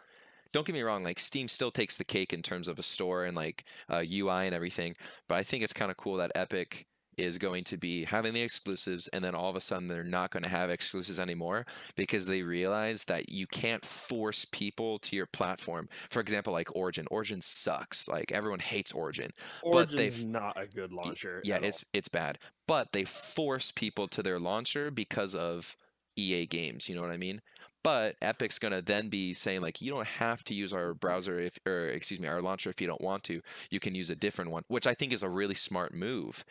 Don't 0.51 0.65
get 0.65 0.73
me 0.73 0.81
wrong, 0.81 1.03
like 1.03 1.19
Steam 1.19 1.47
still 1.47 1.71
takes 1.71 1.97
the 1.97 2.03
cake 2.03 2.33
in 2.33 2.41
terms 2.41 2.67
of 2.67 2.79
a 2.79 2.83
store 2.83 3.25
and 3.25 3.35
like 3.35 3.65
uh, 3.89 4.03
UI 4.09 4.45
and 4.45 4.55
everything, 4.55 4.95
but 5.27 5.35
I 5.35 5.43
think 5.43 5.63
it's 5.63 5.73
kind 5.73 5.91
of 5.91 5.97
cool 5.97 6.15
that 6.15 6.31
Epic 6.35 6.87
is 7.17 7.37
going 7.37 7.63
to 7.63 7.77
be 7.77 8.05
having 8.05 8.33
the 8.33 8.41
exclusives 8.41 9.07
and 9.07 9.23
then 9.23 9.33
all 9.33 9.49
of 9.49 9.55
a 9.55 9.61
sudden 9.61 9.87
they're 9.87 10.03
not 10.03 10.29
going 10.29 10.43
to 10.43 10.49
have 10.49 10.69
exclusives 10.69 11.19
anymore 11.19 11.65
because 11.95 12.27
they 12.27 12.43
realize 12.43 13.03
that 13.05 13.29
you 13.29 13.47
can't 13.47 13.83
force 13.83 14.45
people 14.51 14.99
to 14.99 15.15
your 15.15 15.25
platform. 15.25 15.89
For 16.11 16.19
example, 16.19 16.53
like 16.53 16.75
Origin. 16.75 17.05
Origin 17.09 17.41
sucks. 17.41 18.07
Like 18.07 18.31
everyone 18.31 18.59
hates 18.59 18.91
Origin. 18.91 19.31
Origin's 19.63 19.91
but 19.91 19.97
they've 19.97 20.27
not 20.27 20.61
a 20.61 20.67
good 20.67 20.93
launcher. 20.93 21.41
Yeah, 21.43 21.57
it's 21.61 21.81
all. 21.81 21.89
it's 21.93 22.07
bad. 22.07 22.37
But 22.67 22.91
they 22.91 23.03
force 23.03 23.71
people 23.71 24.07
to 24.09 24.21
their 24.21 24.39
launcher 24.39 24.91
because 24.91 25.33
of 25.33 25.75
EA 26.17 26.45
games, 26.45 26.89
you 26.89 26.95
know 26.95 27.01
what 27.01 27.11
I 27.11 27.17
mean? 27.17 27.41
But 27.87 28.19
Epic's 28.21 28.59
gonna 28.59 28.81
then 28.81 29.07
be 29.07 29.33
saying 29.33 29.61
like 29.61 29.81
you 29.81 29.89
don't 29.89 30.05
have 30.05 30.43
to 30.43 30.53
use 30.53 30.73
our 30.73 30.93
browser 30.93 31.39
if 31.39 31.57
or 31.65 31.87
excuse 31.87 32.19
me 32.19 32.27
our 32.27 32.41
launcher 32.41 32.69
if 32.69 32.81
you 32.81 32.87
don't 32.87 32.99
want 32.99 33.23
to. 33.23 33.39
You 33.69 33.79
can 33.79 33.95
use 33.95 34.09
a 34.09 34.15
different 34.15 34.51
one, 34.51 34.63
which 34.67 34.85
I 34.85 34.93
think 34.93 35.13
is 35.13 35.23
a 35.23 35.29
really 35.29 35.55
smart 35.55 35.93
move. 35.93 36.43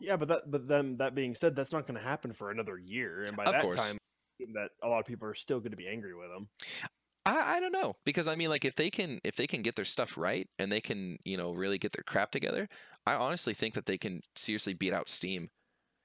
Yeah, 0.00 0.16
but 0.16 0.28
that 0.28 0.50
but 0.50 0.66
then 0.66 0.96
that 0.96 1.14
being 1.14 1.34
said, 1.34 1.56
that's 1.56 1.74
not 1.74 1.86
going 1.86 2.00
to 2.00 2.02
happen 2.02 2.32
for 2.32 2.50
another 2.50 2.78
year, 2.78 3.24
and 3.24 3.36
by 3.36 3.44
of 3.44 3.52
that 3.52 3.60
course. 3.60 3.76
time, 3.76 3.98
that 4.54 4.70
a 4.82 4.88
lot 4.88 5.00
of 5.00 5.04
people 5.04 5.28
are 5.28 5.34
still 5.34 5.58
going 5.58 5.72
to 5.72 5.76
be 5.76 5.88
angry 5.88 6.14
with 6.14 6.30
them. 6.30 6.48
I, 7.26 7.56
I 7.56 7.60
don't 7.60 7.72
know 7.72 7.94
because 8.06 8.26
I 8.26 8.34
mean, 8.34 8.48
like 8.48 8.64
if 8.64 8.76
they 8.76 8.88
can 8.88 9.20
if 9.24 9.36
they 9.36 9.46
can 9.46 9.60
get 9.60 9.76
their 9.76 9.84
stuff 9.84 10.16
right 10.16 10.48
and 10.58 10.72
they 10.72 10.80
can 10.80 11.18
you 11.26 11.36
know 11.36 11.52
really 11.52 11.76
get 11.76 11.92
their 11.92 12.04
crap 12.04 12.30
together, 12.30 12.66
I 13.06 13.16
honestly 13.16 13.52
think 13.52 13.74
that 13.74 13.84
they 13.84 13.98
can 13.98 14.22
seriously 14.34 14.72
beat 14.72 14.94
out 14.94 15.10
Steam 15.10 15.50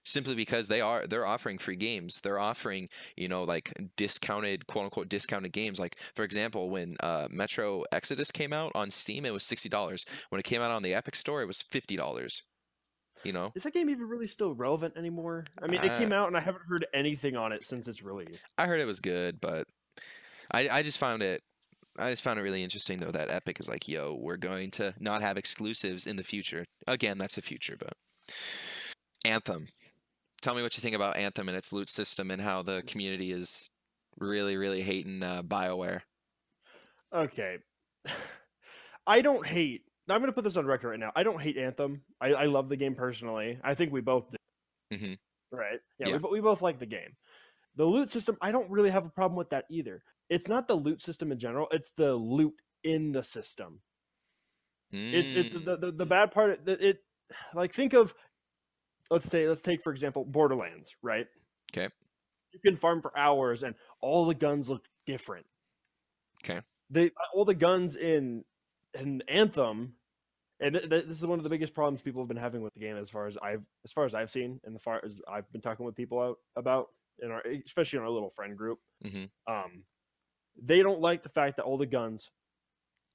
simply 0.04 0.36
because 0.36 0.68
they 0.68 0.82
are 0.82 1.06
they're 1.08 1.26
offering 1.26 1.58
free 1.58 1.76
games 1.76 2.20
they're 2.22 2.40
offering 2.40 2.88
you 3.16 3.28
know 3.28 3.44
like 3.44 3.72
discounted 3.98 4.66
quote 4.68 4.86
unquote 4.86 5.10
discounted 5.10 5.52
games 5.52 5.80
like 5.80 5.96
for 6.16 6.24
example 6.24 6.70
when 6.70 6.96
uh, 7.02 7.28
metro 7.30 7.84
exodus 7.92 8.32
came 8.32 8.54
out 8.54 8.72
on 8.76 8.90
steam 8.90 9.26
it 9.26 9.34
was 9.34 9.44
$60 9.44 10.06
when 10.30 10.40
it 10.40 10.44
came 10.44 10.62
out 10.62 10.72
on 10.72 10.84
the 10.84 10.94
epic 10.94 11.16
store 11.16 11.42
it 11.42 11.48
was 11.48 11.64
$50 11.72 12.42
you 13.24 13.34
know, 13.34 13.52
is 13.54 13.64
that 13.64 13.74
game 13.74 13.90
even 13.90 14.08
really 14.08 14.26
still 14.26 14.56
relevant 14.56 14.98
anymore? 14.98 15.46
I 15.62 15.68
mean, 15.68 15.84
it 15.84 15.92
uh, 15.92 15.98
came 16.00 16.12
out 16.12 16.28
and 16.28 16.36
I 16.36 16.40
haven't 16.40 16.64
heard 16.68 16.88
anything 16.92 17.36
on 17.36 17.52
it 17.52 17.64
since 17.64 17.88
its 17.88 18.02
release. 18.02 18.44
I 18.58 18.66
heard 18.66 18.80
it 18.80 18.86
was 18.86 19.00
good, 19.00 19.40
but 19.40 19.68
I 20.52 20.68
I 20.70 20.82
just 20.82 20.98
found 20.98 21.22
it 21.22 21.44
I 22.00 22.10
just 22.10 22.24
found 22.24 22.40
it 22.40 22.44
really 22.44 22.64
interesting 22.64 23.00
though 23.00 23.12
that 23.12 23.30
Epic 23.30 23.60
is 23.60 23.70
like, 23.70 23.88
yo, 23.88 24.18
we're 24.20 24.38
going 24.38 24.72
to 24.72 24.94
not 25.00 25.22
have 25.22 25.38
exclusives 25.38 26.08
in 26.08 26.16
the 26.16 26.24
future. 26.24 26.66
Again, 26.88 27.18
that's 27.18 27.36
the 27.36 27.42
future, 27.42 27.76
but 27.78 27.94
Anthem. 29.26 29.68
Tell 30.42 30.56
me 30.56 30.64
what 30.64 30.76
you 30.76 30.82
think 30.82 30.96
about 30.96 31.18
Anthem 31.18 31.48
and 31.50 31.58
its 31.58 31.72
loot 31.72 31.90
system 31.90 32.32
and 32.32 32.42
how 32.42 32.62
the 32.64 32.84
community 32.88 33.32
is 33.32 33.70
really, 34.18 34.58
really 34.58 34.82
hating 34.82 35.22
uh, 35.22 35.44
BioWare. 35.44 36.02
Okay. 37.14 37.58
I 39.08 39.22
don't 39.22 39.46
hate 39.46 39.84
I'm 40.12 40.20
going 40.20 40.30
to 40.30 40.34
put 40.34 40.44
this 40.44 40.58
on 40.58 40.66
record 40.66 40.90
right 40.90 41.00
now. 41.00 41.12
I 41.16 41.24
don't 41.24 41.42
hate 41.42 41.58
Anthem. 41.58 42.02
I, 42.20 42.34
I 42.34 42.46
love 42.46 42.70
the 42.70 42.76
game 42.76 42.96
personally. 42.96 43.60
I 43.64 43.74
think 43.74 43.92
we 43.92 44.02
both 44.02 44.30
do. 44.32 44.98
Mm-hmm. 44.98 45.58
Right? 45.58 45.80
Yeah, 46.00 46.08
yeah. 46.10 46.18
We, 46.18 46.30
we 46.32 46.42
both 46.42 46.62
like 46.62 46.80
the 46.80 46.86
game. 46.86 47.16
The 47.76 47.86
loot 47.86 48.10
system, 48.10 48.38
I 48.42 48.52
don't 48.52 48.70
really 48.70 48.90
have 48.90 49.06
a 49.06 49.10
problem 49.10 49.38
with 49.38 49.50
that 49.52 49.66
either. 49.70 50.04
It's 50.30 50.48
not 50.48 50.68
the 50.68 50.76
loot 50.76 51.02
system 51.02 51.32
in 51.32 51.40
general, 51.40 51.68
it's 51.72 51.92
the 51.92 52.14
loot 52.14 52.54
in 52.84 53.12
the 53.12 53.24
system. 53.24 53.82
Mm. 54.94 55.14
It's 55.14 55.36
it, 55.36 55.66
the, 55.66 55.78
the, 55.78 55.92
the 55.92 56.06
bad 56.06 56.32
part. 56.32 56.68
It, 56.68 56.82
it 56.82 56.98
like 57.54 57.74
think 57.74 57.94
of 57.94 58.14
let's 59.12 59.30
say 59.30 59.48
let's 59.48 59.62
take 59.62 59.84
for 59.84 59.92
example 59.92 60.26
Borderlands, 60.26 60.96
right? 61.04 61.28
Okay. 61.72 61.90
You 62.54 62.60
can 62.60 62.76
farm 62.76 63.02
for 63.02 63.16
hours 63.18 63.62
and 63.62 63.76
all 64.02 64.26
the 64.26 64.34
guns 64.34 64.70
look 64.70 64.86
different. 65.06 65.46
Okay. 66.44 66.62
They 66.90 67.12
all 67.34 67.46
the 67.46 67.54
guns 67.54 67.96
in 67.96 68.44
in 69.00 69.22
Anthem 69.28 69.94
and 70.60 70.76
th- 70.76 70.90
th- 70.90 71.06
this 71.06 71.18
is 71.18 71.26
one 71.26 71.40
of 71.40 71.44
the 71.44 71.50
biggest 71.50 71.74
problems 71.74 72.02
people 72.02 72.22
have 72.22 72.28
been 72.28 72.38
having 72.38 72.62
with 72.62 72.74
the 72.74 72.80
game 72.80 72.98
as 72.98 73.10
far 73.10 73.28
as 73.28 73.38
I've 73.38 73.64
as 73.86 73.92
far 73.92 74.06
as 74.06 74.16
I've 74.16 74.30
seen 74.30 74.60
and 74.64 74.74
the 74.74 74.80
far 74.80 75.02
as 75.04 75.22
I've 75.28 75.52
been 75.52 75.62
talking 75.62 75.86
with 75.86 75.96
people 75.96 76.20
out 76.22 76.38
about 76.56 76.88
in 77.20 77.32
our 77.32 77.44
especially 77.66 77.98
in 77.98 78.04
our 78.04 78.10
little 78.10 78.30
friend 78.30 78.58
group. 78.58 78.80
Mm-hmm. 79.06 79.54
Um, 79.54 79.84
they 80.62 80.82
don't 80.82 81.02
like 81.02 81.24
the 81.24 81.30
fact 81.30 81.58
that 81.58 81.64
all 81.64 81.78
the 81.78 81.86
guns 81.86 82.30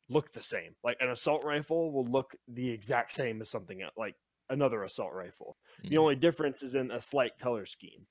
look 0.08 0.32
the 0.32 0.42
same. 0.42 0.74
Like 0.84 0.96
an 1.00 1.10
assault 1.10 1.44
rifle 1.44 1.92
will 1.92 2.06
look 2.06 2.34
the 2.48 2.70
exact 2.70 3.12
same 3.12 3.40
as 3.40 3.50
something 3.50 3.82
else, 3.82 3.92
like 3.96 4.14
another 4.50 4.82
assault 4.84 5.12
rifle. 5.12 5.56
Mm-hmm. 5.80 5.90
The 5.90 5.98
only 5.98 6.16
difference 6.16 6.62
is 6.62 6.74
in 6.74 6.90
a 6.90 7.00
slight 7.00 7.38
color 7.38 7.66
scheme. 7.66 8.06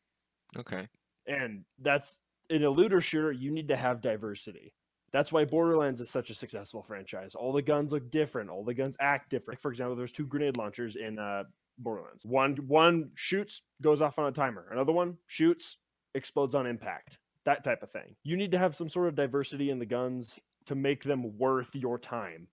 Okay. 0.57 0.87
And 1.27 1.65
that's 1.79 2.21
in 2.49 2.63
a 2.63 2.69
looter 2.69 3.01
shooter, 3.01 3.31
you 3.31 3.51
need 3.51 3.67
to 3.69 3.75
have 3.75 4.01
diversity. 4.01 4.73
That's 5.11 5.31
why 5.31 5.45
Borderlands 5.45 6.01
is 6.01 6.09
such 6.09 6.29
a 6.29 6.35
successful 6.35 6.83
franchise. 6.83 7.35
All 7.35 7.53
the 7.53 7.61
guns 7.61 7.93
look 7.93 8.11
different. 8.11 8.49
All 8.49 8.63
the 8.63 8.73
guns 8.73 8.97
act 8.99 9.29
different. 9.29 9.61
For 9.61 9.71
example, 9.71 9.95
there's 9.95 10.11
two 10.11 10.25
grenade 10.25 10.57
launchers 10.57 10.95
in 10.95 11.17
uh, 11.17 11.43
Borderlands. 11.77 12.25
One 12.25 12.55
one 12.67 13.11
shoots, 13.15 13.61
goes 13.81 14.01
off 14.01 14.19
on 14.19 14.27
a 14.27 14.31
timer. 14.31 14.67
Another 14.71 14.91
one 14.91 15.17
shoots, 15.27 15.77
explodes 16.13 16.53
on 16.53 16.67
impact. 16.67 17.17
That 17.45 17.63
type 17.63 17.83
of 17.83 17.91
thing. 17.91 18.15
You 18.23 18.35
need 18.35 18.51
to 18.51 18.57
have 18.57 18.75
some 18.75 18.89
sort 18.89 19.07
of 19.07 19.15
diversity 19.15 19.69
in 19.69 19.79
the 19.79 19.85
guns 19.85 20.39
to 20.65 20.75
make 20.75 21.03
them 21.03 21.37
worth 21.37 21.69
your 21.75 21.97
time. 21.97 22.47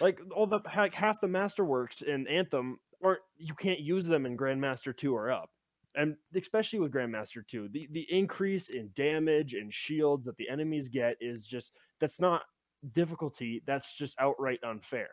Like 0.00 0.20
all 0.34 0.46
the 0.46 0.60
like 0.76 0.94
half 0.94 1.20
the 1.20 1.28
masterworks 1.28 2.02
in 2.02 2.26
Anthem 2.26 2.78
aren't 3.02 3.20
you 3.36 3.54
can't 3.54 3.80
use 3.80 4.06
them 4.06 4.26
in 4.26 4.36
Grandmaster 4.36 4.96
2 4.96 5.14
or 5.14 5.30
up 5.30 5.50
and 5.94 6.16
especially 6.34 6.78
with 6.78 6.92
Grandmaster 6.92 7.46
2, 7.46 7.68
the, 7.68 7.88
the 7.92 8.06
increase 8.10 8.70
in 8.70 8.90
damage 8.94 9.54
and 9.54 9.72
shields 9.72 10.24
that 10.26 10.36
the 10.36 10.48
enemies 10.48 10.88
get 10.88 11.16
is 11.20 11.46
just 11.46 11.72
that's 12.00 12.20
not 12.20 12.42
difficulty, 12.92 13.62
that's 13.66 13.96
just 13.96 14.18
outright 14.18 14.60
unfair. 14.64 15.10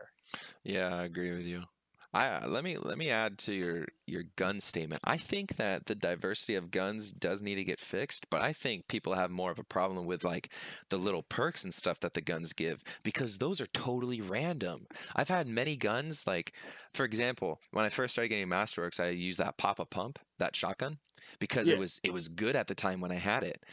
Yeah, 0.64 0.96
I 0.96 1.04
agree 1.04 1.32
with 1.32 1.46
you. 1.46 1.64
I 2.12 2.28
uh, 2.28 2.48
let 2.48 2.64
me 2.64 2.78
let 2.78 2.98
me 2.98 3.12
add 3.12 3.38
to 3.40 3.54
your 3.54 3.86
your 4.08 4.24
gun 4.36 4.60
statement. 4.60 5.02
I 5.06 5.18
think 5.18 5.58
that 5.58 5.86
the 5.86 5.94
diversity 5.94 6.56
of 6.56 6.72
guns 6.72 7.12
does 7.12 7.44
need 7.44 7.56
to 7.56 7.64
get 7.64 7.80
fixed, 7.80 8.30
but 8.32 8.42
I 8.42 8.52
think 8.52 8.88
people 8.88 9.14
have 9.14 9.30
more 9.30 9.52
of 9.52 9.60
a 9.60 9.64
problem 9.64 10.06
with 10.06 10.24
like 10.24 10.50
the 10.90 10.98
little 10.98 11.22
perks 11.22 11.64
and 11.64 11.74
stuff 11.74 12.00
that 12.00 12.16
the 12.16 12.22
guns 12.22 12.54
give 12.54 12.84
because 13.04 13.38
those 13.38 13.62
are 13.62 13.68
totally 13.68 14.22
random. 14.22 14.88
I've 15.16 15.30
had 15.30 15.46
many 15.46 15.76
guns 15.76 16.26
like 16.26 16.54
for 16.96 17.04
example, 17.04 17.62
when 17.72 17.86
I 17.86 17.90
first 17.90 18.14
started 18.14 18.30
getting 18.30 18.48
Masterworks, 18.48 19.00
I 19.00 19.10
used 19.10 19.40
that 19.40 19.58
Papa 19.58 19.86
Pump, 19.86 20.18
that 20.40 20.56
shotgun 20.56 20.98
because 21.40 21.68
yeah. 21.68 21.76
it 21.76 21.80
was 21.80 22.02
it 22.04 22.14
was 22.14 22.28
good 22.28 22.56
at 22.56 22.68
the 22.68 22.76
time 22.76 23.02
when 23.02 23.12
I 23.12 23.16
had 23.16 23.44
it. 23.44 23.64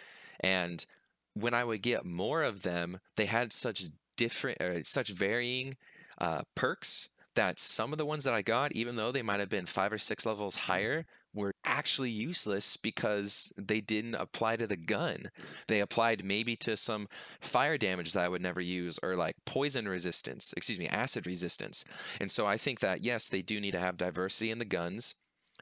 And 0.41 0.85
when 1.33 1.55
I 1.55 1.65
would 1.65 1.81
get 1.81 2.05
more 2.05 2.43
of 2.43 2.63
them, 2.63 2.99
they 3.17 3.27
had 3.27 3.55
such 3.55 3.85
different 4.19 4.61
or 4.61 4.83
such 4.83 5.09
varying 5.09 5.77
uh, 6.19 6.43
perks 6.55 7.09
that 7.37 7.59
some 7.59 7.93
of 7.93 7.99
the 7.99 8.07
ones 8.07 8.25
that 8.25 8.35
I 8.35 8.43
got, 8.43 8.73
even 8.73 8.97
though 8.97 9.13
they 9.13 9.23
might 9.23 9.41
have 9.41 9.49
been 9.49 9.67
five 9.67 9.93
or 9.93 9.99
six 9.99 10.27
levels 10.27 10.57
mm-hmm. 10.57 10.73
higher, 10.73 11.07
were 11.33 11.55
actually 11.65 12.11
useless 12.11 12.77
because 12.77 13.53
they 13.57 13.81
didn't 13.81 14.15
apply 14.15 14.57
to 14.57 14.67
the 14.67 14.77
gun. 14.77 15.31
They 15.69 15.81
applied 15.81 16.25
maybe 16.25 16.57
to 16.57 16.77
some 16.77 17.09
fire 17.41 17.77
damage 17.77 18.15
that 18.15 18.25
I 18.25 18.29
would 18.29 18.43
never 18.43 18.61
use 18.61 18.99
or 19.03 19.15
like 19.17 19.37
poison 19.45 19.87
resistance, 19.87 20.55
excuse 20.57 20.79
me, 20.79 20.89
acid 20.89 21.27
resistance. 21.27 21.85
And 22.21 22.31
so 22.31 22.47
I 22.47 22.57
think 22.57 22.81
that 22.81 23.05
yes, 23.05 23.29
they 23.29 23.43
do 23.43 23.61
need 23.61 23.73
to 23.73 23.79
have 23.79 23.99
diversity 23.99 24.51
in 24.51 24.59
the 24.59 24.65
guns. 24.65 25.15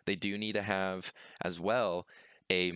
They 0.07 0.15
do 0.15 0.39
need 0.39 0.53
to 0.53 0.63
have 0.63 1.13
as 1.43 1.59
well 1.59 2.07
a 2.51 2.73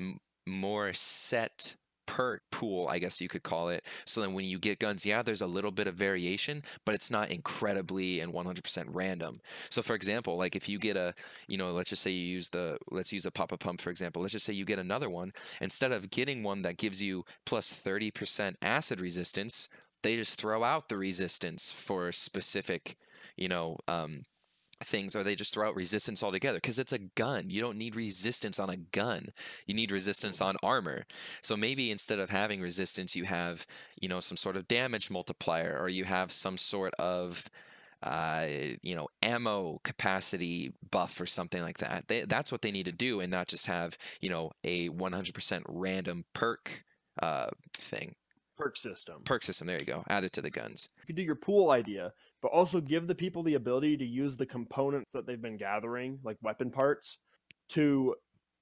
more 0.47 0.93
set 0.93 1.77
perk 2.09 2.43
pool, 2.51 2.89
I 2.89 2.99
guess 2.99 3.21
you 3.21 3.29
could 3.29 3.45
call 3.45 3.69
it. 3.69 3.85
So 4.07 4.21
then 4.23 4.33
when 4.33 4.47
you 4.47 4.59
get 4.59 4.81
guns, 4.81 5.07
yeah, 5.07 5.23
there's 5.23 5.43
a 5.43 5.47
little 5.47 5.71
bit 5.71 5.87
of 5.87 5.95
variation, 5.95 6.63
but 6.85 6.95
it's 6.95 7.11
not 7.11 7.31
incredibly 7.31 8.21
and 8.21 8.33
100% 8.33 8.87
random. 8.89 9.41
So 9.71 9.83
for 9.83 9.95
example, 9.95 10.37
like 10.37 10.57
if 10.57 10.69
you 10.69 10.79
get 10.79 10.97
a, 10.97 11.15
you 11.47 11.59
know, 11.59 11.71
let's 11.71 11.91
just 11.91 12.03
say 12.03 12.11
you 12.11 12.35
use 12.35 12.49
the, 12.49 12.79
let's 12.91 13.13
use 13.13 13.27
a 13.27 13.31
Papa 13.31 13.59
Pump 13.59 13.81
for 13.81 13.91
example. 13.91 14.23
Let's 14.23 14.33
just 14.33 14.47
say 14.47 14.55
you 14.55 14.65
get 14.65 14.79
another 14.79 15.11
one. 15.11 15.33
Instead 15.61 15.93
of 15.93 16.11
getting 16.11 16.43
one 16.43 16.63
that 16.63 16.79
gives 16.79 17.01
you 17.01 17.25
plus 17.45 17.73
30% 17.73 18.55
acid 18.63 19.01
resistance, 19.01 19.69
they 20.03 20.17
just 20.17 20.41
throw 20.41 20.65
out 20.65 20.89
the 20.89 20.97
resistance 20.97 21.71
for 21.71 22.11
specific, 22.11 22.97
you 23.37 23.49
know, 23.49 23.77
um, 23.87 24.23
things 24.85 25.15
or 25.15 25.23
they 25.23 25.35
just 25.35 25.53
throw 25.53 25.69
out 25.69 25.75
resistance 25.75 26.23
altogether 26.23 26.59
because 26.59 26.79
it's 26.79 26.93
a 26.93 26.99
gun 26.99 27.51
you 27.51 27.61
don't 27.61 27.77
need 27.77 27.97
resistance 27.97 28.59
on 28.61 28.71
a 28.71 28.77
gun 28.77 29.27
you 29.67 29.75
need 29.75 29.91
resistance 29.91 30.41
on 30.41 30.55
armor 30.63 31.05
so 31.43 31.57
maybe 31.57 31.91
instead 31.91 32.19
of 32.19 32.31
having 32.31 32.61
resistance 32.61 33.17
you 33.17 33.25
have 33.25 33.67
you 34.01 34.09
know 34.09 34.21
some 34.21 34.37
sort 34.37 34.57
of 34.57 34.69
damage 34.69 35.11
multiplier 35.11 35.77
or 35.81 35.89
you 35.89 36.05
have 36.05 36.31
some 36.31 36.57
sort 36.57 36.95
of 36.95 37.49
uh, 38.03 38.47
you 38.83 38.95
know, 38.95 39.09
ammo 39.23 39.81
capacity 39.83 40.73
buff 40.91 41.21
or 41.21 41.27
something 41.27 41.63
like 41.63 41.79
that. 41.79 42.05
They, 42.07 42.23
that's 42.23 42.53
what 42.53 42.63
they 42.63 42.71
need 42.71 42.87
to 42.87 42.93
do, 42.93 43.21
and 43.21 43.31
not 43.31 43.49
just 43.49 43.67
have 43.67 43.99
you 44.21 44.31
know 44.31 44.53
a 44.65 44.89
100% 44.91 45.63
random 45.67 46.25
perk 46.33 46.85
uh, 47.21 47.49
thing. 47.77 48.15
Perk 48.57 48.77
system. 48.77 49.23
Perk 49.25 49.43
system. 49.43 49.67
There 49.67 49.79
you 49.79 49.85
go. 49.85 50.05
Add 50.09 50.25
it 50.25 50.33
to 50.35 50.43
the 50.43 50.51
guns. 50.51 50.89
You 50.99 51.07
could 51.07 51.17
do 51.17 51.23
your 51.23 51.37
pool 51.37 51.71
idea, 51.71 52.13
but 52.43 52.49
also 52.49 52.81
give 52.81 53.07
the 53.07 53.15
people 53.15 53.43
the 53.43 53.55
ability 53.55 53.97
to 53.97 54.07
use 54.07 54.37
the 54.37 54.47
components 54.47 55.13
that 55.13 55.27
they've 55.27 55.43
been 55.43 55.57
gathering, 55.57 56.19
like 56.23 56.37
weapon 56.43 56.71
parts, 56.71 57.19
to 57.71 58.15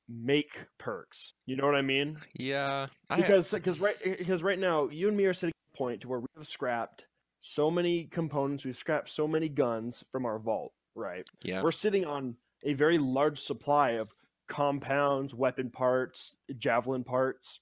make 0.08 0.66
perks. 0.78 1.32
You 1.46 1.56
know 1.56 1.66
what 1.66 1.74
I 1.74 1.82
mean? 1.82 2.18
Yeah, 2.38 2.86
Because 3.14 3.50
because 3.50 3.80
right 3.80 3.96
eh, 4.04 4.16
because 4.18 4.42
right 4.42 4.58
now 4.58 4.88
you 4.88 5.08
and 5.08 5.16
me 5.16 5.24
are 5.26 5.32
sitting 5.34 5.52
at 5.52 5.74
a 5.74 5.76
point 5.76 6.00
to 6.02 6.08
where 6.08 6.20
we 6.20 6.26
have 6.36 6.46
scrapped 6.46 7.06
so 7.40 7.70
many 7.70 8.04
components, 8.04 8.64
we've 8.64 8.76
scrapped 8.76 9.08
so 9.08 9.28
many 9.28 9.48
guns 9.48 10.02
from 10.10 10.26
our 10.26 10.38
vault, 10.38 10.72
right? 10.94 11.24
yeah. 11.42 11.62
We're 11.62 11.72
sitting 11.72 12.04
on 12.04 12.36
a 12.64 12.72
very 12.72 12.98
large 12.98 13.38
supply 13.38 13.90
of 13.90 14.12
compounds, 14.48 15.34
weapon 15.34 15.70
parts, 15.70 16.36
javelin 16.58 17.04
parts. 17.04 17.60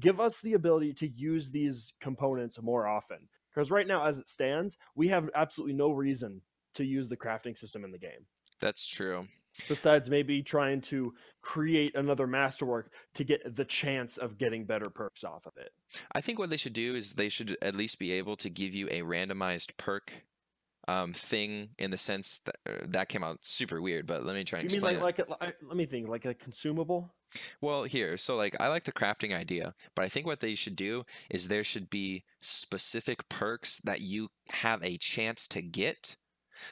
Give 0.00 0.18
us 0.20 0.40
the 0.40 0.54
ability 0.54 0.94
to 0.94 1.08
use 1.08 1.50
these 1.50 1.92
components 2.00 2.60
more 2.60 2.86
often. 2.86 3.28
Because 3.54 3.70
right 3.70 3.86
now, 3.86 4.04
as 4.04 4.18
it 4.18 4.28
stands, 4.28 4.76
we 4.94 5.08
have 5.08 5.28
absolutely 5.34 5.74
no 5.74 5.90
reason 5.90 6.40
to 6.74 6.84
use 6.84 7.08
the 7.08 7.16
crafting 7.16 7.56
system 7.56 7.84
in 7.84 7.90
the 7.90 7.98
game. 7.98 8.26
That's 8.60 8.86
true. 8.86 9.26
Besides 9.68 10.08
maybe 10.08 10.42
trying 10.42 10.80
to 10.82 11.12
create 11.42 11.94
another 11.94 12.26
masterwork 12.26 12.90
to 13.14 13.24
get 13.24 13.54
the 13.54 13.66
chance 13.66 14.16
of 14.16 14.38
getting 14.38 14.64
better 14.64 14.88
perks 14.88 15.24
off 15.24 15.46
of 15.46 15.52
it. 15.58 15.72
I 16.12 16.22
think 16.22 16.38
what 16.38 16.48
they 16.48 16.56
should 16.56 16.72
do 16.72 16.94
is 16.94 17.12
they 17.12 17.28
should 17.28 17.58
at 17.60 17.74
least 17.74 17.98
be 17.98 18.12
able 18.12 18.36
to 18.36 18.48
give 18.48 18.72
you 18.72 18.88
a 18.90 19.02
randomized 19.02 19.76
perk 19.76 20.24
um, 20.88 21.12
thing 21.12 21.70
in 21.78 21.90
the 21.90 21.98
sense 21.98 22.40
that 22.44 22.56
uh, 22.68 22.84
that 22.88 23.08
came 23.08 23.22
out 23.24 23.38
super 23.44 23.80
weird. 23.80 24.06
But 24.06 24.24
let 24.24 24.34
me 24.36 24.44
try 24.44 24.60
and 24.60 24.70
You 24.70 24.80
mean 24.80 24.84
explain 24.90 25.02
like 25.02 25.18
it. 25.18 25.28
like 25.28 25.40
a, 25.42 25.66
let 25.66 25.76
me 25.76 25.86
think 25.86 26.08
like 26.08 26.24
a 26.24 26.34
consumable? 26.34 27.12
Well, 27.60 27.84
here, 27.84 28.16
so 28.16 28.36
like 28.36 28.56
I 28.60 28.68
like 28.68 28.84
the 28.84 28.92
crafting 28.92 29.34
idea, 29.34 29.74
but 29.94 30.04
I 30.04 30.08
think 30.08 30.26
what 30.26 30.40
they 30.40 30.54
should 30.54 30.76
do 30.76 31.04
is 31.30 31.48
there 31.48 31.64
should 31.64 31.88
be 31.88 32.24
specific 32.40 33.28
perks 33.28 33.80
that 33.84 34.00
you 34.02 34.28
have 34.52 34.82
a 34.82 34.98
chance 34.98 35.48
to 35.48 35.62
get. 35.62 36.16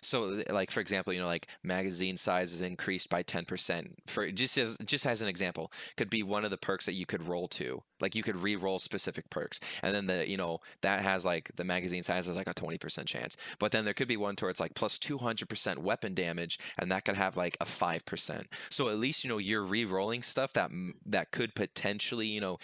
So, 0.00 0.42
like 0.50 0.70
for 0.70 0.80
example, 0.80 1.12
you 1.12 1.20
know, 1.20 1.26
like 1.26 1.46
magazine 1.62 2.16
size 2.16 2.52
is 2.52 2.60
increased 2.60 3.08
by 3.08 3.22
ten 3.22 3.44
percent. 3.44 3.94
For 4.06 4.30
just 4.30 4.56
as 4.58 4.78
just 4.84 5.06
as 5.06 5.22
an 5.22 5.28
example, 5.28 5.72
could 5.96 6.10
be 6.10 6.22
one 6.22 6.44
of 6.44 6.50
the 6.50 6.58
perks 6.58 6.86
that 6.86 6.92
you 6.92 7.06
could 7.06 7.26
roll 7.26 7.48
to. 7.48 7.82
Like 8.00 8.14
you 8.14 8.22
could 8.22 8.36
re-roll 8.36 8.78
specific 8.78 9.28
perks, 9.30 9.60
and 9.82 9.94
then 9.94 10.06
the 10.06 10.28
you 10.28 10.36
know 10.36 10.60
that 10.80 11.00
has 11.02 11.24
like 11.24 11.50
the 11.56 11.64
magazine 11.64 12.02
size 12.02 12.26
has 12.26 12.36
like 12.36 12.48
a 12.48 12.54
twenty 12.54 12.78
percent 12.78 13.08
chance. 13.08 13.36
But 13.58 13.72
then 13.72 13.84
there 13.84 13.94
could 13.94 14.08
be 14.08 14.16
one 14.16 14.36
where 14.40 14.50
it's 14.50 14.60
like 14.60 14.74
plus 14.74 14.98
two 14.98 15.18
hundred 15.18 15.48
percent 15.48 15.80
weapon 15.80 16.14
damage, 16.14 16.58
and 16.78 16.90
that 16.90 17.04
could 17.04 17.16
have 17.16 17.36
like 17.36 17.56
a 17.60 17.66
five 17.66 18.04
percent. 18.06 18.48
So 18.70 18.88
at 18.88 18.98
least 18.98 19.24
you 19.24 19.28
know 19.28 19.38
you're 19.38 19.62
re-rolling 19.62 20.22
stuff 20.22 20.52
that 20.54 20.70
that 21.06 21.30
could 21.30 21.54
potentially 21.54 22.26
you 22.26 22.40
know 22.40 22.58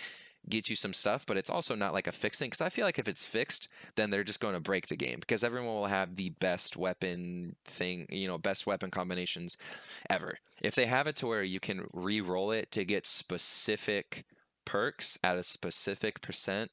get 0.48 0.68
you 0.68 0.76
some 0.76 0.92
stuff, 0.92 1.26
but 1.26 1.36
it's 1.36 1.50
also 1.50 1.74
not 1.74 1.92
like 1.92 2.06
a 2.06 2.12
fixing. 2.12 2.48
Because 2.48 2.60
I 2.60 2.68
feel 2.68 2.84
like 2.84 2.98
if 2.98 3.08
it's 3.08 3.24
fixed, 3.24 3.68
then 3.96 4.10
they're 4.10 4.24
just 4.24 4.40
going 4.40 4.54
to 4.54 4.60
break 4.60 4.88
the 4.88 4.96
game 4.96 5.18
because 5.20 5.44
everyone 5.44 5.74
will 5.74 5.86
have 5.86 6.16
the 6.16 6.30
best 6.30 6.76
weapon 6.76 7.56
thing, 7.64 8.06
you 8.10 8.28
know, 8.28 8.38
best 8.38 8.66
weapon 8.66 8.90
combinations 8.90 9.56
ever. 10.08 10.38
If 10.62 10.74
they 10.74 10.86
have 10.86 11.06
it 11.06 11.16
to 11.16 11.26
where 11.26 11.42
you 11.42 11.60
can 11.60 11.86
re-roll 11.92 12.50
it 12.50 12.70
to 12.72 12.84
get 12.84 13.06
specific 13.06 14.24
perks 14.64 15.18
at 15.22 15.36
a 15.36 15.42
specific 15.42 16.20
percent 16.20 16.70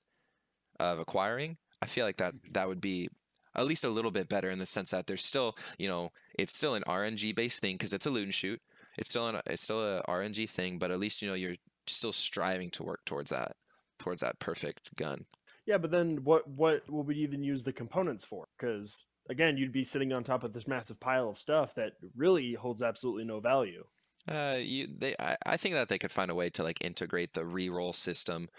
of 0.80 0.99
acquiring, 0.99 1.57
I 1.82 1.86
feel 1.86 2.05
like 2.05 2.17
that 2.17 2.34
that 2.53 2.67
would 2.67 2.82
be 2.82 3.09
at 3.55 3.65
least 3.65 3.84
a 3.84 3.89
little 3.89 4.11
bit 4.11 4.30
better 4.30 4.49
in 4.49 4.59
the 4.59 4.65
sense 4.65 4.91
that 4.91 5.05
there's 5.07 5.26
still, 5.26 5.55
you 5.78 5.88
know, 5.88 6.11
it's 6.39 6.55
still 6.55 6.76
an 6.76 6.84
RNG 6.88 7.36
based 7.36 7.61
thing 7.61 7.76
because 7.76 7.93
it's 7.93 8.05
a 8.05 8.09
loot 8.09 8.24
and 8.24 8.34
shoot. 8.34 8.61
It's 8.97 9.09
still 9.09 9.28
an 9.28 9.41
it's 9.47 9.63
still 9.63 9.82
a 9.82 10.03
RNG 10.03 10.49
thing, 10.49 10.78
but 10.78 10.91
at 10.91 10.99
least 10.99 11.21
you 11.21 11.28
know 11.28 11.34
you're 11.34 11.55
still 11.88 12.13
striving 12.13 12.69
to 12.71 12.84
work 12.84 13.03
towards 13.05 13.30
that 13.32 13.55
towards 14.04 14.20
that 14.20 14.38
perfect 14.39 14.93
gun. 14.97 15.26
Yeah, 15.66 15.78
but 15.78 15.91
then 15.91 16.18
what 16.26 16.45
what 16.47 16.84
would 16.89 17.08
we 17.08 17.16
even 17.16 17.41
use 17.41 17.64
the 17.64 17.72
components 17.72 18.26
for? 18.26 18.45
Because 18.60 19.06
again, 19.30 19.56
you'd 19.56 19.72
be 19.72 19.86
sitting 19.86 20.12
on 20.12 20.24
top 20.24 20.43
of 20.43 20.51
this 20.51 20.68
massive 20.68 20.99
pile 20.99 21.30
of 21.30 21.38
stuff 21.38 21.74
that 21.76 21.93
really 22.18 22.54
holds 22.54 22.82
absolutely 22.82 23.24
no 23.24 23.39
value. 23.39 23.86
Uh, 24.28 24.58
you 24.60 24.88
they 24.97 25.16
I, 25.20 25.38
I 25.45 25.58
think 25.58 25.76
that 25.76 25.88
they 25.88 25.97
could 25.97 26.12
find 26.12 26.30
a 26.30 26.36
way 26.36 26.49
to 26.49 26.64
like 26.64 26.84
integrate 26.84 27.34
the 27.34 27.43
reroll 27.43 27.95
system 27.95 28.49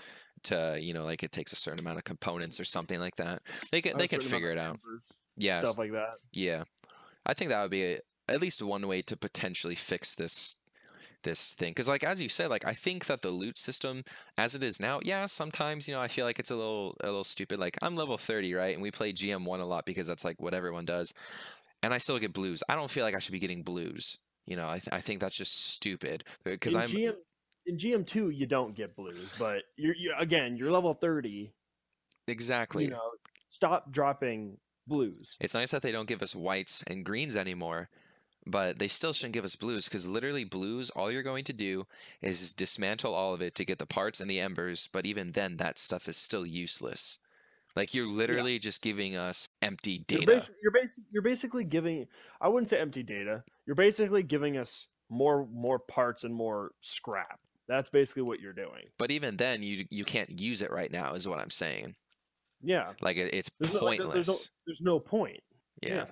to 0.45 0.79
you 0.81 0.95
know 0.95 1.05
like 1.05 1.23
it 1.23 1.33
takes 1.33 1.53
a 1.53 1.57
certain 1.57 1.81
amount 1.81 1.99
of 1.99 2.05
components 2.05 2.59
or 2.59 2.65
something 2.65 2.99
like 2.99 3.17
that. 3.17 3.41
They 3.71 3.83
can 3.83 3.99
they 3.99 4.09
can 4.09 4.21
figure 4.21 4.51
it 4.51 4.59
out. 4.59 4.79
Yeah, 5.37 5.61
stuff 5.61 5.79
like 5.79 5.93
that. 5.93 6.15
Yeah, 6.33 6.65
I 7.27 7.35
think 7.35 7.51
that 7.51 7.61
would 7.61 7.71
be 7.71 7.85
a, 7.85 7.99
at 8.29 8.41
least 8.41 8.63
one 8.63 8.87
way 8.89 9.03
to 9.03 9.17
potentially 9.17 9.75
fix 9.75 10.15
this 10.15 10.57
this 11.25 11.55
thing. 11.55 11.71
Because 11.71 11.89
like 11.89 12.05
as 12.05 12.21
you 12.21 12.29
said, 12.29 12.51
like 12.51 12.65
I 12.65 12.75
think 12.75 13.07
that 13.07 13.23
the 13.23 13.31
loot 13.31 13.59
system 13.59 14.05
as 14.39 14.55
it 14.55 14.63
is 14.63 14.79
now, 14.79 15.01
yeah, 15.03 15.27
sometimes 15.27 15.89
you 15.89 15.95
know 15.95 16.01
I 16.01 16.09
feel 16.09 16.25
like 16.25 16.39
it's 16.39 16.51
a 16.51 16.57
little 16.57 16.97
a 17.01 17.07
little 17.07 17.25
stupid. 17.25 17.59
Like 17.59 17.77
I'm 17.83 17.97
level 17.97 18.17
30, 18.17 18.55
right, 18.55 18.75
and 18.75 18.83
we 18.83 18.91
play 18.91 19.13
GM 19.13 19.45
one 19.45 19.61
a 19.61 19.67
lot 19.67 19.85
because 19.85 20.07
that's 20.07 20.25
like 20.25 20.41
what 20.41 20.55
everyone 20.55 20.85
does, 20.85 21.13
and 21.83 21.93
I 21.93 21.99
still 21.99 22.19
get 22.19 22.33
blues. 22.33 22.63
I 22.69 22.77
don't 22.77 22.91
feel 22.91 23.05
like 23.05 23.15
I 23.15 23.19
should 23.19 23.33
be 23.33 23.41
getting 23.41 23.63
blues. 23.63 24.19
You 24.47 24.57
know, 24.57 24.69
I 24.69 24.79
th- 24.79 24.93
I 24.93 25.01
think 25.01 25.21
that's 25.21 25.37
just 25.37 25.73
stupid 25.73 26.25
uh, 26.47 26.51
because 26.51 26.77
I'm 26.77 26.91
GM 26.91 27.15
in 27.67 27.77
GM 27.77 28.07
two 28.07 28.31
you 28.31 28.47
don't 28.47 28.75
get 28.75 28.95
blues, 28.95 29.33
but 29.39 29.63
you're 29.77 29.97
you, 29.97 30.15
again 30.19 30.57
you're 30.57 30.71
level 30.71 30.95
thirty. 30.95 31.53
exactly. 32.29 32.85
You 32.85 32.91
know, 32.91 33.11
stop 33.49 33.91
dropping 33.91 34.59
blues. 34.87 35.37
It's 35.41 35.55
nice 35.55 35.71
that 35.71 35.83
they 35.83 35.93
don't 35.93 36.09
give 36.09 36.23
us 36.23 36.35
whites 36.35 36.85
and 36.87 37.05
greens 37.05 37.37
anymore, 37.37 37.89
but 38.47 38.79
they 38.79 38.89
still 38.89 39.13
shouldn't 39.13 39.35
give 39.35 39.45
us 39.45 39.57
blues 39.57 39.85
because 39.87 40.07
literally 40.07 40.45
blues, 40.45 40.91
all 40.91 41.11
you're 41.11 41.23
going 41.23 41.45
to 41.45 41.53
do 41.53 41.87
is 42.21 42.53
dismantle 42.53 43.15
all 43.15 43.33
of 43.35 43.41
it 43.41 43.55
to 43.57 43.65
get 43.65 43.79
the 43.79 43.87
parts 43.87 44.21
and 44.21 44.29
the 44.31 44.41
embers, 44.41 44.89
but 44.93 45.07
even 45.07 45.33
then 45.33 45.57
that 45.57 45.79
stuff 45.79 46.09
is 46.09 46.17
still 46.17 46.45
useless. 46.45 47.19
Like 47.77 47.93
you're 47.95 48.07
literally 48.07 48.59
just 48.59 48.83
giving 48.83 49.17
us 49.17 49.49
empty 49.61 50.05
You're, 50.09 50.21
data. 50.21 50.33
basi- 50.33 50.51
you're, 50.63 50.73
basi- 50.73 51.01
you're 51.11 51.23
basically 51.23 51.65
giving. 51.65 52.07
I 52.41 52.49
wouldn't 52.49 52.69
say 52.69 52.79
empty 52.79 53.03
data. 53.03 53.43
You're 53.67 53.75
basically 53.75 54.23
giving 54.23 54.57
us 54.57 54.87
more 55.11 55.47
more 55.53 55.79
parts 55.79 56.23
and 56.25 56.33
more 56.35 56.71
scrap. 56.81 57.41
That's 57.67 57.91
basically 57.91 58.23
what 58.23 58.41
you're 58.41 58.53
doing. 58.53 58.85
But 58.99 59.11
even 59.11 59.37
then 59.37 59.63
you 59.63 59.87
you 59.91 60.05
can't 60.05 60.39
use 60.39 60.63
it 60.63 60.71
right 60.71 60.91
now 60.93 61.15
is 61.15 61.27
what 61.27 61.41
I'm 61.41 61.51
saying. 61.51 61.97
Yeah. 62.63 62.93
Like 63.01 63.17
it, 63.17 63.35
it's 63.35 63.51
There's 63.59 63.75
no, 63.75 63.85
like, 63.85 63.99
pointless. 64.01 64.27
there's 64.27 64.29
no 64.29 64.45
there's 64.67 64.81
no 64.81 64.99
point. 65.01 65.41
yeah. 65.83 65.95
yeah. 65.95 66.05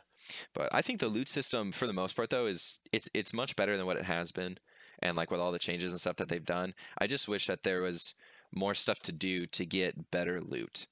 But 0.54 0.68
I 0.72 0.82
think 0.82 1.00
the 1.00 1.08
loot 1.08 1.28
system 1.28 1.72
for 1.72 1.86
the 1.86 1.92
most 1.92 2.16
part 2.16 2.30
though 2.30 2.46
is 2.46 2.80
it's 2.92 3.08
it's 3.14 3.32
much 3.32 3.56
better 3.56 3.76
than 3.76 3.86
what 3.86 3.96
it 3.96 4.04
has 4.04 4.32
been. 4.32 4.58
And 5.00 5.16
like 5.16 5.30
with 5.30 5.40
all 5.40 5.52
the 5.52 5.58
changes 5.58 5.90
and 5.90 6.00
stuff 6.00 6.16
that 6.16 6.28
they've 6.28 6.44
done, 6.44 6.74
I 6.98 7.06
just 7.06 7.26
wish 7.26 7.46
that 7.48 7.64
there 7.64 7.82
was 7.82 8.14
more 8.54 8.74
stuff 8.74 9.00
to 9.00 9.12
do 9.12 9.46
to 9.46 9.66
get 9.66 10.10
better 10.10 10.40
loot. 10.40 10.86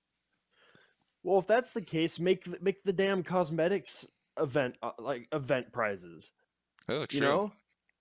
Well, 1.23 1.39
if 1.39 1.47
that's 1.47 1.75
the 1.75 1.83
case, 1.83 2.19
make 2.19 2.61
make 2.63 2.83
the 2.83 2.93
damn 2.93 3.23
cosmetics 3.23 4.07
event 4.39 4.77
uh, 4.83 4.93
like 4.99 5.29
event 5.33 5.73
prizes. 5.73 6.31
Oh, 6.89 7.07
true. 7.07 7.21
You 7.21 7.25
know, 7.25 7.53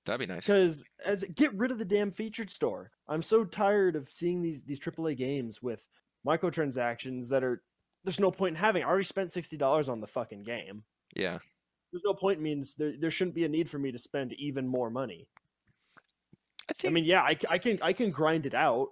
That'd 0.06 0.28
be 0.28 0.34
nice. 0.34 0.46
because 0.46 0.84
as 1.06 1.24
get 1.24 1.54
rid 1.54 1.72
of 1.72 1.78
the 1.78 1.86
damn 1.86 2.12
featured 2.12 2.50
store. 2.50 2.92
I'm 3.08 3.22
so 3.22 3.44
tired 3.44 3.96
of 3.96 4.10
seeing 4.10 4.42
these 4.42 4.64
these 4.64 4.80
AAA 4.80 5.18
games 5.18 5.62
with 5.62 5.88
microtransactions 6.26 7.30
that 7.30 7.44
are. 7.44 7.62
There's 8.06 8.20
no 8.20 8.32
point 8.32 8.56
in 8.56 8.62
having. 8.62 8.84
I 8.84 8.88
already 8.88 9.04
spent 9.04 9.32
sixty 9.32 9.58
dollars 9.58 9.90
on 9.90 10.00
the 10.00 10.08
fucking 10.08 10.44
game. 10.44 10.84
Yeah. 11.16 11.40
There's 11.92 12.04
no 12.06 12.14
point 12.14 12.40
means 12.40 12.76
there 12.76 12.94
there 13.00 13.12
shouldn't 13.12 13.36
be 13.36 13.46
a 13.46 13.50
need 13.50 13.70
for 13.70 13.80
me 13.80 13.92
to 13.92 14.00
spend 14.00 14.34
even 14.34 14.68
more 14.68 14.90
money. 14.90 15.28
I 16.70 16.74
think... 16.74 16.92
I 16.92 16.94
mean, 16.94 17.06
yeah, 17.06 17.22
I, 17.22 17.38
I 17.50 17.58
can 17.58 17.80
I 17.82 17.94
can 17.94 18.12
grind 18.12 18.46
it 18.46 18.54
out. 18.54 18.90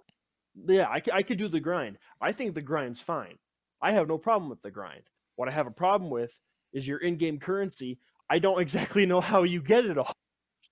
Yeah, 0.66 0.88
I, 0.88 1.00
I 1.12 1.22
could 1.22 1.38
do 1.38 1.48
the 1.48 1.60
grind. 1.60 1.98
I 2.20 2.32
think 2.32 2.54
the 2.54 2.62
grind's 2.62 3.00
fine. 3.00 3.38
I 3.80 3.92
have 3.92 4.08
no 4.08 4.18
problem 4.18 4.50
with 4.50 4.62
the 4.62 4.72
grind. 4.72 5.02
What 5.36 5.48
I 5.48 5.52
have 5.52 5.68
a 5.68 5.72
problem 5.72 6.10
with 6.10 6.40
is 6.72 6.88
your 6.88 6.98
in-game 6.98 7.38
currency. 7.38 8.00
I 8.28 8.40
don't 8.40 8.60
exactly 8.66 9.06
know 9.06 9.20
how 9.20 9.44
you 9.44 9.62
get 9.62 9.86
it 9.86 9.98
all. 9.98 10.12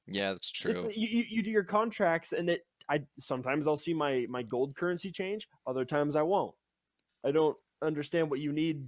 yeah, 0.08 0.32
that's 0.32 0.50
true. 0.50 0.90
You, 0.94 1.08
you 1.08 1.24
you 1.28 1.42
do 1.42 1.50
your 1.50 1.64
contracts, 1.64 2.32
and 2.32 2.50
it. 2.50 2.62
I 2.88 3.02
sometimes 3.18 3.66
I'll 3.66 3.76
see 3.76 3.94
my 3.94 4.26
my 4.28 4.42
gold 4.42 4.76
currency 4.76 5.10
change. 5.12 5.48
Other 5.66 5.84
times 5.84 6.16
I 6.16 6.22
won't. 6.22 6.54
I 7.24 7.30
don't 7.30 7.56
understand 7.82 8.30
what 8.30 8.40
you 8.40 8.52
need 8.52 8.86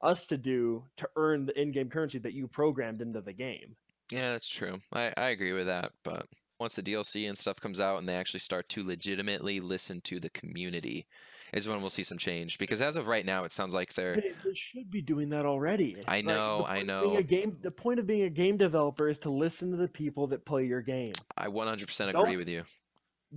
us 0.00 0.24
to 0.26 0.36
do 0.36 0.84
to 0.96 1.08
earn 1.16 1.46
the 1.46 1.60
in-game 1.60 1.90
currency 1.90 2.18
that 2.18 2.34
you 2.34 2.46
programmed 2.48 3.00
into 3.02 3.20
the 3.20 3.32
game. 3.32 3.76
Yeah, 4.10 4.32
that's 4.32 4.48
true. 4.48 4.80
I, 4.92 5.12
I 5.16 5.28
agree 5.30 5.52
with 5.52 5.66
that. 5.66 5.92
But 6.04 6.26
once 6.58 6.76
the 6.76 6.82
DLC 6.82 7.28
and 7.28 7.36
stuff 7.36 7.60
comes 7.60 7.80
out 7.80 7.98
and 7.98 8.08
they 8.08 8.14
actually 8.14 8.40
start 8.40 8.68
to 8.70 8.84
legitimately 8.84 9.60
listen 9.60 10.00
to 10.02 10.18
the 10.20 10.30
community, 10.30 11.06
is 11.52 11.68
when 11.68 11.80
we'll 11.80 11.90
see 11.90 12.02
some 12.02 12.18
change. 12.18 12.58
Because 12.58 12.80
as 12.80 12.96
of 12.96 13.06
right 13.06 13.24
now, 13.24 13.44
it 13.44 13.52
sounds 13.52 13.74
like 13.74 13.94
they're. 13.94 14.16
They, 14.16 14.32
should 14.54 14.90
be 14.90 15.02
doing 15.02 15.30
that 15.30 15.46
already. 15.46 15.96
I 16.06 16.20
know, 16.20 16.58
the 16.58 16.70
I 16.70 16.82
know. 16.82 17.16
A 17.16 17.22
game. 17.22 17.56
The 17.60 17.70
point 17.70 17.98
of 18.00 18.06
being 18.06 18.22
a 18.22 18.30
game 18.30 18.56
developer 18.56 19.08
is 19.08 19.18
to 19.20 19.30
listen 19.30 19.70
to 19.70 19.76
the 19.76 19.88
people 19.88 20.26
that 20.28 20.44
play 20.44 20.66
your 20.66 20.82
game. 20.82 21.12
I 21.36 21.46
100% 21.46 22.08
agree 22.08 22.12
Don't- 22.12 22.36
with 22.36 22.48
you. 22.48 22.64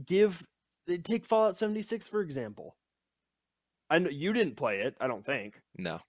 Give 0.05 0.45
eh, 0.89 0.97
take 1.03 1.25
Fallout 1.25 1.57
76 1.57 2.07
for 2.07 2.21
example. 2.21 2.77
I 3.89 3.99
know 3.99 4.09
you 4.09 4.31
didn't 4.31 4.55
play 4.55 4.79
it. 4.79 4.95
I 5.01 5.07
don't 5.07 5.25
think, 5.25 5.59
No. 5.77 5.99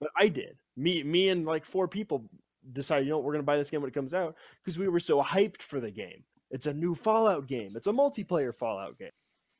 But 0.00 0.10
I 0.16 0.28
did. 0.28 0.58
Me, 0.76 1.02
me, 1.02 1.28
and 1.28 1.44
like 1.44 1.64
four 1.64 1.86
people 1.88 2.24
decided, 2.72 3.06
you 3.06 3.12
know, 3.12 3.18
we're 3.18 3.32
gonna 3.32 3.42
buy 3.42 3.56
this 3.56 3.70
game 3.70 3.80
when 3.80 3.90
it 3.90 3.94
comes 3.94 4.14
out 4.14 4.36
because 4.62 4.78
we 4.78 4.88
were 4.88 5.00
so 5.00 5.22
hyped 5.22 5.62
for 5.62 5.80
the 5.80 5.90
game. 5.90 6.24
It's 6.50 6.66
a 6.66 6.74
new 6.74 6.94
Fallout 6.94 7.46
game. 7.46 7.70
It's 7.76 7.86
a 7.86 7.92
multiplayer 7.92 8.54
Fallout 8.54 8.98
game. 8.98 9.10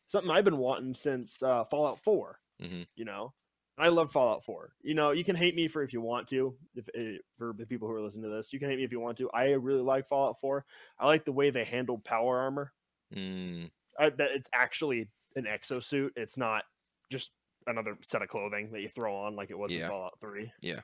Something 0.07 0.30
I've 0.30 0.45
been 0.45 0.59
wanting 0.59 0.95
since 0.95 1.43
uh, 1.43 1.64
Fallout 1.64 1.99
4. 1.99 2.38
Mhm. 2.61 2.86
You 2.97 3.05
know, 3.05 3.32
I 3.78 3.88
love 3.88 4.11
Fallout 4.12 4.45
4. 4.45 4.74
You 4.82 4.95
know, 4.95 5.12
you 5.12 5.24
can 5.24 5.36
hate 5.36 5.55
me 5.55 5.68
for 5.68 5.82
if 5.82 5.93
you 5.93 6.01
want 6.01 6.26
to. 6.28 6.57
If 6.74 6.88
eh, 6.95 7.18
for 7.38 7.55
the 7.57 7.66
people 7.66 7.86
who 7.88 7.95
are 7.95 8.01
listening 8.03 8.24
to 8.24 8.36
this, 8.36 8.53
you 8.53 8.59
can 8.59 8.68
hate 8.68 8.78
me 8.78 8.84
if 8.84 8.93
you 8.93 9.01
want 9.01 9.18
to. 9.18 9.30
I 9.30 9.51
really 9.53 9.82
like 9.82 10.07
Fallout 10.07 10.41
4. 10.41 10.64
I 10.99 11.07
like 11.07 11.24
the 11.24 11.32
way 11.32 11.51
they 11.51 11.64
handled 11.64 12.05
power 12.05 12.38
armor. 12.38 12.72
Mm, 13.14 13.70
I, 13.99 14.11
that 14.11 14.32
it's 14.32 14.49
actually 14.53 15.09
an 15.36 15.45
exosuit. 15.45 16.11
It's 16.16 16.36
not 16.36 16.64
just 17.11 17.30
another 17.66 17.96
set 18.02 18.22
of 18.22 18.28
clothing 18.28 18.70
that 18.72 18.80
you 18.80 18.88
throw 18.88 19.14
on 19.16 19.36
like 19.36 19.50
it 19.50 19.58
was 19.58 19.74
Yeah. 19.74 19.84
in 19.84 19.88
Fallout 19.90 20.18
3. 20.20 20.50
Yeah. 20.62 20.80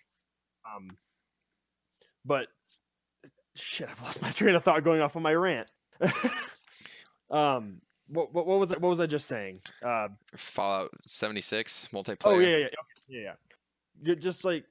Um 0.74 0.88
but 2.24 2.48
shit, 3.54 3.88
I've 3.88 4.02
lost 4.02 4.20
my 4.22 4.30
train 4.30 4.54
of 4.54 4.64
thought 4.64 4.84
going 4.84 5.00
off 5.00 5.16
on 5.16 5.22
my 5.22 5.34
rant. 5.34 5.70
um 7.30 7.80
what, 8.08 8.32
what 8.32 8.46
what 8.46 8.60
was 8.60 8.70
it 8.70 8.80
what 8.80 8.88
was 8.90 9.00
I 9.00 9.06
just 9.06 9.26
saying? 9.26 9.58
Uh 9.84 10.08
Fallout 10.36 10.90
76 11.06 11.88
multiplayer. 11.92 12.16
oh 12.26 12.38
yeah 12.38 12.48
yeah 12.48 12.58
yeah 12.58 12.68
yeah 13.08 13.20
yeah. 13.22 13.32
You're 14.02 14.16
just 14.16 14.44
like 14.44 14.64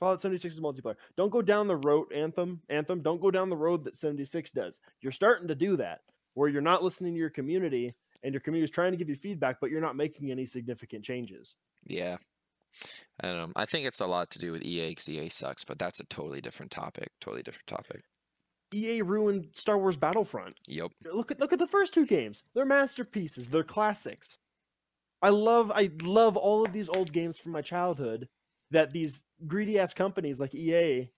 Fallout 0.00 0.20
76 0.20 0.54
is 0.56 0.60
multiplayer. 0.60 0.96
Don't 1.16 1.30
go 1.30 1.40
down 1.42 1.66
the 1.66 1.76
road 1.76 2.12
anthem 2.12 2.60
anthem. 2.68 3.02
Don't 3.02 3.20
go 3.20 3.30
down 3.30 3.48
the 3.48 3.56
road 3.56 3.84
that 3.84 3.96
76 3.96 4.50
does. 4.50 4.80
You're 5.00 5.12
starting 5.12 5.48
to 5.48 5.54
do 5.54 5.76
that 5.78 6.00
where 6.34 6.48
you're 6.48 6.60
not 6.62 6.82
listening 6.82 7.14
to 7.14 7.18
your 7.18 7.30
community 7.30 7.92
and 8.26 8.34
your 8.34 8.40
community 8.40 8.64
is 8.64 8.70
trying 8.70 8.90
to 8.90 8.96
give 8.98 9.08
you 9.08 9.14
feedback, 9.14 9.60
but 9.60 9.70
you're 9.70 9.80
not 9.80 9.94
making 9.96 10.32
any 10.32 10.44
significant 10.46 11.04
changes. 11.04 11.54
Yeah. 11.86 12.16
I 13.20 13.28
don't 13.28 13.36
know. 13.38 13.52
I 13.54 13.64
think 13.64 13.86
it's 13.86 14.00
a 14.00 14.06
lot 14.06 14.30
to 14.32 14.38
do 14.40 14.50
with 14.52 14.62
EA 14.64 14.88
because 14.90 15.08
EA 15.08 15.28
sucks, 15.28 15.64
but 15.64 15.78
that's 15.78 16.00
a 16.00 16.04
totally 16.04 16.40
different 16.40 16.72
topic. 16.72 17.08
Totally 17.20 17.42
different 17.44 17.68
topic. 17.68 18.02
EA 18.74 19.02
ruined 19.02 19.50
Star 19.52 19.78
Wars 19.78 19.96
Battlefront. 19.96 20.54
Yep. 20.66 20.90
Look 21.12 21.30
at 21.30 21.38
look 21.40 21.52
at 21.52 21.60
the 21.60 21.68
first 21.68 21.94
two 21.94 22.04
games. 22.04 22.42
They're 22.52 22.66
masterpieces. 22.66 23.48
They're 23.48 23.62
classics. 23.62 24.38
I 25.22 25.28
love 25.30 25.70
I 25.74 25.88
love 26.02 26.36
all 26.36 26.64
of 26.64 26.72
these 26.72 26.88
old 26.88 27.12
games 27.12 27.38
from 27.38 27.52
my 27.52 27.62
childhood 27.62 28.28
that 28.72 28.90
these 28.90 29.22
greedy 29.46 29.78
ass 29.78 29.94
companies 29.94 30.40
like 30.40 30.52
EA 30.54 31.08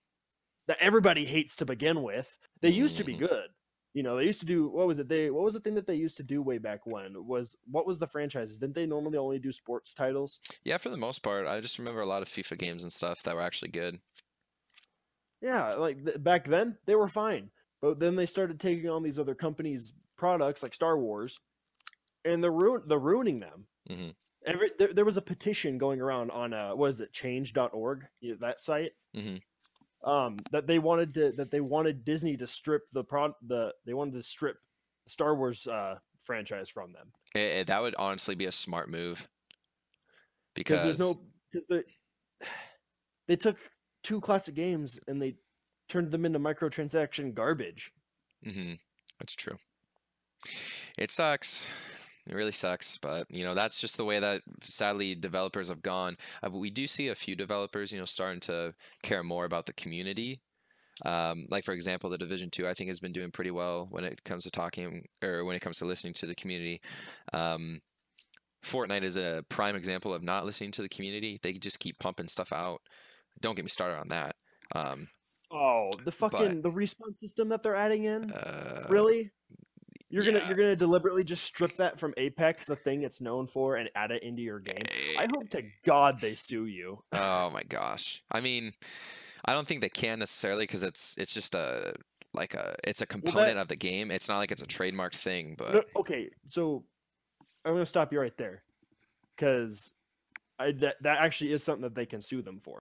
that 0.67 0.77
everybody 0.79 1.25
hates 1.25 1.55
to 1.57 1.65
begin 1.65 2.03
with. 2.03 2.37
They 2.61 2.69
used 2.69 2.97
to 2.97 3.03
be 3.03 3.15
Mhm. 3.15 3.19
good. 3.27 3.49
You 3.93 4.03
know, 4.03 4.17
they 4.17 4.25
used 4.25 4.39
to 4.41 4.45
do 4.45 4.69
what 4.69 4.87
was 4.87 4.99
it? 4.99 5.07
They 5.07 5.29
what 5.31 5.43
was 5.43 5.53
the 5.55 5.59
thing 5.59 5.73
that 5.75 5.87
they 5.87 5.95
used 5.95 6.17
to 6.17 6.23
do 6.23 6.41
way 6.41 6.57
back 6.59 6.85
when? 6.85 7.25
Was 7.25 7.57
what 7.65 7.87
was 7.87 7.99
the 7.99 8.07
franchises? 8.07 8.59
Didn't 8.59 8.75
they 8.75 8.85
normally 8.85 9.17
only 9.17 9.39
do 9.39 9.51
sports 9.51 9.93
titles? 9.93 10.39
Yeah, 10.63 10.77
for 10.77 10.89
the 10.89 10.97
most 10.97 11.19
part, 11.23 11.47
I 11.47 11.59
just 11.59 11.79
remember 11.79 12.01
a 12.01 12.05
lot 12.05 12.21
of 12.21 12.29
FIFA 12.29 12.57
games 12.59 12.83
and 12.83 12.93
stuff 12.93 13.23
that 13.23 13.35
were 13.35 13.41
actually 13.41 13.71
good. 13.71 13.99
Yeah, 15.41 15.73
like 15.75 16.03
th- 16.03 16.21
back 16.21 16.45
then 16.45 16.77
they 16.85 16.95
were 16.95 17.07
fine, 17.07 17.51
but 17.81 17.99
then 17.99 18.15
they 18.15 18.25
started 18.25 18.59
taking 18.59 18.89
on 18.89 19.03
these 19.03 19.17
other 19.17 19.35
companies' 19.35 19.93
products 20.17 20.61
like 20.61 20.73
Star 20.73 20.97
Wars, 20.99 21.39
and 22.25 22.43
they're 22.43 22.51
ruin 22.51 22.83
they're 22.87 22.99
ruining 22.99 23.39
them. 23.39 23.67
Mhm. 23.89 24.15
Every 24.45 24.71
there, 24.77 24.93
there 24.93 25.05
was 25.05 25.17
a 25.17 25.21
petition 25.21 25.77
going 25.77 26.01
around 26.01 26.31
on 26.31 26.53
uh 26.53 26.75
what 26.75 26.89
is 26.91 26.99
it 27.01 27.13
change.org 27.13 28.07
that 28.39 28.61
site 28.61 28.93
Mhm. 29.15 29.41
Um 30.03 30.37
that 30.51 30.65
they 30.67 30.79
wanted 30.79 31.13
to 31.13 31.31
that 31.33 31.51
they 31.51 31.61
wanted 31.61 32.05
Disney 32.05 32.37
to 32.37 32.47
strip 32.47 32.83
the 32.93 33.03
prod 33.03 33.33
the 33.47 33.73
they 33.85 33.93
wanted 33.93 34.13
to 34.13 34.23
strip 34.23 34.57
Star 35.07 35.35
Wars 35.35 35.67
uh 35.67 35.95
franchise 36.21 36.69
from 36.69 36.93
them 36.93 37.11
Eh, 37.35 37.59
eh, 37.59 37.63
that 37.63 37.81
would 37.81 37.95
honestly 37.97 38.35
be 38.35 38.45
a 38.45 38.51
smart 38.51 38.89
move. 38.89 39.27
because 40.55 40.83
there's 40.83 40.99
no 40.99 41.15
because 41.51 41.65
they 41.67 41.83
they 43.27 43.35
took 43.35 43.57
two 44.03 44.19
classic 44.19 44.55
games 44.55 44.99
and 45.07 45.21
they 45.21 45.35
turned 45.87 46.11
them 46.11 46.25
into 46.25 46.39
microtransaction 46.39 47.33
garbage. 47.33 47.91
Mm-hmm. 48.45 48.73
That's 49.19 49.35
true. 49.35 49.57
It 50.97 51.11
sucks. 51.11 51.67
It 52.27 52.35
really 52.35 52.51
sucks, 52.51 52.97
but 52.97 53.25
you 53.29 53.43
know 53.43 53.55
that's 53.55 53.79
just 53.79 53.97
the 53.97 54.05
way 54.05 54.19
that 54.19 54.41
sadly 54.61 55.15
developers 55.15 55.69
have 55.69 55.81
gone. 55.81 56.17
Uh, 56.43 56.49
but 56.49 56.59
we 56.59 56.69
do 56.69 56.85
see 56.87 57.07
a 57.07 57.15
few 57.15 57.35
developers, 57.35 57.91
you 57.91 57.99
know, 57.99 58.05
starting 58.05 58.39
to 58.41 58.73
care 59.03 59.23
more 59.23 59.45
about 59.45 59.65
the 59.65 59.73
community. 59.73 60.41
Um, 61.05 61.45
like 61.49 61.63
for 61.63 61.73
example, 61.73 62.09
the 62.09 62.17
Division 62.17 62.49
Two, 62.49 62.67
I 62.67 62.73
think, 62.73 62.89
has 62.89 62.99
been 62.99 63.13
doing 63.13 63.31
pretty 63.31 63.51
well 63.51 63.87
when 63.89 64.03
it 64.03 64.23
comes 64.23 64.43
to 64.43 64.51
talking 64.51 65.05
or 65.23 65.45
when 65.45 65.55
it 65.55 65.61
comes 65.61 65.77
to 65.79 65.85
listening 65.85 66.13
to 66.15 66.27
the 66.27 66.35
community. 66.35 66.81
Um, 67.33 67.81
Fortnite 68.63 69.03
is 69.03 69.15
a 69.15 69.43
prime 69.49 69.75
example 69.75 70.13
of 70.13 70.21
not 70.21 70.45
listening 70.45 70.71
to 70.71 70.81
the 70.81 70.89
community. 70.89 71.39
They 71.41 71.53
just 71.53 71.79
keep 71.79 71.97
pumping 71.99 72.27
stuff 72.27 72.51
out. 72.51 72.81
Don't 73.41 73.55
get 73.55 73.63
me 73.63 73.69
started 73.69 73.97
on 73.97 74.09
that. 74.09 74.35
Um, 74.75 75.07
Oh, 75.51 75.89
the 76.03 76.11
fucking 76.11 76.61
the 76.61 76.71
respawn 76.71 77.15
system 77.15 77.49
that 77.49 77.63
they're 77.63 77.75
adding 77.75 78.03
in. 78.03 78.31
uh, 78.31 78.85
really? 78.89 79.31
You're 80.11 80.23
gonna 80.23 80.41
you're 80.47 80.57
gonna 80.57 80.75
deliberately 80.75 81.23
just 81.23 81.43
strip 81.43 81.75
that 81.77 81.99
from 81.99 82.15
Apex, 82.17 82.65
the 82.65 82.75
thing 82.75 83.03
it's 83.03 83.21
known 83.21 83.45
for, 83.45 83.75
and 83.75 83.89
add 83.93 84.11
it 84.11 84.23
into 84.23 84.41
your 84.41 84.59
game. 84.59 84.83
I 85.17 85.27
hope 85.31 85.49
to 85.51 85.63
God 85.85 86.19
they 86.19 86.33
sue 86.33 86.65
you. 86.65 87.03
Oh 87.13 87.51
my 87.51 87.61
gosh. 87.63 88.23
I 88.31 88.41
mean, 88.41 88.73
I 89.45 89.53
don't 89.53 89.67
think 89.67 89.81
they 89.81 89.89
can 89.89 90.19
necessarily 90.19 90.63
because 90.63 90.81
it's 90.81 91.15
it's 91.19 91.33
just 91.33 91.53
a 91.53 91.93
like 92.33 92.55
a 92.55 92.75
it's 92.83 93.01
a 93.01 93.05
component 93.05 93.59
of 93.59 93.67
the 93.67 93.75
game. 93.75 94.09
It's 94.09 94.27
not 94.27 94.37
like 94.37 94.51
it's 94.51 94.63
a 94.63 94.67
trademark 94.67 95.13
thing, 95.13 95.55
but 95.57 95.73
No, 95.73 95.81
okay, 95.97 96.29
so 96.47 96.83
I'm 97.63 97.73
gonna 97.73 97.85
stop 97.85 98.11
you 98.11 98.19
right 98.19 98.35
there, 98.37 98.63
because 99.35 99.91
I 100.57 100.71
that 100.73 100.95
that 101.01 101.19
actually 101.19 101.53
is 101.53 101.63
something 101.63 101.83
that 101.83 101.93
they 101.93 102.05
can 102.07 102.21
sue 102.21 102.41
them 102.41 102.59
for. 102.59 102.79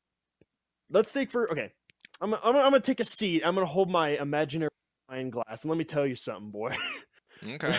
Let's 0.90 1.12
take 1.12 1.30
for 1.30 1.50
okay. 1.52 1.72
I'm 2.20 2.32
I'm, 2.32 2.40
I'm 2.44 2.52
gonna 2.54 2.80
take 2.80 3.00
a 3.00 3.04
seat. 3.04 3.42
I'm 3.44 3.54
gonna 3.54 3.66
hold 3.66 3.90
my 3.90 4.10
imaginary 4.10 4.70
wine 5.10 5.30
glass, 5.30 5.64
and 5.64 5.70
let 5.70 5.76
me 5.78 5.84
tell 5.84 6.06
you 6.06 6.16
something, 6.16 6.50
boy. 6.50 6.74
okay. 7.46 7.78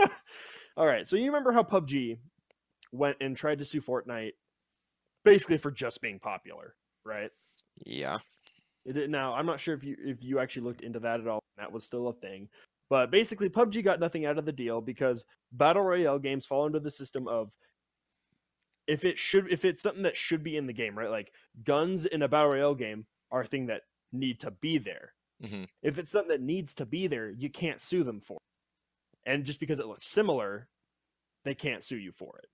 All 0.76 0.86
right. 0.86 1.06
So 1.06 1.16
you 1.16 1.26
remember 1.26 1.52
how 1.52 1.62
PUBG 1.62 2.18
went 2.92 3.16
and 3.20 3.36
tried 3.36 3.58
to 3.58 3.64
sue 3.64 3.80
Fortnite 3.80 4.32
basically 5.24 5.58
for 5.58 5.70
just 5.70 6.00
being 6.00 6.18
popular, 6.18 6.74
right? 7.04 7.30
Yeah. 7.84 8.18
It 8.84 9.08
now 9.10 9.34
I'm 9.34 9.46
not 9.46 9.60
sure 9.60 9.74
if 9.74 9.82
you 9.82 9.96
if 9.98 10.22
you 10.22 10.38
actually 10.38 10.62
looked 10.62 10.82
into 10.82 11.00
that 11.00 11.20
at 11.20 11.26
all. 11.26 11.40
That 11.56 11.72
was 11.72 11.84
still 11.84 12.08
a 12.08 12.12
thing. 12.12 12.48
But 12.90 13.10
basically 13.10 13.48
PUBG 13.48 13.82
got 13.82 14.00
nothing 14.00 14.26
out 14.26 14.38
of 14.38 14.44
the 14.44 14.52
deal 14.52 14.80
because 14.80 15.24
battle 15.52 15.82
royale 15.82 16.18
games 16.18 16.46
fall 16.46 16.66
under 16.66 16.80
the 16.80 16.90
system 16.90 17.26
of 17.26 17.50
if 18.86 19.04
it 19.04 19.18
should 19.18 19.50
if 19.50 19.64
it's 19.64 19.80
something 19.82 20.02
that 20.02 20.16
should 20.16 20.42
be 20.42 20.56
in 20.56 20.66
the 20.66 20.72
game, 20.72 20.96
right? 20.96 21.10
Like 21.10 21.32
guns 21.64 22.04
in 22.04 22.22
a 22.22 22.28
battle 22.28 22.50
royale 22.50 22.74
game 22.74 23.06
are 23.30 23.40
a 23.42 23.46
thing 23.46 23.66
that 23.66 23.82
need 24.12 24.40
to 24.40 24.50
be 24.50 24.78
there. 24.78 25.14
Mhm. 25.42 25.66
If 25.82 25.98
it's 25.98 26.10
something 26.10 26.30
that 26.30 26.40
needs 26.40 26.74
to 26.74 26.86
be 26.86 27.06
there, 27.06 27.30
you 27.30 27.50
can't 27.50 27.80
sue 27.80 28.04
them 28.04 28.20
for. 28.20 28.38
And 29.26 29.44
just 29.44 29.60
because 29.60 29.78
it 29.78 29.86
looks 29.86 30.06
similar, 30.06 30.68
they 31.44 31.54
can't 31.54 31.84
sue 31.84 31.96
you 31.96 32.12
for 32.12 32.38
it. 32.38 32.48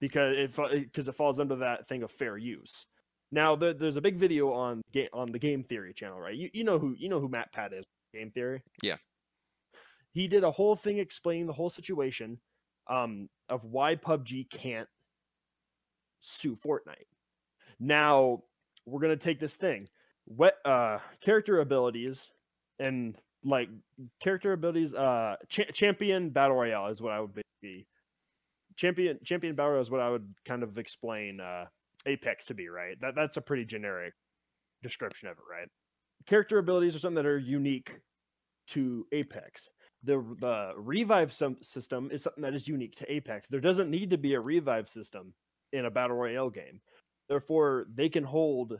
Because 0.00 0.36
it 0.36 0.56
because 0.84 1.06
it 1.06 1.14
falls 1.14 1.38
under 1.38 1.56
that 1.56 1.86
thing 1.86 2.02
of 2.02 2.10
fair 2.10 2.36
use. 2.36 2.86
Now 3.30 3.54
there, 3.56 3.72
there's 3.72 3.96
a 3.96 4.00
big 4.00 4.16
video 4.16 4.52
on 4.52 4.82
game 4.92 5.08
on 5.12 5.30
the 5.30 5.38
Game 5.38 5.62
Theory 5.62 5.94
channel, 5.94 6.20
right? 6.20 6.34
You 6.34 6.50
you 6.52 6.64
know 6.64 6.78
who 6.78 6.94
you 6.98 7.08
know 7.08 7.20
who 7.20 7.28
MatPat 7.28 7.72
is, 7.72 7.84
Game 8.12 8.30
Theory. 8.30 8.62
Yeah. 8.82 8.96
He 10.10 10.28
did 10.28 10.44
a 10.44 10.50
whole 10.50 10.76
thing 10.76 10.98
explaining 10.98 11.46
the 11.46 11.54
whole 11.54 11.70
situation 11.70 12.38
um, 12.90 13.30
of 13.48 13.64
why 13.64 13.96
PUBG 13.96 14.50
can't 14.50 14.88
sue 16.20 16.54
Fortnite. 16.54 17.06
Now 17.80 18.42
we're 18.84 19.00
gonna 19.00 19.16
take 19.16 19.40
this 19.40 19.56
thing, 19.56 19.88
what 20.24 20.56
uh, 20.64 20.98
character 21.20 21.60
abilities 21.60 22.28
and 22.78 23.16
like 23.44 23.68
character 24.20 24.52
abilities. 24.52 24.94
Uh, 24.94 25.36
cha- 25.48 25.70
champion 25.72 26.30
battle 26.30 26.56
royale 26.56 26.86
is 26.86 27.00
what 27.02 27.12
I 27.12 27.20
would 27.20 27.32
be. 27.60 27.86
Champion 28.76 29.18
champion 29.24 29.54
battle 29.54 29.72
royale 29.72 29.82
is 29.82 29.90
what 29.90 30.00
I 30.00 30.10
would 30.10 30.34
kind 30.46 30.62
of 30.62 30.78
explain 30.78 31.40
uh, 31.40 31.66
Apex 32.06 32.46
to 32.46 32.54
be. 32.54 32.68
Right. 32.68 33.00
That 33.00 33.14
that's 33.14 33.36
a 33.36 33.40
pretty 33.40 33.64
generic 33.64 34.14
description 34.82 35.28
of 35.28 35.36
it. 35.38 35.44
Right. 35.50 35.68
Character 36.26 36.58
abilities 36.58 36.94
are 36.94 36.98
something 36.98 37.22
that 37.22 37.26
are 37.26 37.38
unique 37.38 38.00
to 38.68 39.06
Apex. 39.12 39.68
The 40.04 40.24
the 40.40 40.72
revive 40.76 41.32
system 41.32 42.08
is 42.10 42.22
something 42.22 42.42
that 42.42 42.54
is 42.54 42.66
unique 42.66 42.96
to 42.96 43.12
Apex. 43.12 43.48
There 43.48 43.60
doesn't 43.60 43.90
need 43.90 44.10
to 44.10 44.18
be 44.18 44.34
a 44.34 44.40
revive 44.40 44.88
system 44.88 45.34
in 45.72 45.86
a 45.86 45.90
battle 45.90 46.16
royale 46.16 46.50
game. 46.50 46.80
Therefore, 47.28 47.86
they 47.94 48.08
can 48.08 48.24
hold 48.24 48.78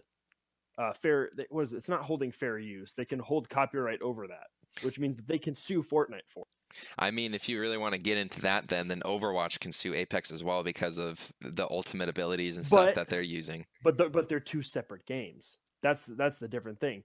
uh, 0.78 0.92
fair. 0.92 1.30
What 1.50 1.62
is 1.62 1.72
it? 1.72 1.78
It's 1.78 1.88
not 1.88 2.02
holding 2.02 2.32
fair 2.32 2.58
use. 2.58 2.94
They 2.94 3.04
can 3.04 3.18
hold 3.18 3.48
copyright 3.48 4.02
over 4.02 4.26
that, 4.26 4.48
which 4.80 4.98
means 4.98 5.16
that 5.16 5.28
they 5.28 5.38
can 5.38 5.54
sue 5.54 5.82
Fortnite 5.82 6.26
for. 6.28 6.40
it. 6.70 6.76
I 6.98 7.10
mean, 7.10 7.34
if 7.34 7.48
you 7.50 7.60
really 7.60 7.76
want 7.76 7.92
to 7.92 8.00
get 8.00 8.16
into 8.16 8.40
that, 8.42 8.68
then 8.68 8.88
then 8.88 9.00
Overwatch 9.00 9.60
can 9.60 9.72
sue 9.72 9.92
Apex 9.92 10.32
as 10.32 10.42
well 10.42 10.62
because 10.62 10.96
of 10.96 11.30
the 11.42 11.66
ultimate 11.70 12.08
abilities 12.08 12.56
and 12.56 12.64
stuff 12.64 12.86
But- 12.86 12.94
that 12.94 13.08
they're 13.10 13.20
using. 13.20 13.66
But 13.84 13.98
the, 13.98 14.08
but 14.08 14.28
they're 14.30 14.40
two 14.40 14.62
separate 14.62 15.04
games. 15.04 15.58
That's 15.82 16.06
that's 16.06 16.38
the 16.38 16.48
different 16.48 16.80
thing. 16.80 17.04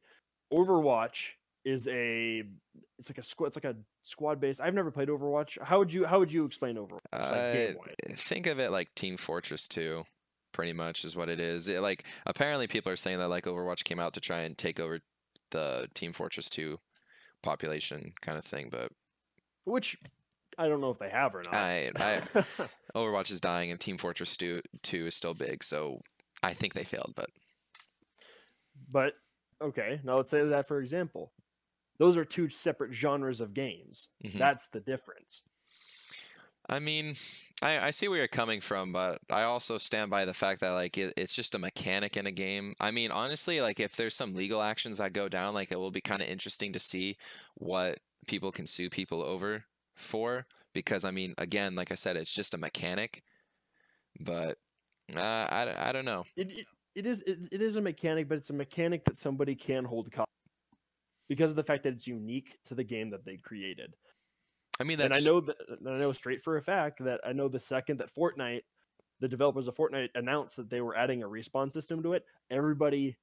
Overwatch 0.53 1.32
is 1.65 1.88
a 1.89 2.43
it's 2.97 3.09
like 3.09 3.18
a 3.18 3.24
squad 3.24 3.47
it's 3.47 3.57
like 3.57 3.65
a 3.65 3.76
squad 4.03 4.39
based. 4.39 4.61
I've 4.61 4.74
never 4.74 4.91
played 4.91 5.09
Overwatch. 5.09 5.61
How 5.61 5.80
would 5.80 5.91
you 5.93 6.05
how 6.05 6.20
would 6.20 6.32
you 6.32 6.45
explain 6.45 6.76
Overwatch? 6.78 6.99
Like 7.11 7.76
Uh, 7.78 8.13
think 8.15 8.47
of 8.47 8.59
it 8.59 8.72
like 8.72 8.93
Team 8.95 9.18
Fortress 9.18 9.68
2, 9.68 10.03
pretty 10.53 10.74
much 10.74 11.03
is 11.03 11.15
what 11.15 11.28
it 11.30 11.39
is. 11.41 11.68
It, 11.68 11.82
like 11.82 12.05
apparently 12.26 12.68
people 12.68 12.91
are 12.91 12.95
saying 12.97 13.18
that 13.18 13.28
like 13.28 13.45
Overwatch 13.45 13.84
came 13.84 13.99
out 13.99 14.13
to 14.13 14.22
try 14.22 14.41
and 14.41 14.57
take 14.57 14.80
over 14.80 15.01
the 15.51 15.89
Team 15.93 16.13
Fortress 16.13 16.49
2 16.49 16.80
population 17.43 18.13
kind 18.21 18.38
of 18.38 18.45
thing, 18.45 18.69
but 18.71 18.91
Which 19.65 19.97
I 20.57 20.67
don't 20.67 20.81
know 20.81 20.89
if 20.89 20.99
they 20.99 21.09
have 21.09 21.35
or 21.35 21.43
not. 21.43 21.53
I, 21.53 21.91
I 21.95 22.21
Overwatch 22.95 23.31
is 23.31 23.41
dying 23.41 23.71
and 23.71 23.79
Team 23.79 23.97
Fortress 23.97 24.35
2, 24.38 24.61
2 24.83 25.07
is 25.07 25.15
still 25.15 25.33
big, 25.33 25.63
so 25.63 26.01
I 26.43 26.53
think 26.53 26.73
they 26.73 26.83
failed, 26.83 27.13
but 27.15 27.29
but 28.91 29.13
okay, 29.61 29.99
now 30.03 30.17
let's 30.17 30.29
say 30.29 30.43
that 30.43 30.67
for 30.67 30.79
example. 30.79 31.31
Those 31.99 32.15
are 32.15 32.25
two 32.25 32.47
separate 32.49 32.93
genres 32.93 33.41
of 33.41 33.55
games. 33.55 34.09
Mhm. 34.23 34.38
That's 34.38 34.67
the 34.67 34.79
difference. 34.79 35.41
I 36.69 36.77
mean, 36.77 37.15
I, 37.61 37.87
I 37.87 37.91
see 37.91 38.07
where 38.07 38.19
you're 38.19 38.27
coming 38.27 38.61
from, 38.61 38.93
but 38.93 39.19
I 39.29 39.43
also 39.43 39.77
stand 39.77 40.11
by 40.11 40.25
the 40.25 40.33
fact 40.33 40.61
that 40.61 40.71
like 40.71 40.97
it, 40.97 41.13
it's 41.17 41.33
just 41.33 41.55
a 41.55 41.59
mechanic 41.59 42.15
in 42.15 42.27
a 42.27 42.31
game. 42.31 42.75
I 42.79 42.91
mean, 42.91 43.11
honestly, 43.11 43.61
like 43.61 43.79
if 43.79 43.95
there's 43.95 44.13
some 44.13 44.35
legal 44.35 44.61
actions 44.61 44.99
that 44.99 45.13
go 45.13 45.27
down, 45.27 45.53
like 45.55 45.71
it 45.71 45.79
will 45.79 45.91
be 45.91 46.01
kind 46.01 46.21
of 46.21 46.27
interesting 46.27 46.73
to 46.73 46.79
see 46.79 47.17
what 47.55 47.99
people 48.27 48.51
can 48.51 48.67
sue 48.67 48.89
people 48.89 49.23
over 49.23 49.63
for. 49.95 50.45
Because 50.73 51.03
I 51.03 51.11
mean, 51.11 51.33
again, 51.39 51.73
like 51.73 51.91
I 51.91 51.95
said, 51.95 52.15
it's 52.15 52.33
just 52.33 52.53
a 52.53 52.59
mechanic. 52.59 53.23
But 54.19 54.59
uh, 55.15 55.19
I, 55.19 55.73
I 55.79 55.91
don't 55.91 56.05
know. 56.05 56.25
It, 56.35 56.51
it, 56.51 56.65
it 56.93 57.05
is 57.07 57.23
it, 57.23 57.39
it 57.51 57.61
is 57.61 57.75
a 57.75 57.81
mechanic, 57.81 58.29
but 58.29 58.37
it's 58.37 58.51
a 58.51 58.53
mechanic 58.53 59.03
that 59.05 59.17
somebody 59.17 59.55
can 59.55 59.83
hold 59.83 60.11
because 61.27 61.51
of 61.51 61.55
the 61.55 61.63
fact 61.63 61.83
that 61.83 61.93
it's 61.93 62.07
unique 62.07 62.57
to 62.65 62.75
the 62.75 62.83
game 62.83 63.09
that 63.09 63.25
they 63.25 63.37
created. 63.37 63.95
I 64.80 64.84
mean, 64.84 64.99
and 64.99 65.13
I 65.13 65.19
know 65.19 65.41
that 65.41 65.57
I 65.86 65.97
know 65.97 66.13
straight 66.13 66.41
for 66.41 66.57
a 66.57 66.61
fact 66.61 67.03
that 67.03 67.19
I 67.25 67.34
know 67.34 67.47
the 67.47 67.59
second 67.59 67.97
that 67.99 68.13
Fortnite, 68.13 68.61
the 69.19 69.28
developers 69.28 69.67
of 69.67 69.75
Fortnite 69.75 70.09
announced 70.15 70.57
that 70.57 70.69
they 70.69 70.82
were 70.82 70.95
adding 70.95 71.23
a 71.23 71.28
respawn 71.28 71.71
system 71.71 72.03
to 72.03 72.13
it, 72.13 72.25
everybody 72.51 73.17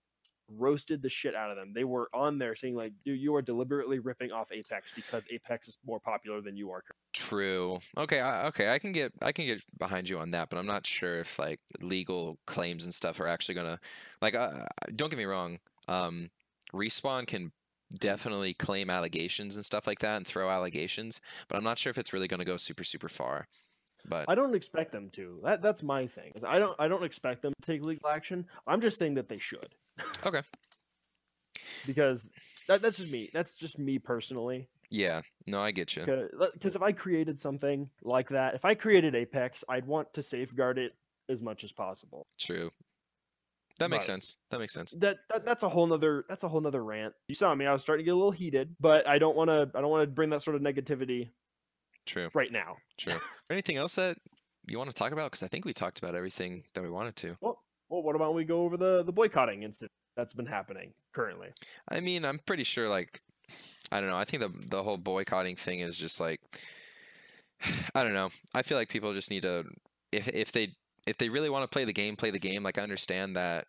roasted 0.49 1.01
the 1.01 1.09
shit 1.09 1.35
out 1.35 1.51
of 1.51 1.57
them. 1.57 1.73
They 1.75 1.85
were 1.85 2.09
on 2.13 2.39
there 2.39 2.57
saying 2.57 2.75
like, 2.75 2.93
"Dude, 3.05 3.21
you 3.21 3.35
are 3.35 3.43
deliberately 3.43 3.99
ripping 3.99 4.33
off 4.33 4.51
Apex 4.53 4.93
because 4.95 5.27
Apex 5.31 5.69
is 5.69 5.79
more 5.87 6.01
popular 6.01 6.41
than 6.41 6.57
you 6.57 6.71
are." 6.71 6.83
True. 7.13 7.79
Okay. 7.97 8.21
I, 8.21 8.47
okay. 8.49 8.71
I 8.71 8.79
can 8.79 8.93
get 8.93 9.13
I 9.23 9.33
can 9.33 9.47
get 9.47 9.63
behind 9.79 10.09
you 10.09 10.19
on 10.19 10.33
that, 10.33 10.51
but 10.51 10.59
I'm 10.59 10.67
not 10.67 10.87
sure 10.87 11.21
if 11.21 11.39
like 11.39 11.61
legal 11.81 12.39
claims 12.47 12.85
and 12.85 12.93
stuff 12.93 13.21
are 13.21 13.29
actually 13.29 13.55
gonna 13.55 13.79
like. 14.21 14.35
Uh, 14.35 14.65
don't 14.97 15.11
get 15.11 15.19
me 15.19 15.25
wrong. 15.25 15.59
Um, 15.89 16.31
respawn 16.73 17.27
can 17.27 17.53
definitely 17.99 18.55
claim 18.55 18.91
allegations 18.91 19.57
and 19.57 19.65
stuff 19.65 19.87
like 19.87 20.01
that 20.01 20.17
and 20.17 20.27
throw 20.27 20.51
allegations, 20.51 21.21
but 21.49 21.57
I'm 21.57 21.65
not 21.65 21.79
sure 21.79 21.91
if 21.91 21.99
it's 21.99 22.13
really 22.13 22.29
gonna 22.29 22.45
go 22.45 22.57
super 22.57 22.85
super 22.85 23.09
far. 23.09 23.49
But 24.07 24.27
I 24.29 24.35
don't 24.35 24.55
expect 24.55 24.93
them 24.93 25.11
to. 25.15 25.41
That 25.45 25.63
that's 25.63 25.83
my 25.83 26.07
thing. 26.07 26.33
I 26.47 26.59
don't 26.59 26.77
I 26.79 26.89
don't 26.89 27.05
expect 27.05 27.43
them 27.43 27.53
to 27.61 27.67
take 27.67 27.83
legal 27.85 28.09
action. 28.09 28.47
I'm 28.67 28.81
just 28.81 28.99
saying 28.99 29.15
that 29.15 29.29
they 29.29 29.39
should. 29.39 29.75
Okay. 30.27 30.43
because 31.87 32.31
that, 32.69 32.83
that's 32.83 32.99
just 32.99 33.11
me. 33.11 33.31
That's 33.33 33.53
just 33.53 33.79
me 33.79 33.99
personally. 33.99 34.69
yeah, 34.91 35.23
no, 35.47 35.61
I 35.61 35.71
get 35.71 35.97
you. 35.97 36.05
Because 36.05 36.77
if 36.77 36.83
I 36.83 36.93
created 36.93 37.39
something 37.39 37.91
like 38.03 38.29
that, 38.31 38.55
if 38.55 38.65
I 38.65 38.75
created 38.75 39.15
Apex, 39.15 39.65
I'd 39.69 39.87
want 39.87 40.15
to 40.15 40.23
safeguard 40.23 40.79
it 40.79 40.93
as 41.29 41.43
much 41.43 41.65
as 41.65 41.73
possible. 41.73 42.27
True. 42.39 42.71
That 43.79 43.91
makes 43.91 44.07
But- 44.07 44.13
sense. 44.13 44.37
That 44.51 44.61
makes 44.61 44.73
sense. 44.73 44.93
That, 44.99 45.19
that 45.31 45.45
that's 45.45 45.63
a 45.65 45.69
whole 45.69 45.87
nother 45.87 46.25
that's 46.29 46.45
a 46.45 46.49
whole 46.49 46.61
nother 46.61 46.85
rant. 46.85 47.15
You 47.29 47.35
saw 47.35 47.55
me; 47.55 47.67
I 47.67 47.73
was 47.73 47.83
starting 47.83 48.05
to 48.05 48.07
get 48.07 48.15
a 48.15 48.17
little 48.17 48.31
heated, 48.31 48.77
but 48.81 49.09
I 49.09 49.19
don't 49.19 49.37
want 49.37 49.51
to 49.51 49.71
I 49.75 49.81
don't 49.81 49.91
want 49.91 50.03
to 50.03 50.07
bring 50.07 50.31
that 50.31 50.43
sort 50.43 50.55
of 50.57 50.63
negativity 50.63 51.31
True. 52.07 52.29
right 52.35 52.53
now. 52.53 52.77
True. 52.99 53.15
Anything 53.51 53.77
else 53.77 53.97
that 53.97 54.17
you 54.67 54.79
want 54.79 54.91
to 54.91 54.95
talk 54.97 55.13
about? 55.13 55.31
Because 55.31 55.43
I 55.43 55.49
think 55.49 55.65
we 55.65 55.73
talked 55.73 55.99
about 55.99 56.15
everything 56.15 56.65
that 56.75 56.83
we 56.83 56.91
wanted 56.91 57.17
to. 57.17 57.37
Well, 57.41 57.59
what 57.89 58.17
about 58.17 58.35
we 58.35 58.45
go 58.45 58.63
over 58.63 58.77
the 58.77 59.03
the 59.03 59.13
boycotting 59.13 59.63
incident 59.63 59.91
that's 60.17 60.35
been 60.35 60.47
happening 60.47 60.93
currently? 61.13 61.49
I 61.89 62.01
mean, 62.01 62.25
I'm 62.25 62.39
pretty 62.47 62.65
sure 62.65 62.89
like 62.89 63.21
I 63.91 64.01
don't 64.01 64.09
know. 64.11 64.17
I 64.17 64.25
think 64.25 64.43
the 64.43 64.67
the 64.69 64.83
whole 64.83 64.99
boycotting 64.99 65.57
thing 65.57 65.81
is 65.81 65.97
just 65.97 66.21
like 66.21 66.41
I 67.95 68.05
don't 68.05 68.15
know. 68.15 68.31
I 68.55 68.63
feel 68.63 68.79
like 68.79 68.89
people 68.89 69.13
just 69.15 69.31
need 69.31 69.43
to 69.43 69.65
if 70.13 70.29
if 70.29 70.53
they 70.53 70.69
if 71.07 71.19
they 71.19 71.29
really 71.29 71.51
want 71.51 71.63
to 71.65 71.69
play 71.69 71.85
the 71.85 71.93
game, 71.93 72.17
play 72.17 72.31
the 72.31 72.39
game. 72.39 72.63
Like 72.63 72.79
I 72.79 72.83
understand 72.83 73.37
that, 73.37 73.67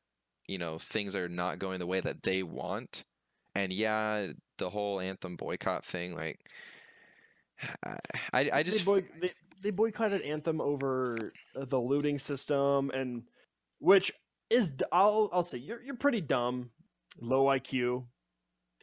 you 0.48 0.58
know, 0.58 0.78
things 0.78 1.16
are 1.16 1.30
not 1.30 1.60
going 1.60 1.80
the 1.80 1.88
way 1.88 2.00
that 2.00 2.24
they 2.24 2.44
want. 2.44 3.04
And 3.56 3.72
yeah, 3.72 4.28
the 4.58 4.70
whole 4.70 5.00
anthem 5.00 5.36
boycott 5.36 5.86
thing 5.86 6.16
like 6.16 6.40
I 7.86 7.98
I, 8.34 8.50
I 8.54 8.64
just 8.64 8.80
they, 8.80 8.84
boy, 8.84 9.04
they, 9.22 9.32
they 9.62 9.72
boycotted 9.72 10.22
Anthem 10.22 10.62
over 10.62 11.32
the 11.56 11.80
looting 11.80 12.20
system, 12.20 12.92
and 12.92 13.24
which 13.80 14.12
is 14.50 14.74
I'll 14.92 15.30
I'll 15.34 15.44
say 15.44 15.58
you're 15.58 15.82
you're 15.82 15.96
pretty 15.96 16.22
dumb, 16.22 16.72
low 17.20 17.46
IQ. 17.46 18.06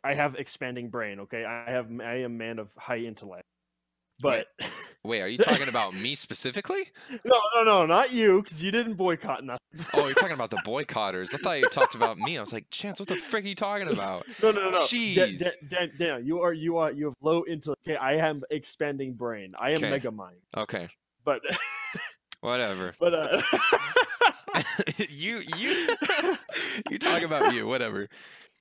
I 0.04 0.14
have 0.14 0.34
expanding 0.34 0.90
brain. 0.90 1.20
Okay, 1.20 1.44
I 1.44 1.70
have 1.70 1.88
I 2.02 2.22
am 2.22 2.36
man 2.36 2.58
of 2.58 2.70
high 2.76 2.98
intellect. 2.98 3.46
But 4.22 4.46
Wait, 5.04 5.20
are 5.20 5.26
you 5.28 5.36
talking 5.36 5.68
about 5.68 5.94
me 5.94 6.14
specifically? 6.14 6.84
no, 7.24 7.40
no, 7.56 7.64
no, 7.64 7.86
not 7.86 8.12
you, 8.12 8.40
because 8.40 8.62
you 8.62 8.70
didn't 8.70 8.94
boycott 8.94 9.44
nothing. 9.44 9.58
Oh, 9.94 10.04
you're 10.06 10.14
talking 10.14 10.34
about 10.34 10.50
the 10.50 10.58
boycotters. 10.58 11.34
I 11.34 11.38
thought 11.38 11.58
you 11.58 11.68
talked 11.68 11.96
about 11.96 12.18
me. 12.18 12.38
I 12.38 12.40
was 12.40 12.52
like, 12.52 12.70
Chance, 12.70 13.00
what 13.00 13.08
the 13.08 13.16
frick 13.16 13.44
are 13.44 13.48
you 13.48 13.54
talking 13.56 13.88
about? 13.92 14.24
No, 14.42 14.52
no, 14.52 14.70
no, 14.70 14.78
Jeez. 14.82 15.40
da- 15.40 15.86
da- 15.86 15.92
Dan, 15.98 16.24
you 16.24 16.40
are 16.40 16.52
you 16.52 16.76
are 16.78 16.92
you 16.92 17.06
have 17.06 17.14
low 17.20 17.44
intellect. 17.48 17.80
Okay, 17.86 17.96
I 17.96 18.16
have 18.16 18.42
expanding 18.50 19.14
brain. 19.14 19.52
I 19.58 19.70
am 19.70 19.78
Okay. 19.78 19.90
mega 19.90 20.10
mind. 20.12 20.36
Okay, 20.56 20.88
But 21.24 21.40
whatever. 22.40 22.94
but 23.00 23.12
uh, 23.14 23.42
you 25.08 25.40
you 25.58 25.88
you 26.90 26.98
talk 26.98 27.22
about 27.22 27.52
you, 27.54 27.66
whatever. 27.66 28.08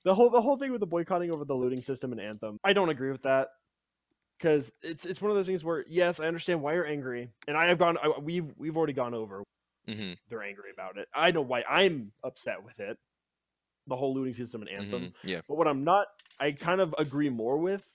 the 0.04 0.14
whole 0.14 0.30
the 0.30 0.40
whole 0.42 0.56
thing 0.56 0.72
with 0.72 0.80
the 0.80 0.86
boycotting 0.86 1.32
over 1.32 1.44
the 1.44 1.54
looting 1.54 1.80
system 1.82 2.10
and 2.10 2.20
anthem 2.20 2.58
i 2.64 2.72
don't 2.72 2.88
agree 2.88 3.12
with 3.12 3.22
that 3.22 3.48
because 4.42 4.72
it's 4.82 5.04
it's 5.04 5.22
one 5.22 5.30
of 5.30 5.36
those 5.36 5.46
things 5.46 5.64
where 5.64 5.84
yes 5.88 6.18
i 6.18 6.26
understand 6.26 6.60
why 6.60 6.74
you're 6.74 6.86
angry 6.86 7.28
and 7.46 7.56
i 7.56 7.66
have 7.68 7.78
gone 7.78 7.96
I, 8.02 8.18
we've 8.20 8.52
we've 8.56 8.76
already 8.76 8.92
gone 8.92 9.14
over 9.14 9.42
hmm 9.88 10.12
they're 10.28 10.42
angry 10.42 10.70
about 10.72 10.98
it 10.98 11.06
i 11.14 11.30
know 11.30 11.42
why 11.42 11.62
i'm 11.68 12.12
upset 12.24 12.64
with 12.64 12.80
it 12.80 12.96
the 13.86 13.96
whole 13.96 14.14
looting 14.14 14.34
system 14.34 14.62
and 14.62 14.70
anthem 14.70 15.02
hmm 15.02 15.28
Yeah. 15.28 15.40
but 15.48 15.56
what 15.56 15.68
i'm 15.68 15.84
not 15.84 16.06
i 16.40 16.50
kind 16.52 16.80
of 16.80 16.94
agree 16.98 17.30
more 17.30 17.58
with 17.58 17.88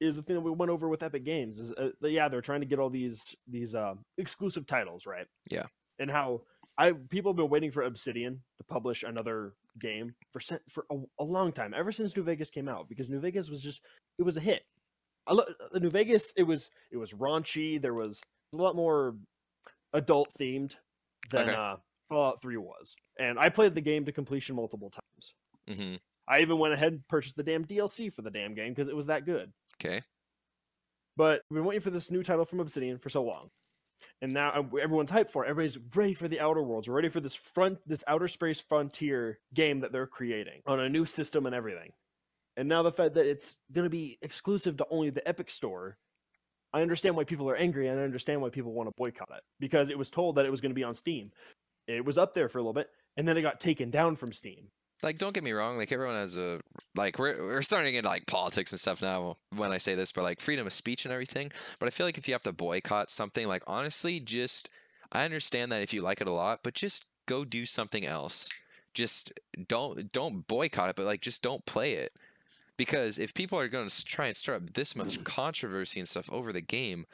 is 0.00 0.16
the 0.16 0.22
thing 0.22 0.34
that 0.34 0.42
we 0.42 0.50
went 0.50 0.70
over 0.70 0.88
with 0.88 1.02
epic 1.02 1.24
games 1.24 1.58
is 1.58 1.72
uh, 1.72 1.90
that, 2.00 2.10
yeah 2.10 2.28
they're 2.28 2.40
trying 2.40 2.60
to 2.60 2.66
get 2.66 2.78
all 2.78 2.90
these 2.90 3.34
these 3.48 3.74
uh, 3.74 3.94
exclusive 4.18 4.66
titles 4.66 5.06
right 5.06 5.26
Yeah. 5.50 5.66
and 5.98 6.10
how 6.10 6.42
i 6.78 6.92
people 6.92 7.32
have 7.32 7.36
been 7.36 7.48
waiting 7.50 7.70
for 7.70 7.82
obsidian 7.82 8.42
to 8.58 8.64
publish 8.64 9.02
another 9.04 9.54
game 9.78 10.14
for 10.32 10.40
for 10.68 10.86
a, 10.90 10.96
a 11.20 11.24
long 11.24 11.52
time 11.52 11.72
ever 11.76 11.90
since 11.92 12.16
new 12.16 12.22
vegas 12.22 12.50
came 12.50 12.68
out 12.68 12.88
because 12.88 13.08
new 13.10 13.20
vegas 13.20 13.48
was 13.50 13.60
just 13.62 13.82
it 14.18 14.22
was 14.22 14.36
a 14.36 14.40
hit 14.40 14.64
I 15.26 15.32
lo- 15.34 15.44
uh, 15.74 15.78
new 15.78 15.90
vegas 15.90 16.32
it 16.36 16.42
was 16.44 16.68
it 16.90 16.96
was 16.96 17.12
raunchy 17.12 17.80
there 17.80 17.94
was 17.94 18.20
a 18.54 18.58
lot 18.58 18.76
more 18.76 19.16
adult 19.92 20.32
themed 20.38 20.76
than 21.30 21.48
Okay. 21.48 21.54
uh 21.58 21.76
fallout 22.08 22.42
3 22.42 22.56
was 22.58 22.94
and 23.18 23.38
i 23.38 23.48
played 23.48 23.74
the 23.74 23.80
game 23.80 24.04
to 24.04 24.12
completion 24.12 24.54
multiple 24.56 24.90
times 24.90 25.34
hmm 25.78 25.94
I 26.26 26.40
even 26.40 26.56
went 26.58 26.72
ahead 26.72 26.92
and 26.94 27.06
purchased 27.06 27.36
the 27.36 27.42
damn 27.42 27.66
DLC 27.66 28.10
for 28.10 28.22
the 28.22 28.30
damn 28.30 28.54
game 28.54 28.72
because 28.72 28.88
it 28.88 28.96
was 28.96 29.06
that 29.08 29.26
good. 29.26 29.52
Okay. 29.78 30.00
But 31.18 31.42
we've 31.50 31.58
been 31.58 31.66
waiting 31.66 31.82
for 31.82 31.90
this 31.90 32.10
new 32.10 32.22
title 32.22 32.46
from 32.46 32.60
Obsidian 32.60 32.96
for 32.96 33.10
so 33.10 33.22
long, 33.22 33.50
and 34.22 34.32
now 34.32 34.48
uh, 34.48 34.62
everyone's 34.82 35.10
hyped 35.10 35.28
for 35.28 35.44
it. 35.44 35.50
Everybody's 35.50 35.78
ready 35.94 36.14
for 36.14 36.26
the 36.26 36.40
Outer 36.40 36.62
Worlds. 36.62 36.88
We're 36.88 36.94
ready 36.94 37.10
for 37.10 37.20
this 37.20 37.34
front, 37.34 37.78
this 37.86 38.02
outer 38.08 38.26
space 38.26 38.58
frontier 38.58 39.38
game 39.52 39.80
that 39.80 39.92
they're 39.92 40.06
creating 40.06 40.62
on 40.66 40.80
a 40.80 40.88
new 40.88 41.04
system 41.04 41.44
and 41.44 41.54
everything. 41.54 41.92
And 42.56 42.68
now 42.68 42.82
the 42.82 42.92
fact 42.92 43.14
that 43.14 43.26
it's 43.26 43.56
going 43.72 43.84
to 43.84 43.90
be 43.90 44.18
exclusive 44.22 44.76
to 44.76 44.86
only 44.90 45.10
the 45.10 45.26
Epic 45.26 45.50
Store, 45.50 45.96
I 46.72 46.82
understand 46.82 47.16
why 47.16 47.24
people 47.24 47.48
are 47.50 47.56
angry, 47.56 47.88
and 47.88 47.98
I 47.98 48.04
understand 48.04 48.40
why 48.40 48.50
people 48.50 48.72
want 48.72 48.88
to 48.88 48.94
boycott 48.96 49.30
it 49.34 49.42
because 49.60 49.90
it 49.90 49.98
was 49.98 50.10
told 50.10 50.36
that 50.36 50.44
it 50.44 50.50
was 50.50 50.60
going 50.60 50.70
to 50.70 50.74
be 50.74 50.84
on 50.84 50.94
Steam. 50.94 51.30
It 51.86 52.04
was 52.04 52.18
up 52.18 52.34
there 52.34 52.48
for 52.48 52.58
a 52.58 52.62
little 52.62 52.72
bit, 52.72 52.88
and 53.16 53.26
then 53.26 53.36
it 53.36 53.42
got 53.42 53.60
taken 53.60 53.90
down 53.90 54.16
from 54.16 54.32
Steam. 54.32 54.68
Like, 55.02 55.18
don't 55.18 55.34
get 55.34 55.44
me 55.44 55.52
wrong. 55.52 55.76
Like, 55.76 55.92
everyone 55.92 56.14
has 56.14 56.36
a 56.36 56.60
like. 56.94 57.18
We're 57.18 57.42
we're 57.42 57.62
starting 57.62 57.88
to 57.88 57.92
get 57.92 57.98
into, 57.98 58.08
like 58.08 58.26
politics 58.26 58.72
and 58.72 58.80
stuff 58.80 59.02
now. 59.02 59.36
When 59.54 59.72
I 59.72 59.78
say 59.78 59.94
this, 59.94 60.12
but 60.12 60.22
like 60.22 60.40
freedom 60.40 60.66
of 60.66 60.72
speech 60.72 61.04
and 61.04 61.12
everything. 61.12 61.50
But 61.78 61.88
I 61.88 61.90
feel 61.90 62.06
like 62.06 62.16
if 62.16 62.26
you 62.26 62.34
have 62.34 62.42
to 62.42 62.52
boycott 62.52 63.10
something, 63.10 63.46
like 63.46 63.64
honestly, 63.66 64.20
just 64.20 64.70
I 65.12 65.24
understand 65.24 65.70
that 65.72 65.82
if 65.82 65.92
you 65.92 66.00
like 66.00 66.20
it 66.20 66.28
a 66.28 66.32
lot, 66.32 66.60
but 66.62 66.74
just 66.74 67.04
go 67.26 67.44
do 67.44 67.66
something 67.66 68.06
else. 68.06 68.48
Just 68.94 69.32
don't 69.68 70.10
don't 70.12 70.46
boycott 70.46 70.90
it, 70.90 70.96
but 70.96 71.04
like 71.04 71.20
just 71.20 71.42
don't 71.42 71.66
play 71.66 71.94
it. 71.94 72.12
Because 72.76 73.18
if 73.18 73.34
people 73.34 73.58
are 73.58 73.68
going 73.68 73.88
to 73.88 74.04
try 74.04 74.26
and 74.26 74.36
stir 74.36 74.54
up 74.56 74.72
this 74.74 74.96
much 74.96 75.22
controversy 75.24 76.00
and 76.00 76.08
stuff 76.08 76.28
over 76.32 76.52
the 76.52 76.60
game, 76.60 77.06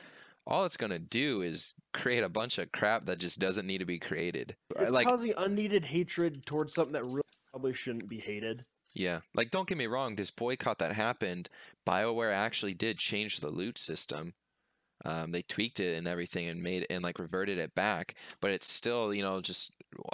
all 0.46 0.64
it's 0.64 0.76
going 0.76 0.90
to 0.90 0.98
do 0.98 1.42
is 1.42 1.74
create 1.92 2.24
a 2.24 2.28
bunch 2.28 2.58
of 2.58 2.72
crap 2.72 3.06
that 3.06 3.18
just 3.18 3.38
doesn't 3.38 3.66
need 3.66 3.78
to 3.78 3.84
be 3.84 3.98
created. 3.98 4.56
It's 4.78 4.92
like 4.92 5.06
causing 5.06 5.34
unneeded 5.36 5.84
hatred 5.84 6.44
towards 6.46 6.74
something 6.74 6.94
that 6.94 7.04
really 7.04 7.22
probably 7.50 7.74
shouldn't 7.74 8.08
be 8.08 8.18
hated. 8.18 8.62
Yeah, 8.94 9.20
like 9.34 9.50
don't 9.50 9.68
get 9.68 9.78
me 9.78 9.86
wrong, 9.86 10.16
this 10.16 10.32
boycott 10.32 10.78
that 10.78 10.92
happened, 10.92 11.48
BioWare 11.86 12.34
actually 12.34 12.74
did 12.74 12.98
change 12.98 13.38
the 13.38 13.50
loot 13.50 13.78
system. 13.78 14.34
Um, 15.04 15.30
they 15.30 15.42
tweaked 15.42 15.80
it 15.80 15.96
and 15.96 16.06
everything 16.06 16.48
and 16.48 16.62
made 16.62 16.86
and 16.90 17.02
like 17.02 17.18
reverted 17.18 17.58
it 17.58 17.74
back, 17.74 18.14
but 18.40 18.50
it's 18.50 18.70
still 18.70 19.14
you 19.14 19.22
know 19.22 19.40
just 19.40 19.72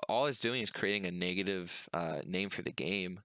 all 0.09 0.27
it's 0.27 0.41
doing 0.41 0.63
is 0.63 0.71
creating 0.71 1.07
a 1.07 1.11
negative 1.11 1.89
uh, 1.95 2.21
name 2.27 2.51
for 2.51 2.63
the 2.63 2.73
game. 2.73 3.21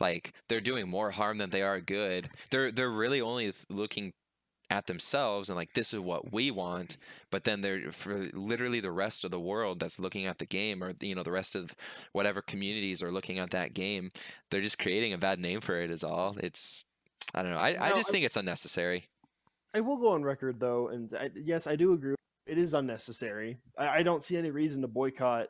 Like 0.00 0.32
they're 0.48 0.60
doing 0.60 0.88
more 0.88 1.10
harm 1.10 1.38
than 1.38 1.50
they 1.50 1.62
are 1.62 1.80
good. 1.80 2.28
They're 2.50 2.70
they're 2.70 2.90
really 2.90 3.20
only 3.20 3.52
looking 3.68 4.12
at 4.68 4.86
themselves 4.86 5.48
and 5.48 5.54
like 5.56 5.72
this 5.74 5.94
is 5.94 6.00
what 6.00 6.32
we 6.32 6.50
want 6.50 6.96
but 7.30 7.44
then 7.44 7.60
they're 7.60 7.92
for 7.92 8.28
literally 8.32 8.80
the 8.80 8.90
rest 8.90 9.22
of 9.22 9.30
the 9.30 9.38
world 9.38 9.78
that's 9.78 10.00
looking 10.00 10.26
at 10.26 10.38
the 10.38 10.44
game 10.44 10.82
or 10.82 10.92
you 11.00 11.14
know 11.14 11.22
the 11.22 11.30
rest 11.30 11.54
of 11.54 11.72
whatever 12.10 12.42
communities 12.42 13.00
are 13.00 13.12
looking 13.12 13.38
at 13.38 13.50
that 13.50 13.74
game 13.74 14.10
they're 14.50 14.60
just 14.60 14.80
creating 14.80 15.12
a 15.12 15.18
bad 15.18 15.38
name 15.38 15.60
for 15.60 15.80
it 15.80 15.88
is 15.88 16.02
all 16.02 16.34
it's 16.40 16.84
i 17.32 17.42
don't 17.42 17.52
know 17.52 17.58
i, 17.58 17.76
I 17.80 17.90
just 17.90 18.10
I, 18.10 18.12
think 18.12 18.24
it's 18.24 18.36
unnecessary 18.36 19.04
I 19.76 19.80
will 19.80 19.98
go 19.98 20.14
on 20.14 20.22
record 20.22 20.58
though, 20.58 20.88
and 20.88 21.12
I, 21.12 21.30
yes, 21.34 21.66
I 21.66 21.76
do 21.76 21.92
agree. 21.92 22.14
It 22.46 22.56
is 22.56 22.72
unnecessary. 22.72 23.58
I, 23.76 23.98
I 23.98 24.02
don't 24.02 24.24
see 24.24 24.38
any 24.38 24.50
reason 24.50 24.80
to 24.80 24.88
boycott 24.88 25.48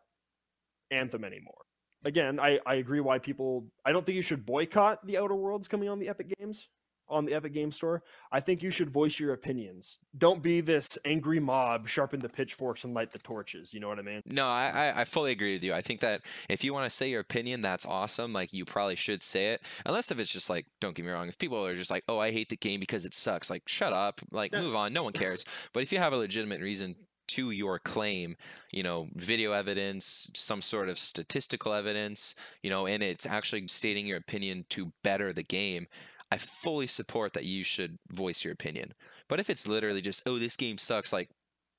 Anthem 0.90 1.24
anymore. 1.24 1.62
Again, 2.06 2.38
I, 2.38 2.60
I 2.64 2.76
agree 2.76 3.00
why 3.00 3.18
people. 3.18 3.66
I 3.84 3.92
don't 3.92 4.06
think 4.06 4.16
you 4.16 4.22
should 4.22 4.46
boycott 4.46 5.04
the 5.04 5.18
Outer 5.18 5.34
Worlds 5.34 5.66
coming 5.66 5.88
on 5.88 5.98
the 5.98 6.08
Epic 6.08 6.32
Games 6.38 6.68
on 7.08 7.24
the 7.24 7.34
Epic 7.34 7.52
Game 7.52 7.70
Store, 7.70 8.02
I 8.32 8.40
think 8.40 8.62
you 8.62 8.70
should 8.70 8.90
voice 8.90 9.18
your 9.18 9.32
opinions. 9.32 9.98
Don't 10.16 10.42
be 10.42 10.60
this 10.60 10.98
angry 11.04 11.40
mob, 11.40 11.88
sharpen 11.88 12.20
the 12.20 12.28
pitchforks 12.28 12.84
and 12.84 12.94
light 12.94 13.10
the 13.10 13.18
torches. 13.18 13.72
You 13.72 13.80
know 13.80 13.88
what 13.88 13.98
I 13.98 14.02
mean? 14.02 14.22
No, 14.26 14.46
I, 14.46 14.92
I 14.96 15.04
fully 15.04 15.32
agree 15.32 15.54
with 15.54 15.62
you. 15.62 15.72
I 15.72 15.82
think 15.82 16.00
that 16.00 16.22
if 16.48 16.64
you 16.64 16.72
want 16.72 16.84
to 16.84 16.90
say 16.90 17.10
your 17.10 17.20
opinion, 17.20 17.62
that's 17.62 17.86
awesome. 17.86 18.32
Like 18.32 18.52
you 18.52 18.64
probably 18.64 18.96
should 18.96 19.22
say 19.22 19.52
it, 19.52 19.62
unless 19.84 20.10
if 20.10 20.18
it's 20.18 20.32
just 20.32 20.50
like, 20.50 20.66
don't 20.80 20.94
get 20.94 21.04
me 21.04 21.12
wrong, 21.12 21.28
if 21.28 21.38
people 21.38 21.64
are 21.64 21.76
just 21.76 21.90
like, 21.90 22.04
oh, 22.08 22.18
I 22.18 22.32
hate 22.32 22.48
the 22.48 22.56
game 22.56 22.80
because 22.80 23.04
it 23.04 23.14
sucks, 23.14 23.50
like 23.50 23.62
shut 23.66 23.92
up, 23.92 24.20
like 24.30 24.52
move 24.52 24.74
on, 24.74 24.92
no 24.92 25.02
one 25.02 25.12
cares. 25.12 25.44
But 25.72 25.82
if 25.82 25.92
you 25.92 25.98
have 25.98 26.12
a 26.12 26.16
legitimate 26.16 26.60
reason 26.60 26.96
to 27.28 27.50
your 27.50 27.78
claim, 27.78 28.36
you 28.72 28.82
know, 28.82 29.08
video 29.14 29.52
evidence, 29.52 30.30
some 30.34 30.62
sort 30.62 30.88
of 30.88 30.98
statistical 30.98 31.72
evidence, 31.72 32.34
you 32.62 32.70
know, 32.70 32.86
and 32.86 33.02
it's 33.02 33.26
actually 33.26 33.66
stating 33.68 34.06
your 34.06 34.18
opinion 34.18 34.64
to 34.70 34.92
better 35.02 35.32
the 35.32 35.42
game. 35.42 35.86
I 36.30 36.38
fully 36.38 36.86
support 36.86 37.32
that 37.34 37.44
you 37.44 37.62
should 37.62 37.98
voice 38.12 38.44
your 38.44 38.52
opinion. 38.52 38.94
But 39.28 39.40
if 39.40 39.48
it's 39.48 39.68
literally 39.68 40.02
just, 40.02 40.22
oh, 40.26 40.38
this 40.38 40.56
game 40.56 40.78
sucks, 40.78 41.12
like, 41.12 41.30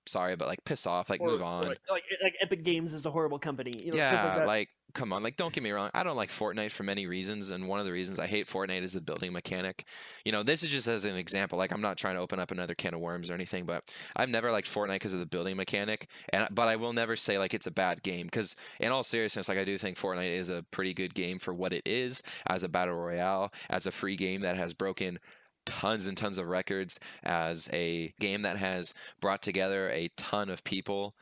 sorry, 0.08 0.36
but 0.36 0.48
like, 0.48 0.64
piss 0.66 0.86
off, 0.88 1.10
like, 1.10 1.22
Or- 1.22 1.28
move 1.30 1.42
on. 1.42 1.64
Like, 1.64 1.80
like 1.90 2.04
like 2.24 2.36
Epic 2.42 2.64
Games 2.64 2.94
is 2.94 3.06
a 3.06 3.12
horrible 3.12 3.40
company. 3.40 3.78
You 3.78 3.92
know, 3.92 3.98
yeah, 3.98 4.36
like 4.38 4.48
like, 4.48 4.70
come 4.94 5.14
on, 5.14 5.22
like, 5.22 5.38
don't 5.38 5.54
get 5.54 5.64
me 5.64 5.72
wrong. 5.72 5.92
I 5.94 6.04
don't 6.04 6.16
like 6.16 6.30
Fortnite 6.30 6.72
for 6.72 6.84
many 6.84 7.06
reasons, 7.08 7.52
and 7.52 7.68
one 7.68 7.80
of 7.80 7.86
the 7.86 7.92
reasons 7.92 8.20
I 8.20 8.28
hate 8.28 8.48
Fortnite 8.48 8.82
is 8.82 8.94
the 8.94 9.02
building 9.02 9.32
mechanic. 9.32 9.86
You 10.26 10.32
know, 10.32 10.44
this 10.44 10.64
is 10.64 10.72
just 10.72 10.88
as 10.88 11.06
an 11.06 11.16
example. 11.16 11.58
Like, 11.58 11.72
I'm 11.72 11.82
not 11.82 11.98
trying 11.98 12.16
to 12.16 12.22
open 12.22 12.40
up 12.40 12.52
another 12.52 12.76
can 12.76 12.94
of 12.94 13.00
worms 13.00 13.30
or 13.30 13.34
anything, 13.34 13.66
but 13.66 13.84
I've 14.16 14.30
never 14.30 14.52
liked 14.52 14.74
Fortnite 14.74 14.96
because 14.96 15.14
of 15.14 15.20
the 15.20 15.26
building 15.26 15.56
mechanic. 15.56 16.08
And 16.30 16.48
but 16.52 16.68
I 16.68 16.76
will 16.76 16.94
never 16.94 17.16
say 17.16 17.38
like 17.38 17.54
it's 17.54 17.68
a 17.68 17.72
bad 17.72 18.02
game 18.04 18.26
because, 18.28 18.56
in 18.80 18.92
all 18.92 19.04
seriousness, 19.04 19.50
like 19.50 19.58
I 19.58 19.66
do 19.66 19.78
think 19.78 19.98
Fortnite 19.98 20.36
is 20.36 20.50
a 20.50 20.64
pretty 20.72 20.94
good 20.94 21.14
game 21.14 21.38
for 21.40 21.54
what 21.54 21.74
it 21.74 21.84
is 21.86 22.24
as 22.48 22.64
a 22.64 22.70
battle 22.70 22.96
royale, 22.96 23.54
as 23.70 23.86
a 23.86 23.92
free 23.92 24.16
game 24.16 24.42
that 24.42 24.58
has 24.58 24.74
broken 24.74 25.20
tons 25.68 26.08
and 26.08 26.18
tons 26.18 26.40
of 26.40 26.48
records 26.48 27.00
as 27.24 27.70
a 27.72 28.14
game 28.20 28.42
that 28.42 28.58
has 28.58 28.94
brought 29.22 29.42
together 29.44 29.90
a 29.90 30.10
ton 30.18 30.50
of 30.50 30.64
people 30.64 31.14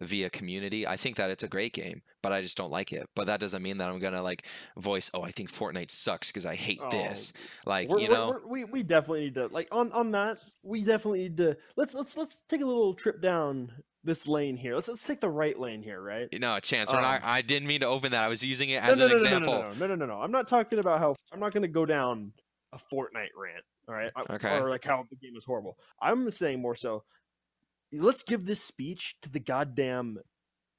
via 0.00 0.28
community. 0.30 0.86
I 0.86 0.96
think 0.96 1.16
that 1.16 1.30
it's 1.30 1.42
a 1.42 1.48
great 1.48 1.72
game, 1.72 2.02
but 2.22 2.32
I 2.32 2.40
just 2.40 2.56
don't 2.56 2.70
like 2.70 2.92
it. 2.92 3.08
But 3.14 3.26
that 3.26 3.40
doesn't 3.40 3.62
mean 3.62 3.78
that 3.78 3.88
I'm 3.88 3.98
gonna 3.98 4.22
like 4.22 4.46
voice, 4.76 5.10
oh, 5.14 5.22
I 5.22 5.30
think 5.30 5.50
Fortnite 5.50 5.90
sucks 5.90 6.28
because 6.30 6.46
I 6.46 6.54
hate 6.54 6.80
Oh, 6.82 6.90
this. 6.90 7.32
Like 7.64 7.90
you 7.90 8.08
know, 8.08 8.40
we 8.46 8.64
we 8.64 8.82
definitely 8.82 9.24
need 9.24 9.34
to 9.34 9.46
like 9.48 9.68
on 9.72 9.90
on 9.92 10.10
that. 10.12 10.38
We 10.62 10.82
definitely 10.82 11.22
need 11.24 11.36
to 11.38 11.56
let's 11.76 11.94
let's 11.94 12.16
let's 12.16 12.42
take 12.48 12.60
a 12.60 12.66
little 12.66 12.94
trip 12.94 13.20
down 13.22 13.72
this 14.02 14.28
lane 14.28 14.56
here. 14.56 14.74
Let's 14.74 14.88
let's 14.88 15.06
take 15.06 15.20
the 15.20 15.30
right 15.30 15.58
lane 15.58 15.82
here, 15.82 16.00
right? 16.00 16.28
no 16.38 16.58
chance. 16.60 16.92
We're 16.92 17.00
not. 17.00 17.22
um, 17.24 17.30
I 17.30 17.42
didn't 17.42 17.68
mean 17.68 17.80
to 17.80 17.86
open 17.86 18.12
that. 18.12 18.24
I 18.24 18.28
was 18.28 18.44
using 18.44 18.70
it 18.70 18.82
No, 18.82 18.90
as 18.90 18.98
no, 18.98 19.04
an 19.06 19.10
no, 19.12 19.16
no, 19.16 19.22
example. 19.22 19.52
No, 19.54 19.60
no, 19.60 19.68
no, 19.68 19.74
no, 19.74 19.86
no, 19.86 19.94
no, 19.94 20.06
no. 20.06 20.20
I'm 20.20 20.32
not 20.32 20.48
talking 20.48 20.78
about 20.78 20.98
how 20.98 21.14
I'm 21.32 21.40
not 21.40 21.52
going 21.52 21.62
to 21.62 21.68
go 21.68 21.86
down 21.86 22.32
a 22.72 22.76
Fortnite 22.78 23.32
rant. 23.36 23.64
All 23.88 23.94
right, 23.94 24.10
Okay. 24.30 24.58
or 24.58 24.70
like 24.70 24.84
how 24.84 25.04
the 25.10 25.16
game 25.16 25.36
is 25.36 25.44
horrible. 25.44 25.76
I'm 26.00 26.30
saying 26.30 26.60
more 26.60 26.74
so. 26.74 27.04
Let's 27.92 28.22
give 28.22 28.44
this 28.44 28.62
speech 28.62 29.16
to 29.22 29.30
the 29.30 29.40
goddamn 29.40 30.18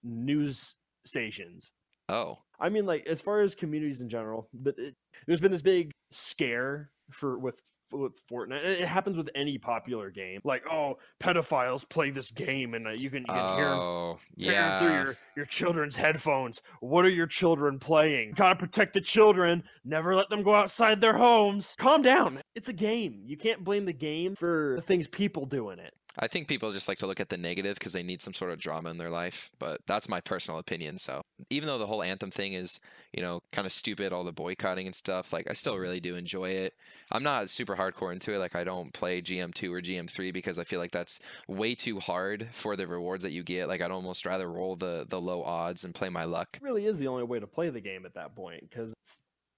news 0.04 0.76
stations. 1.06 1.72
Oh, 2.10 2.40
I 2.60 2.70
mean, 2.70 2.86
like 2.86 3.08
as 3.08 3.22
far 3.22 3.42
as 3.42 3.56
communities 3.56 4.02
in 4.02 4.10
general, 4.10 4.48
but 4.54 4.76
it, 4.78 4.96
there's 5.28 5.42
been 5.42 5.52
this 5.52 5.62
big 5.62 5.92
scare 6.12 6.92
for 7.12 7.38
with 7.38 7.62
with 7.98 8.26
Fortnite. 8.28 8.64
It 8.64 8.88
happens 8.88 9.18
with 9.18 9.30
any 9.36 9.58
popular 9.58 10.10
game. 10.10 10.42
Like, 10.44 10.64
oh, 10.72 10.98
pedophiles 11.20 11.88
play 11.88 12.10
this 12.10 12.32
game, 12.32 12.74
and 12.74 12.88
uh, 12.88 12.92
you 12.92 13.10
can 13.10 13.20
you 13.20 13.26
can 13.26 13.58
hear 13.58 13.68
oh, 13.68 14.20
hear 14.38 14.54
'em 14.54 14.80
through 14.80 14.88
yeah. 14.88 15.04
your, 15.04 15.18
your 15.36 15.46
children's 15.46 15.96
headphones. 15.96 16.62
What 16.80 17.06
are 17.06 17.10
your 17.10 17.28
children 17.28 17.80
playing? 17.80 18.34
Gotta 18.34 18.56
protect 18.56 18.94
the 18.94 19.02
children. 19.02 19.64
Never 19.84 20.16
let 20.16 20.30
them 20.30 20.44
go 20.44 20.56
outside 20.56 21.02
their 21.02 21.18
homes. 21.18 21.76
Calm 21.78 22.02
down. 22.02 22.40
It's 22.56 22.70
a 22.70 22.74
game. 22.74 23.24
You 23.26 23.38
can't 23.38 23.64
blame 23.64 23.86
the 23.86 23.94
game 23.94 24.36
for 24.36 24.74
the 24.76 24.82
things 24.82 25.08
people 25.08 25.46
do 25.46 25.70
in 25.70 25.80
it. 25.80 25.94
I 26.20 26.28
think 26.28 26.48
people 26.48 26.72
just 26.72 26.88
like 26.88 27.00
to 27.00 27.08
look 27.08 27.20
at 27.20 27.30
the 27.30 27.38
negative 27.38 27.76
because 27.76 27.94
they 27.94 28.04
need 28.04 28.22
some 28.22 28.34
sort 28.34 28.52
of 28.52 28.60
drama 28.60 28.90
in 28.90 28.98
their 28.98 29.10
life. 29.10 29.52
But 29.60 29.82
that's 29.86 30.10
my 30.10 30.22
personal 30.22 30.60
opinion. 30.60 30.98
So 30.98 31.22
even 31.50 31.68
though 31.68 31.78
the 31.78 31.88
whole 31.88 32.04
anthem 32.04 32.32
thing 32.32 32.54
is, 32.54 32.80
you 33.14 33.22
know, 33.22 33.42
kind 33.52 33.66
of 33.66 33.72
stupid, 33.72 34.14
all 34.14 34.24
the 34.24 34.32
boycotting 34.32 34.86
and 34.86 34.96
stuff, 34.96 35.34
like 35.34 35.50
I 35.50 35.54
still 35.54 35.78
really 35.78 36.00
do 36.00 36.16
enjoy 36.16 36.50
it. 36.50 36.74
I'm 37.12 37.24
not 37.24 37.50
super 37.50 37.76
hardcore 37.76 38.14
into 38.14 38.34
it. 38.34 38.40
Like 38.40 38.56
I 38.56 38.64
don't 38.64 38.94
play 38.94 39.22
GM2 39.22 39.72
or 39.72 39.82
GM3 39.82 40.34
because 40.34 40.60
I 40.60 40.64
feel 40.64 40.80
like 40.80 40.92
that's 40.92 41.20
way 41.48 41.76
too 41.76 42.00
hard 42.00 42.48
for 42.52 42.76
the 42.76 42.88
rewards 42.88 43.24
that 43.24 43.32
you 43.32 43.44
get. 43.44 43.68
Like 43.68 43.82
I'd 43.82 43.92
almost 43.92 44.26
rather 44.26 44.50
roll 44.50 44.76
the 44.76 45.06
the 45.08 45.20
low 45.20 45.44
odds 45.44 45.84
and 45.84 45.94
play 45.94 46.10
my 46.10 46.26
luck. 46.26 46.50
It 46.56 46.64
really 46.64 46.86
is 46.86 47.00
the 47.00 47.08
only 47.08 47.24
way 47.24 47.40
to 47.40 47.48
play 47.48 47.70
the 47.70 47.82
game 47.82 48.06
at 48.06 48.14
that 48.16 48.36
point 48.36 48.70
because 48.70 48.94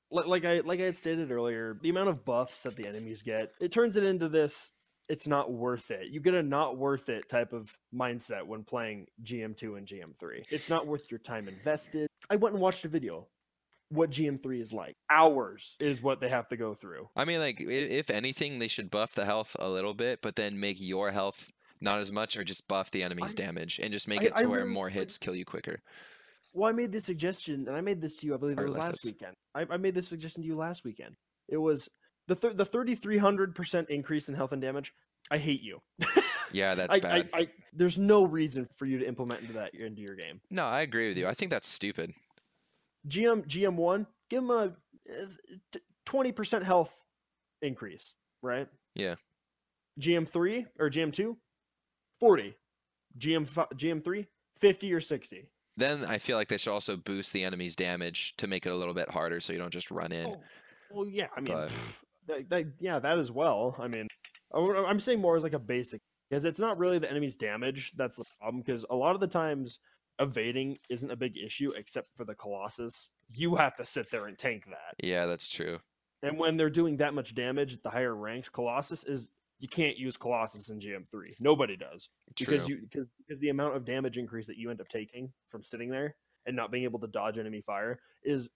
like, 0.10 0.28
like 0.28 0.46
I 0.46 0.60
like 0.60 0.80
I 0.80 0.84
had 0.84 0.96
stated 0.96 1.32
earlier, 1.32 1.78
the 1.82 1.90
amount 1.90 2.10
of 2.10 2.24
buffs 2.24 2.64
that 2.64 2.76
the 2.76 2.88
enemies 2.88 3.22
get, 3.22 3.50
it 3.60 3.72
turns 3.72 3.98
it 3.98 4.04
into 4.04 4.30
this 4.30 4.72
it's 5.10 5.28
not 5.28 5.52
worth 5.52 5.92
it. 5.92 6.08
You 6.08 6.20
get 6.20 6.34
a 6.34 6.44
not 6.44 6.78
worth 6.78 7.10
it 7.10 7.30
type 7.30 7.54
of 7.54 7.76
mindset 7.94 8.44
when 8.46 8.64
playing 8.64 9.08
GM2 9.24 9.78
and 9.78 9.88
GM3. 9.88 10.46
It's 10.50 10.70
not 10.70 10.86
worth 10.88 11.10
your 11.12 11.20
time 11.20 11.48
invested. 11.48 12.08
I 12.30 12.36
went 12.36 12.54
and 12.54 12.62
watched 12.62 12.84
a 12.86 12.90
video 12.90 13.28
what 13.90 14.10
GM3 14.10 14.62
is 14.62 14.74
like. 14.74 14.96
Hours 15.10 15.78
is 15.80 16.02
what 16.02 16.20
they 16.20 16.28
have 16.28 16.48
to 16.50 16.58
go 16.58 16.74
through. 16.74 17.08
I 17.16 17.24
mean, 17.24 17.40
like 17.40 17.62
if 17.62 18.10
anything, 18.10 18.60
they 18.60 18.68
should 18.68 18.92
buff 18.92 19.16
the 19.16 19.24
health 19.26 19.56
a 19.60 19.70
little 19.70 19.94
bit, 19.94 20.20
but 20.22 20.36
then 20.36 20.60
make 20.60 20.78
your 20.80 21.12
health 21.12 21.50
not 21.80 22.00
as 22.00 22.12
much, 22.12 22.36
or 22.36 22.44
just 22.44 22.68
buff 22.68 22.92
the 22.92 23.04
enemy's 23.04 23.32
I- 23.32 23.36
damage 23.46 23.80
and 23.82 23.94
just 23.94 24.08
make 24.08 24.22
I- 24.22 24.26
it 24.26 24.32
I 24.36 24.42
to 24.42 24.50
where 24.50 24.58
literally- 24.60 24.74
more 24.74 24.90
hits 24.90 25.18
kill 25.18 25.36
you 25.36 25.46
quicker. 25.46 25.80
Well, 26.54 26.68
I 26.70 26.74
made 26.74 26.92
this 26.92 27.06
suggestion, 27.06 27.68
and 27.68 27.76
I 27.78 27.82
made 27.82 28.02
this 28.02 28.16
to 28.18 28.26
you. 28.26 28.34
I 28.34 28.38
believe 28.38 28.58
it 28.58 28.62
Or 28.64 28.68
was 28.68 28.78
last 28.78 28.88
hits. 28.88 29.06
weekend. 29.06 29.36
I, 29.56 29.66
I 29.70 29.78
made 29.78 29.94
this 29.96 30.08
suggestion 30.08 30.42
to 30.44 30.48
you 30.48 30.56
last 30.56 30.84
weekend. 30.84 31.16
It 31.48 31.58
was 31.58 31.88
the 32.28 32.36
th- 32.36 32.56
the 32.56 32.66
thirty 32.66 32.96
three 32.96 33.18
hundred 33.18 33.56
percent 33.56 33.90
increase 33.90 34.30
in 34.30 34.36
health 34.36 34.52
and 34.52 34.62
damage. 34.62 34.94
I 35.32 35.38
hate 35.38 35.62
you. 35.62 35.82
Yeah, 36.54 36.76
that's 36.76 36.96
I, 36.96 37.00
bad. 37.02 37.30
I, 37.34 37.40
I, 37.40 37.48
there's 37.74 37.98
no 37.98 38.24
reason 38.24 38.70
for 38.78 38.86
you 38.86 39.00
to 39.00 39.06
implement 39.06 39.42
into 39.42 39.54
that 39.54 39.76
into 39.76 40.02
your 40.02 40.16
game. 40.16 40.40
No, 40.50 40.66
I 40.66 40.80
agree 40.80 41.10
with 41.10 41.18
you. 41.18 41.28
I 41.28 41.34
think 41.34 41.52
that's 41.52 41.68
stupid. 41.68 42.14
GM 43.08 43.46
GM 43.46 43.76
one, 43.76 44.08
give 44.30 44.44
him 44.44 44.52
a 44.52 44.74
uh, 45.12 45.26
twenty 46.06 46.32
percent 46.32 46.64
health 46.64 47.04
increase, 47.62 48.14
right? 48.42 48.68
Yeah. 48.96 49.16
GM 50.00 50.28
three 50.28 50.66
or 50.80 50.90
GM 50.90 51.12
two, 51.12 51.38
40. 52.20 52.56
gm 53.18 53.46
gm3 53.76 54.28
50 54.58 54.94
or 54.94 55.00
sixty. 55.02 55.50
Then 55.76 56.06
I 56.06 56.18
feel 56.18 56.38
like 56.38 56.48
they 56.48 56.58
should 56.58 56.72
also 56.72 56.96
boost 56.98 57.34
the 57.34 57.44
enemy's 57.44 57.76
damage 57.76 58.36
to 58.38 58.48
make 58.48 58.66
it 58.66 58.70
a 58.70 58.76
little 58.76 58.94
bit 58.94 59.10
harder, 59.10 59.40
so 59.40 59.54
you 59.54 59.60
don't 59.60 59.74
just 59.74 59.92
run 59.92 60.12
in. 60.12 60.28
Oh, 60.28 60.42
well, 60.92 61.06
yeah. 61.08 61.28
I 61.36 61.42
mean, 61.42 61.54
But- 61.54 61.68
pff, 61.70 62.02
that, 62.28 62.50
that, 62.50 62.66
yeah, 62.80 63.00
that 63.00 63.18
as 63.18 63.32
well. 63.32 63.76
I 63.80 63.88
mean, 63.88 64.08
I'm 64.54 65.00
saying 65.00 65.20
more 65.22 65.36
as 65.36 65.44
like 65.44 65.54
a 65.54 65.60
basic 65.60 66.02
because 66.30 66.46
it's 66.46 66.60
not 66.60 66.78
really 66.78 67.00
the 67.00 67.10
enemy's 67.10 67.36
damage 67.36 67.94
that's 67.96 68.18
the 68.18 68.26
problem. 68.40 68.62
Because 68.66 68.86
a 68.90 68.96
lot 68.96 69.16
of 69.16 69.22
the 69.22 69.28
times, 69.28 69.80
evading 70.20 70.78
isn't 70.90 71.12
a 71.12 71.16
big 71.16 71.38
issue 71.38 71.72
except 71.76 72.10
for 72.16 72.26
the 72.26 72.36
Colossus. 72.36 73.10
You 73.34 73.56
have 73.56 73.76
to 73.78 73.86
sit 73.86 74.10
there 74.12 74.28
and 74.28 74.38
tank 74.38 74.66
that. 74.68 74.96
Yeah, 75.04 75.26
that's 75.26 75.50
true. 75.50 75.80
And 76.24 76.40
when 76.40 76.58
they're 76.58 76.70
doing 76.70 76.98
that 76.98 77.14
much 77.14 77.36
damage 77.36 77.74
at 77.74 77.84
the 77.84 77.90
higher 77.90 78.16
ranks, 78.16 78.50
Colossus 78.50 79.04
is 79.04 79.30
you 79.60 79.68
can't 79.68 79.98
use 79.98 80.18
Colossus 80.18 80.70
in 80.70 80.80
GM3. 80.80 81.40
Nobody 81.40 81.76
does 81.76 82.10
True. 82.36 82.54
because 82.54 82.68
you 82.68 82.80
because 82.82 83.08
because 83.18 83.40
the 83.40 83.50
amount 83.50 83.76
of 83.76 83.86
damage 83.86 84.18
increase 84.18 84.48
that 84.48 84.58
you 84.58 84.70
end 84.70 84.82
up 84.82 84.88
taking 84.88 85.32
from 85.50 85.64
sitting 85.64 85.90
there 85.90 86.16
and 86.46 86.56
not 86.56 86.72
being 86.72 86.84
able 86.84 87.00
to 87.00 87.08
dodge 87.08 87.38
enemy 87.38 87.62
fire 87.62 88.00
is 88.24 88.50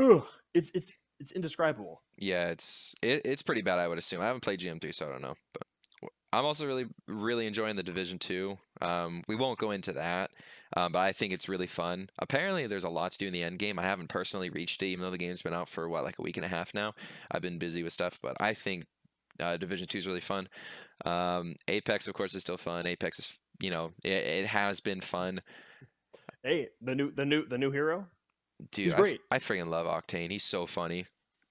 ugh, 0.00 0.24
it's 0.54 0.70
it's 0.74 0.92
it's 1.20 1.32
indescribable. 1.32 2.02
Yeah, 2.16 2.48
it's 2.48 2.94
it, 3.02 3.22
it's 3.24 3.42
pretty 3.42 3.62
bad. 3.62 3.78
I 3.78 3.88
would 3.88 3.98
assume. 3.98 4.20
I 4.20 4.26
haven't 4.26 4.42
played 4.42 4.60
GM3, 4.60 4.94
so 4.94 5.06
I 5.06 5.12
don't 5.12 5.22
know. 5.22 5.34
But 5.52 5.62
I'm 6.32 6.44
also 6.44 6.66
really 6.66 6.86
really 7.06 7.46
enjoying 7.46 7.76
the 7.76 7.82
Division 7.82 8.18
Two. 8.18 8.58
Um, 8.80 9.22
we 9.28 9.34
won't 9.34 9.58
go 9.58 9.70
into 9.70 9.92
that, 9.94 10.30
um, 10.76 10.92
but 10.92 11.00
I 11.00 11.12
think 11.12 11.32
it's 11.32 11.48
really 11.48 11.66
fun. 11.66 12.10
Apparently, 12.18 12.66
there's 12.66 12.84
a 12.84 12.88
lot 12.88 13.12
to 13.12 13.18
do 13.18 13.26
in 13.26 13.32
the 13.32 13.42
end 13.42 13.58
game. 13.58 13.78
I 13.78 13.82
haven't 13.84 14.08
personally 14.08 14.50
reached 14.50 14.82
it, 14.82 14.86
even 14.86 15.02
though 15.04 15.10
the 15.10 15.18
game's 15.18 15.42
been 15.42 15.54
out 15.54 15.68
for 15.68 15.88
what 15.88 16.04
like 16.04 16.18
a 16.18 16.22
week 16.22 16.36
and 16.36 16.46
a 16.46 16.48
half 16.48 16.74
now. 16.74 16.94
I've 17.30 17.42
been 17.42 17.58
busy 17.58 17.82
with 17.82 17.92
stuff, 17.92 18.18
but 18.22 18.36
I 18.40 18.54
think 18.54 18.84
Uh, 19.40 19.56
Division 19.56 19.86
Two 19.86 19.98
is 19.98 20.06
really 20.06 20.20
fun. 20.20 20.48
Um, 21.04 21.54
Apex, 21.68 22.08
of 22.08 22.14
course, 22.14 22.34
is 22.34 22.42
still 22.42 22.56
fun. 22.56 22.86
Apex 22.86 23.18
is, 23.20 23.38
you 23.60 23.70
know, 23.70 23.92
it, 24.04 24.10
it 24.12 24.46
has 24.46 24.80
been 24.80 25.00
fun. 25.00 25.40
Hey, 26.42 26.68
the 26.80 26.94
new 26.94 27.10
the 27.12 27.24
new 27.24 27.46
the 27.46 27.56
new 27.58 27.70
hero. 27.70 28.06
Dude, 28.70 28.94
I. 28.94 29.18
I 29.30 29.38
freaking 29.38 29.68
love 29.68 29.86
Octane. 29.86 30.30
He's 30.30 30.44
so 30.44 30.66
funny. 30.66 31.06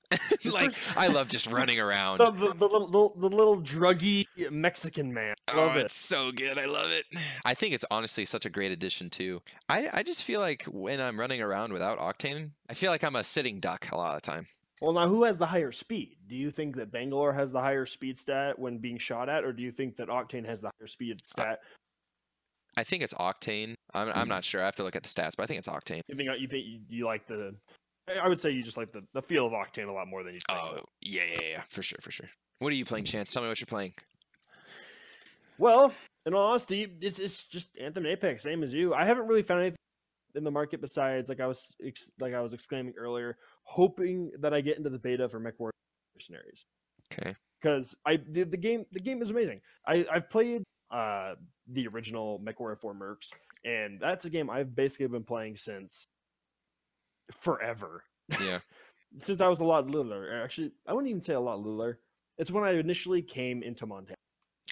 like 0.54 0.74
I 0.96 1.08
love 1.08 1.28
just 1.28 1.48
running 1.48 1.80
around. 1.80 2.20
The, 2.20 2.32
the, 2.32 2.54
the, 2.54 2.68
little, 2.68 3.14
the, 3.18 3.30
little 3.30 3.62
druggy 3.62 4.26
Mexican 4.50 5.14
man. 5.14 5.36
I 5.48 5.52
oh, 5.54 5.58
love 5.58 5.76
oh, 5.76 5.80
it. 5.80 5.86
it's 5.86 5.96
so 5.96 6.32
good. 6.32 6.58
I 6.58 6.66
love 6.66 6.92
it. 6.92 7.06
I 7.44 7.54
think 7.54 7.74
it's 7.74 7.84
honestly 7.92 8.24
such 8.24 8.46
a 8.46 8.50
great 8.50 8.72
addition 8.72 9.10
too. 9.10 9.42
I 9.68 9.90
I 9.92 10.04
just 10.04 10.24
feel 10.24 10.40
like 10.40 10.64
when 10.64 11.02
I'm 11.02 11.20
running 11.20 11.42
around 11.42 11.74
without 11.74 12.00
Octane, 12.00 12.52
I 12.70 12.74
feel 12.74 12.90
like 12.90 13.04
I'm 13.04 13.18
a 13.18 13.24
sitting 13.24 13.60
duck 13.60 13.90
a 13.92 13.98
lot 13.98 14.16
of 14.16 14.22
the 14.22 14.32
time. 14.32 14.48
Well, 14.82 14.94
now 14.94 15.08
who 15.08 15.24
has 15.24 15.38
the 15.38 15.46
higher 15.46 15.72
speed? 15.72 16.18
Do 16.28 16.36
you 16.36 16.52
think 16.52 16.76
that 16.76 16.92
Bangalore 16.92 17.34
has 17.34 17.52
the 17.52 17.60
higher 17.60 17.86
speed 17.86 18.18
stat 18.18 18.58
when 18.58 18.78
being 18.78 19.00
shot 19.00 19.28
at, 19.28 19.44
or 19.44 19.52
do 19.52 19.64
you 19.64 19.72
think 19.72 19.96
that 19.96 20.08
Octane 20.08 20.46
has 20.46 20.62
the 20.62 20.72
higher 20.80 20.88
speed 20.88 21.26
stat? 21.26 21.60
I 22.78 22.84
think 22.84 23.04
it's 23.04 23.14
Octane. 23.16 23.74
I'm 23.94 24.10
I'm 24.14 24.28
not 24.30 24.44
sure. 24.46 24.62
I 24.62 24.66
have 24.66 24.76
to 24.78 24.84
look 24.84 24.96
at 24.96 25.04
the 25.04 25.10
stats, 25.10 25.32
but 25.36 25.44
I 25.44 25.46
think 25.48 25.60
it's 25.60 25.68
Octane. 25.68 26.02
You 26.08 26.16
think 26.16 26.30
you 26.40 26.48
think 26.48 26.66
you, 26.66 26.80
you 26.90 27.06
like 27.06 27.28
the? 27.28 27.56
I- 28.08 28.20
I 28.20 28.28
would 28.30 28.40
say 28.40 28.52
you 28.52 28.64
just 28.64 28.78
like 28.78 28.94
the, 28.94 29.02
the 29.14 29.22
feel 29.22 29.46
of 29.48 29.52
Octane 29.52 29.90
a 29.90 29.92
lot 29.92 30.08
more 30.08 30.24
than 30.24 30.34
you. 30.36 30.40
think. 30.48 30.60
Oh 30.62 30.80
yeah, 31.02 31.24
yeah, 31.32 31.48
yeah, 31.50 31.62
for 31.70 31.82
sure, 31.84 32.00
for 32.02 32.12
sure. 32.12 32.30
What 32.60 32.72
are 32.72 32.76
you 32.76 32.86
playing, 32.86 33.06
Chance? 33.06 33.34
Tell 33.34 33.42
me 33.44 33.50
what 33.50 33.60
you're 33.60 33.66
playing. 33.68 33.94
Well, 35.58 35.94
in 36.26 36.34
all 36.34 36.50
honesty, 36.52 36.88
it's 37.02 37.20
it's 37.20 37.48
just 37.48 37.68
Anthem 37.82 38.06
and 38.06 38.14
Apex, 38.14 38.44
same 38.44 38.64
as 38.64 38.74
you. 38.74 38.94
I 38.94 39.06
haven't 39.06 39.28
really 39.28 39.42
found 39.42 39.62
anything 39.62 39.78
in 40.36 40.44
the 40.44 40.52
market 40.52 40.82
besides 40.82 41.30
like 41.30 41.40
I 41.40 41.48
was 41.48 41.74
ex- 41.84 42.12
like 42.20 42.34
I 42.34 42.42
was 42.42 42.54
exclaiming 42.54 42.94
earlier, 42.98 43.38
hoping 43.64 44.32
that 44.40 44.54
I 44.54 44.62
get 44.62 44.78
into 44.78 44.90
the 44.90 45.00
beta 45.00 45.28
for 45.28 45.40
MechWarrior 45.40 45.72
Mercenaries 46.16 46.66
Okay. 47.12 47.36
because 47.60 47.96
I 48.06 48.18
the, 48.30 48.44
the 48.44 48.58
game 48.58 48.86
the 48.92 49.00
game 49.00 49.22
is 49.22 49.32
amazing. 49.32 49.62
I 49.88 50.06
I've 50.12 50.30
played 50.30 50.64
uh 50.92 51.34
the 51.68 51.88
original 51.88 52.40
MechWarrior 52.40 52.78
4 52.80 52.94
Mercs, 52.96 53.32
and 53.66 54.00
that's 54.00 54.26
a 54.26 54.30
game 54.30 54.50
I've 54.50 54.76
basically 54.76 55.08
been 55.08 55.24
playing 55.24 55.56
since 55.58 56.08
forever. 57.32 58.04
Yeah. 58.42 58.60
since 59.20 59.42
I 59.42 59.48
was 59.48 59.60
a 59.62 59.66
lot 59.66 59.90
littler. 59.90 60.42
Actually, 60.44 60.72
I 60.86 60.94
wouldn't 60.94 61.10
even 61.10 61.22
say 61.22 61.34
a 61.34 61.40
lot 61.40 61.60
littler. 61.60 62.00
It's 62.38 62.52
when 62.52 62.64
I 62.64 62.72
initially 62.72 63.22
came 63.22 63.64
into 63.64 63.86
Montana. 63.86 64.16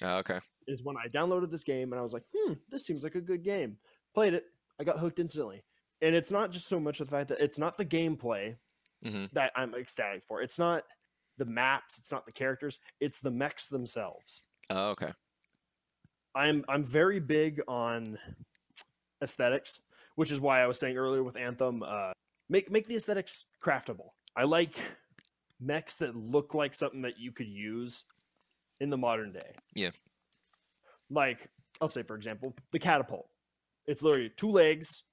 Oh, 0.02 0.18
okay. 0.18 0.40
Is 0.66 0.82
when 0.82 0.96
I 0.96 1.08
downloaded 1.08 1.50
this 1.50 1.64
game 1.64 1.92
and 1.92 1.98
I 1.98 2.02
was 2.02 2.12
like, 2.12 2.24
hmm, 2.36 2.52
this 2.68 2.86
seems 2.86 3.02
like 3.02 3.14
a 3.14 3.20
good 3.20 3.42
game. 3.42 3.76
Played 4.14 4.34
it, 4.34 4.44
I 4.80 4.84
got 4.84 4.98
hooked 4.98 5.18
instantly. 5.18 5.62
And 6.02 6.14
it's 6.14 6.30
not 6.30 6.50
just 6.50 6.68
so 6.68 6.78
much 6.78 6.98
the 6.98 7.06
fact 7.06 7.28
that 7.28 7.40
it's 7.40 7.58
not 7.58 7.76
the 7.78 7.84
gameplay 7.84 8.56
Mhm. 9.04 9.30
that 9.32 9.52
I'm 9.56 9.74
ecstatic 9.74 10.24
for. 10.26 10.42
It's 10.42 10.58
not 10.58 10.82
the 11.38 11.44
maps, 11.46 11.98
it's 11.98 12.12
not 12.12 12.26
the 12.26 12.32
characters, 12.32 12.78
it's 13.00 13.20
the 13.20 13.30
mechs 13.30 13.68
themselves. 13.68 14.42
Oh, 14.70 14.90
okay. 14.90 15.12
I'm 16.36 16.64
I'm 16.68 16.84
very 16.84 17.18
big 17.18 17.62
on 17.66 18.18
aesthetics, 19.22 19.80
which 20.16 20.30
is 20.30 20.38
why 20.38 20.62
I 20.62 20.66
was 20.66 20.78
saying 20.78 20.98
earlier 20.98 21.22
with 21.22 21.36
Anthem, 21.36 21.82
uh, 21.82 22.12
make 22.50 22.70
make 22.70 22.86
the 22.86 22.96
aesthetics 22.96 23.46
craftable. 23.64 24.10
I 24.36 24.44
like 24.44 24.76
mechs 25.58 25.96
that 25.96 26.14
look 26.14 26.52
like 26.52 26.74
something 26.74 27.02
that 27.02 27.18
you 27.18 27.32
could 27.32 27.48
use 27.48 28.04
in 28.80 28.90
the 28.90 28.98
modern 28.98 29.32
day. 29.32 29.54
Yeah. 29.74 29.90
Like 31.10 31.48
I'll 31.80 31.88
say 31.88 32.02
for 32.02 32.14
example, 32.14 32.54
the 32.70 32.78
catapult. 32.78 33.28
It's 33.86 34.02
literally 34.02 34.30
two 34.36 34.50
legs, 34.50 35.04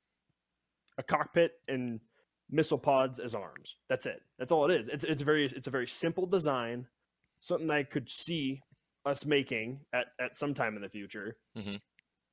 a 0.98 1.04
cockpit, 1.04 1.52
and 1.70 2.02
missile 2.50 2.78
pods 2.78 3.20
as 3.20 3.34
arms. 3.34 3.78
That's 3.88 4.06
it. 4.06 4.22
That's 4.38 4.52
all 4.52 4.70
it 4.70 4.78
is. 4.78 4.90
It's 4.90 5.06
it's 5.06 5.22
very 5.22 5.46
it's 5.46 5.68
a 5.68 5.72
very 5.72 5.88
simple 5.88 6.26
design, 6.26 6.88
something 7.40 7.72
I 7.72 7.84
could 7.84 8.10
see 8.10 8.62
us 9.06 9.26
making 9.26 9.80
at, 9.94 10.08
at 10.20 10.36
some 10.36 10.54
time 10.54 10.76
in 10.76 10.82
the 10.82 10.90
future. 10.90 11.38
Mhm. 11.58 11.80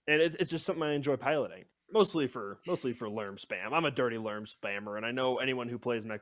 And 0.07 0.21
it's 0.23 0.37
it's 0.37 0.51
just 0.51 0.65
something 0.67 0.83
I 0.83 0.93
enjoy 0.95 1.17
piloting. 1.17 1.65
Mostly 1.93 2.27
for 2.27 2.59
mostly 2.67 2.93
for 2.93 3.09
LRM 3.09 3.39
spam. 3.45 3.73
I'm 3.73 3.85
a 3.85 3.91
dirty 3.91 4.17
LRM 4.17 4.47
spammer, 4.53 4.97
and 4.97 5.05
I 5.05 5.11
know 5.11 5.39
anyone 5.39 5.69
who 5.69 5.79
plays 5.79 6.05
Mech 6.07 6.21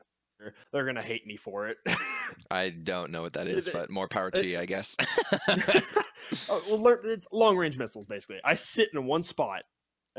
they're 0.71 0.85
gonna 0.85 1.01
hate 1.01 1.27
me 1.27 1.35
for 1.35 1.67
it. 1.67 1.77
I 2.51 2.69
don't 2.69 3.11
know 3.11 3.21
what 3.21 3.33
that 3.33 3.47
is, 3.47 3.67
it- 3.67 3.73
but 3.73 3.91
more 3.91 4.07
power 4.07 4.31
to 4.31 4.47
you, 4.47 4.57
I 4.57 4.65
guess. 4.65 4.95
oh, 6.49 6.63
well, 6.69 6.97
it's 7.03 7.27
long 7.31 7.57
range 7.57 7.77
missiles 7.77 8.05
basically. 8.07 8.39
I 8.43 8.55
sit 8.55 8.89
in 8.93 9.05
one 9.05 9.23
spot 9.23 9.63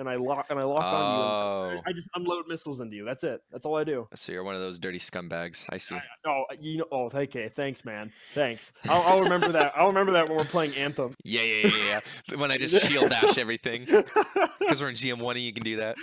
and 0.01 0.09
I 0.09 0.17
lock 0.17 0.47
and 0.51 0.59
I 0.59 0.65
lock 0.65 0.83
onto 0.83 0.97
you. 0.97 1.23
oh, 1.23 1.69
And 1.77 1.83
I 1.87 1.93
just 1.93 2.09
unload 2.17 2.49
missiles 2.49 2.81
into 2.81 2.97
you. 2.97 3.05
That's 3.05 3.23
it. 3.23 3.43
That's 3.53 3.65
all 3.67 3.77
I 3.77 3.85
do. 3.85 4.09
so 4.15 4.33
you're 4.33 4.43
one 4.43 4.55
of 4.55 4.61
those 4.61 4.79
dirty 4.79 4.99
scumbags. 4.99 5.65
I 5.69 5.77
see. 5.77 5.97
Oh, 6.27 6.45
you 6.59 6.79
know. 6.79 6.87
Oh, 6.91 7.11
okay. 7.15 7.49
Thanks, 7.49 7.85
man. 7.85 8.11
Thanks. 8.35 8.73
I'll, 8.89 9.03
I'll 9.03 9.23
remember 9.23 9.53
that. 9.53 9.73
I'll 9.77 9.89
remember 9.89 10.13
that 10.13 10.27
when 10.29 10.37
we're 10.39 10.45
playing 10.45 10.75
Anthem. 10.75 11.15
Yeah, 11.25 11.43
yeah, 11.43 11.69
yeah, 11.69 12.01
yeah. 12.31 12.37
when 12.37 12.51
I 12.51 12.57
just 12.57 12.85
shield 12.87 13.11
dash 13.11 13.39
everything 13.39 13.85
because 14.59 14.81
we're 14.81 14.89
in 14.89 14.97
GM1 14.97 15.31
and 15.33 15.41
you 15.41 15.53
can 15.53 15.63
do 15.63 15.77
that. 15.77 15.97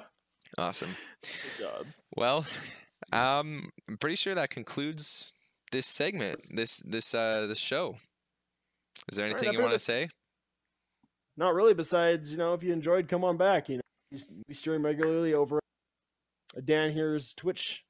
Awesome. 0.56 0.96
Well, 2.16 2.44
um, 3.12 3.68
I'm 3.88 3.96
pretty 3.98 4.16
sure 4.16 4.34
that 4.34 4.50
concludes 4.50 5.32
this 5.70 5.86
segment, 5.86 6.40
this 6.50 6.78
this 6.84 7.14
uh 7.14 7.46
this 7.46 7.58
show. 7.58 7.96
Is 9.08 9.16
there 9.16 9.26
anything 9.26 9.50
I 9.50 9.52
you 9.52 9.60
want 9.60 9.74
to 9.74 9.78
say? 9.78 10.08
Not 11.38 11.54
really. 11.54 11.72
Besides, 11.72 12.32
you 12.32 12.36
know, 12.36 12.52
if 12.52 12.64
you 12.64 12.72
enjoyed, 12.72 13.08
come 13.08 13.22
on 13.22 13.36
back. 13.36 13.68
You 13.68 13.76
know, 13.76 14.18
we, 14.48 14.54
stream 14.54 14.84
regularly 14.84 15.34
over 15.34 15.60
at 16.56 16.66
Dan 16.66 16.90
here's 16.90 17.32
Twitch. 17.32 17.84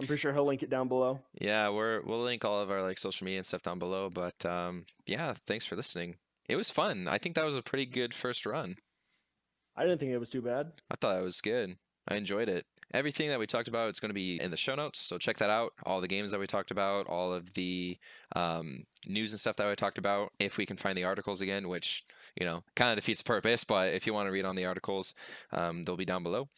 I'm 0.00 0.06
pretty 0.06 0.20
sure 0.20 0.32
he'll 0.32 0.44
link 0.44 0.62
it 0.62 0.70
down 0.70 0.88
below. 0.88 1.20
Yeah, 1.40 1.70
we're 1.70 2.02
we'll 2.02 2.22
link 2.22 2.44
all 2.44 2.60
of 2.60 2.70
our 2.70 2.82
like 2.82 2.98
social 2.98 3.24
media 3.24 3.38
and 3.38 3.46
stuff 3.46 3.62
down 3.62 3.78
below. 3.78 4.10
But 4.10 4.44
um, 4.44 4.84
yeah, 5.06 5.34
thanks 5.46 5.64
for 5.64 5.76
listening. 5.76 6.16
It 6.48 6.56
was 6.56 6.70
fun. 6.70 7.06
I 7.08 7.18
think 7.18 7.36
that 7.36 7.44
was 7.44 7.56
a 7.56 7.62
pretty 7.62 7.86
good 7.86 8.12
first 8.12 8.44
run. 8.44 8.76
I 9.76 9.84
didn't 9.84 10.00
think 10.00 10.10
it 10.10 10.18
was 10.18 10.30
too 10.30 10.42
bad. 10.42 10.72
I 10.90 10.96
thought 10.96 11.18
it 11.18 11.24
was 11.24 11.40
good. 11.40 11.76
I 12.08 12.16
enjoyed 12.16 12.48
it. 12.48 12.66
Everything 12.94 13.28
that 13.28 13.38
we 13.38 13.46
talked 13.46 13.68
about, 13.68 13.88
it's 13.88 14.00
going 14.00 14.10
to 14.10 14.14
be 14.14 14.40
in 14.40 14.50
the 14.50 14.56
show 14.56 14.74
notes. 14.74 14.98
So 14.98 15.18
check 15.18 15.36
that 15.38 15.50
out. 15.50 15.72
All 15.84 16.00
the 16.00 16.08
games 16.08 16.30
that 16.30 16.40
we 16.40 16.46
talked 16.46 16.70
about, 16.70 17.06
all 17.06 17.32
of 17.32 17.54
the 17.54 17.98
um, 18.34 18.84
news 19.06 19.32
and 19.32 19.40
stuff 19.40 19.56
that 19.56 19.68
we 19.68 19.74
talked 19.74 19.98
about. 19.98 20.32
If 20.38 20.56
we 20.56 20.66
can 20.66 20.76
find 20.76 20.96
the 20.96 21.04
articles 21.04 21.40
again, 21.40 21.68
which 21.68 22.04
you 22.38 22.46
know 22.46 22.62
kind 22.76 22.90
of 22.90 22.96
defeats 22.96 23.22
the 23.22 23.26
purpose, 23.26 23.64
but 23.64 23.92
if 23.92 24.06
you 24.06 24.14
want 24.14 24.26
to 24.26 24.32
read 24.32 24.44
on 24.44 24.56
the 24.56 24.66
articles, 24.66 25.14
um, 25.52 25.82
they'll 25.82 25.96
be 25.96 26.04
down 26.04 26.22
below. 26.22 26.48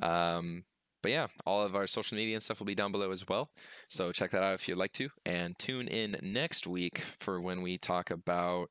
Um, 0.00 0.64
but 1.02 1.10
yeah, 1.10 1.26
all 1.44 1.62
of 1.62 1.76
our 1.76 1.86
social 1.86 2.16
media 2.16 2.34
and 2.34 2.42
stuff 2.42 2.60
will 2.60 2.66
be 2.66 2.74
down 2.74 2.90
below 2.90 3.10
as 3.10 3.28
well. 3.28 3.50
So 3.88 4.10
check 4.10 4.30
that 4.30 4.42
out 4.42 4.54
if 4.54 4.66
you'd 4.66 4.78
like 4.78 4.92
to, 4.94 5.10
and 5.26 5.58
tune 5.58 5.86
in 5.86 6.16
next 6.22 6.66
week 6.66 7.00
for 7.00 7.40
when 7.40 7.60
we 7.60 7.76
talk 7.76 8.10
about 8.10 8.70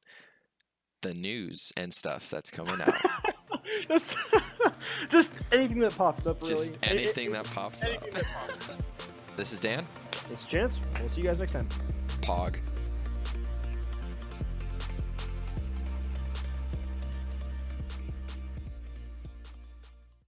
the 1.03 1.13
news 1.13 1.71
and 1.77 1.93
stuff 1.93 2.29
that's 2.31 2.49
coming 2.49 2.81
out. 2.81 2.95
That's 3.87 4.15
just 5.09 5.35
anything 5.51 5.79
that 5.79 5.95
pops 5.95 6.25
up. 6.27 6.41
Really. 6.41 6.55
Just 6.55 6.71
A- 6.83 6.85
a- 6.87 6.89
anything 6.89 7.31
that 7.31 7.45
pops 7.45 7.83
up. 7.83 7.89
anything 7.89 8.13
that 8.13 8.23
pops 8.25 8.69
up. 8.69 8.79
This 9.37 9.51
is 9.53 9.59
Dan. 9.59 9.85
It's 10.31 10.45
Chance. 10.45 10.79
We'll 10.99 11.09
see 11.09 11.21
you 11.21 11.27
guys 11.27 11.39
next 11.39 11.53
time. 11.53 11.67
Pog. 12.21 12.57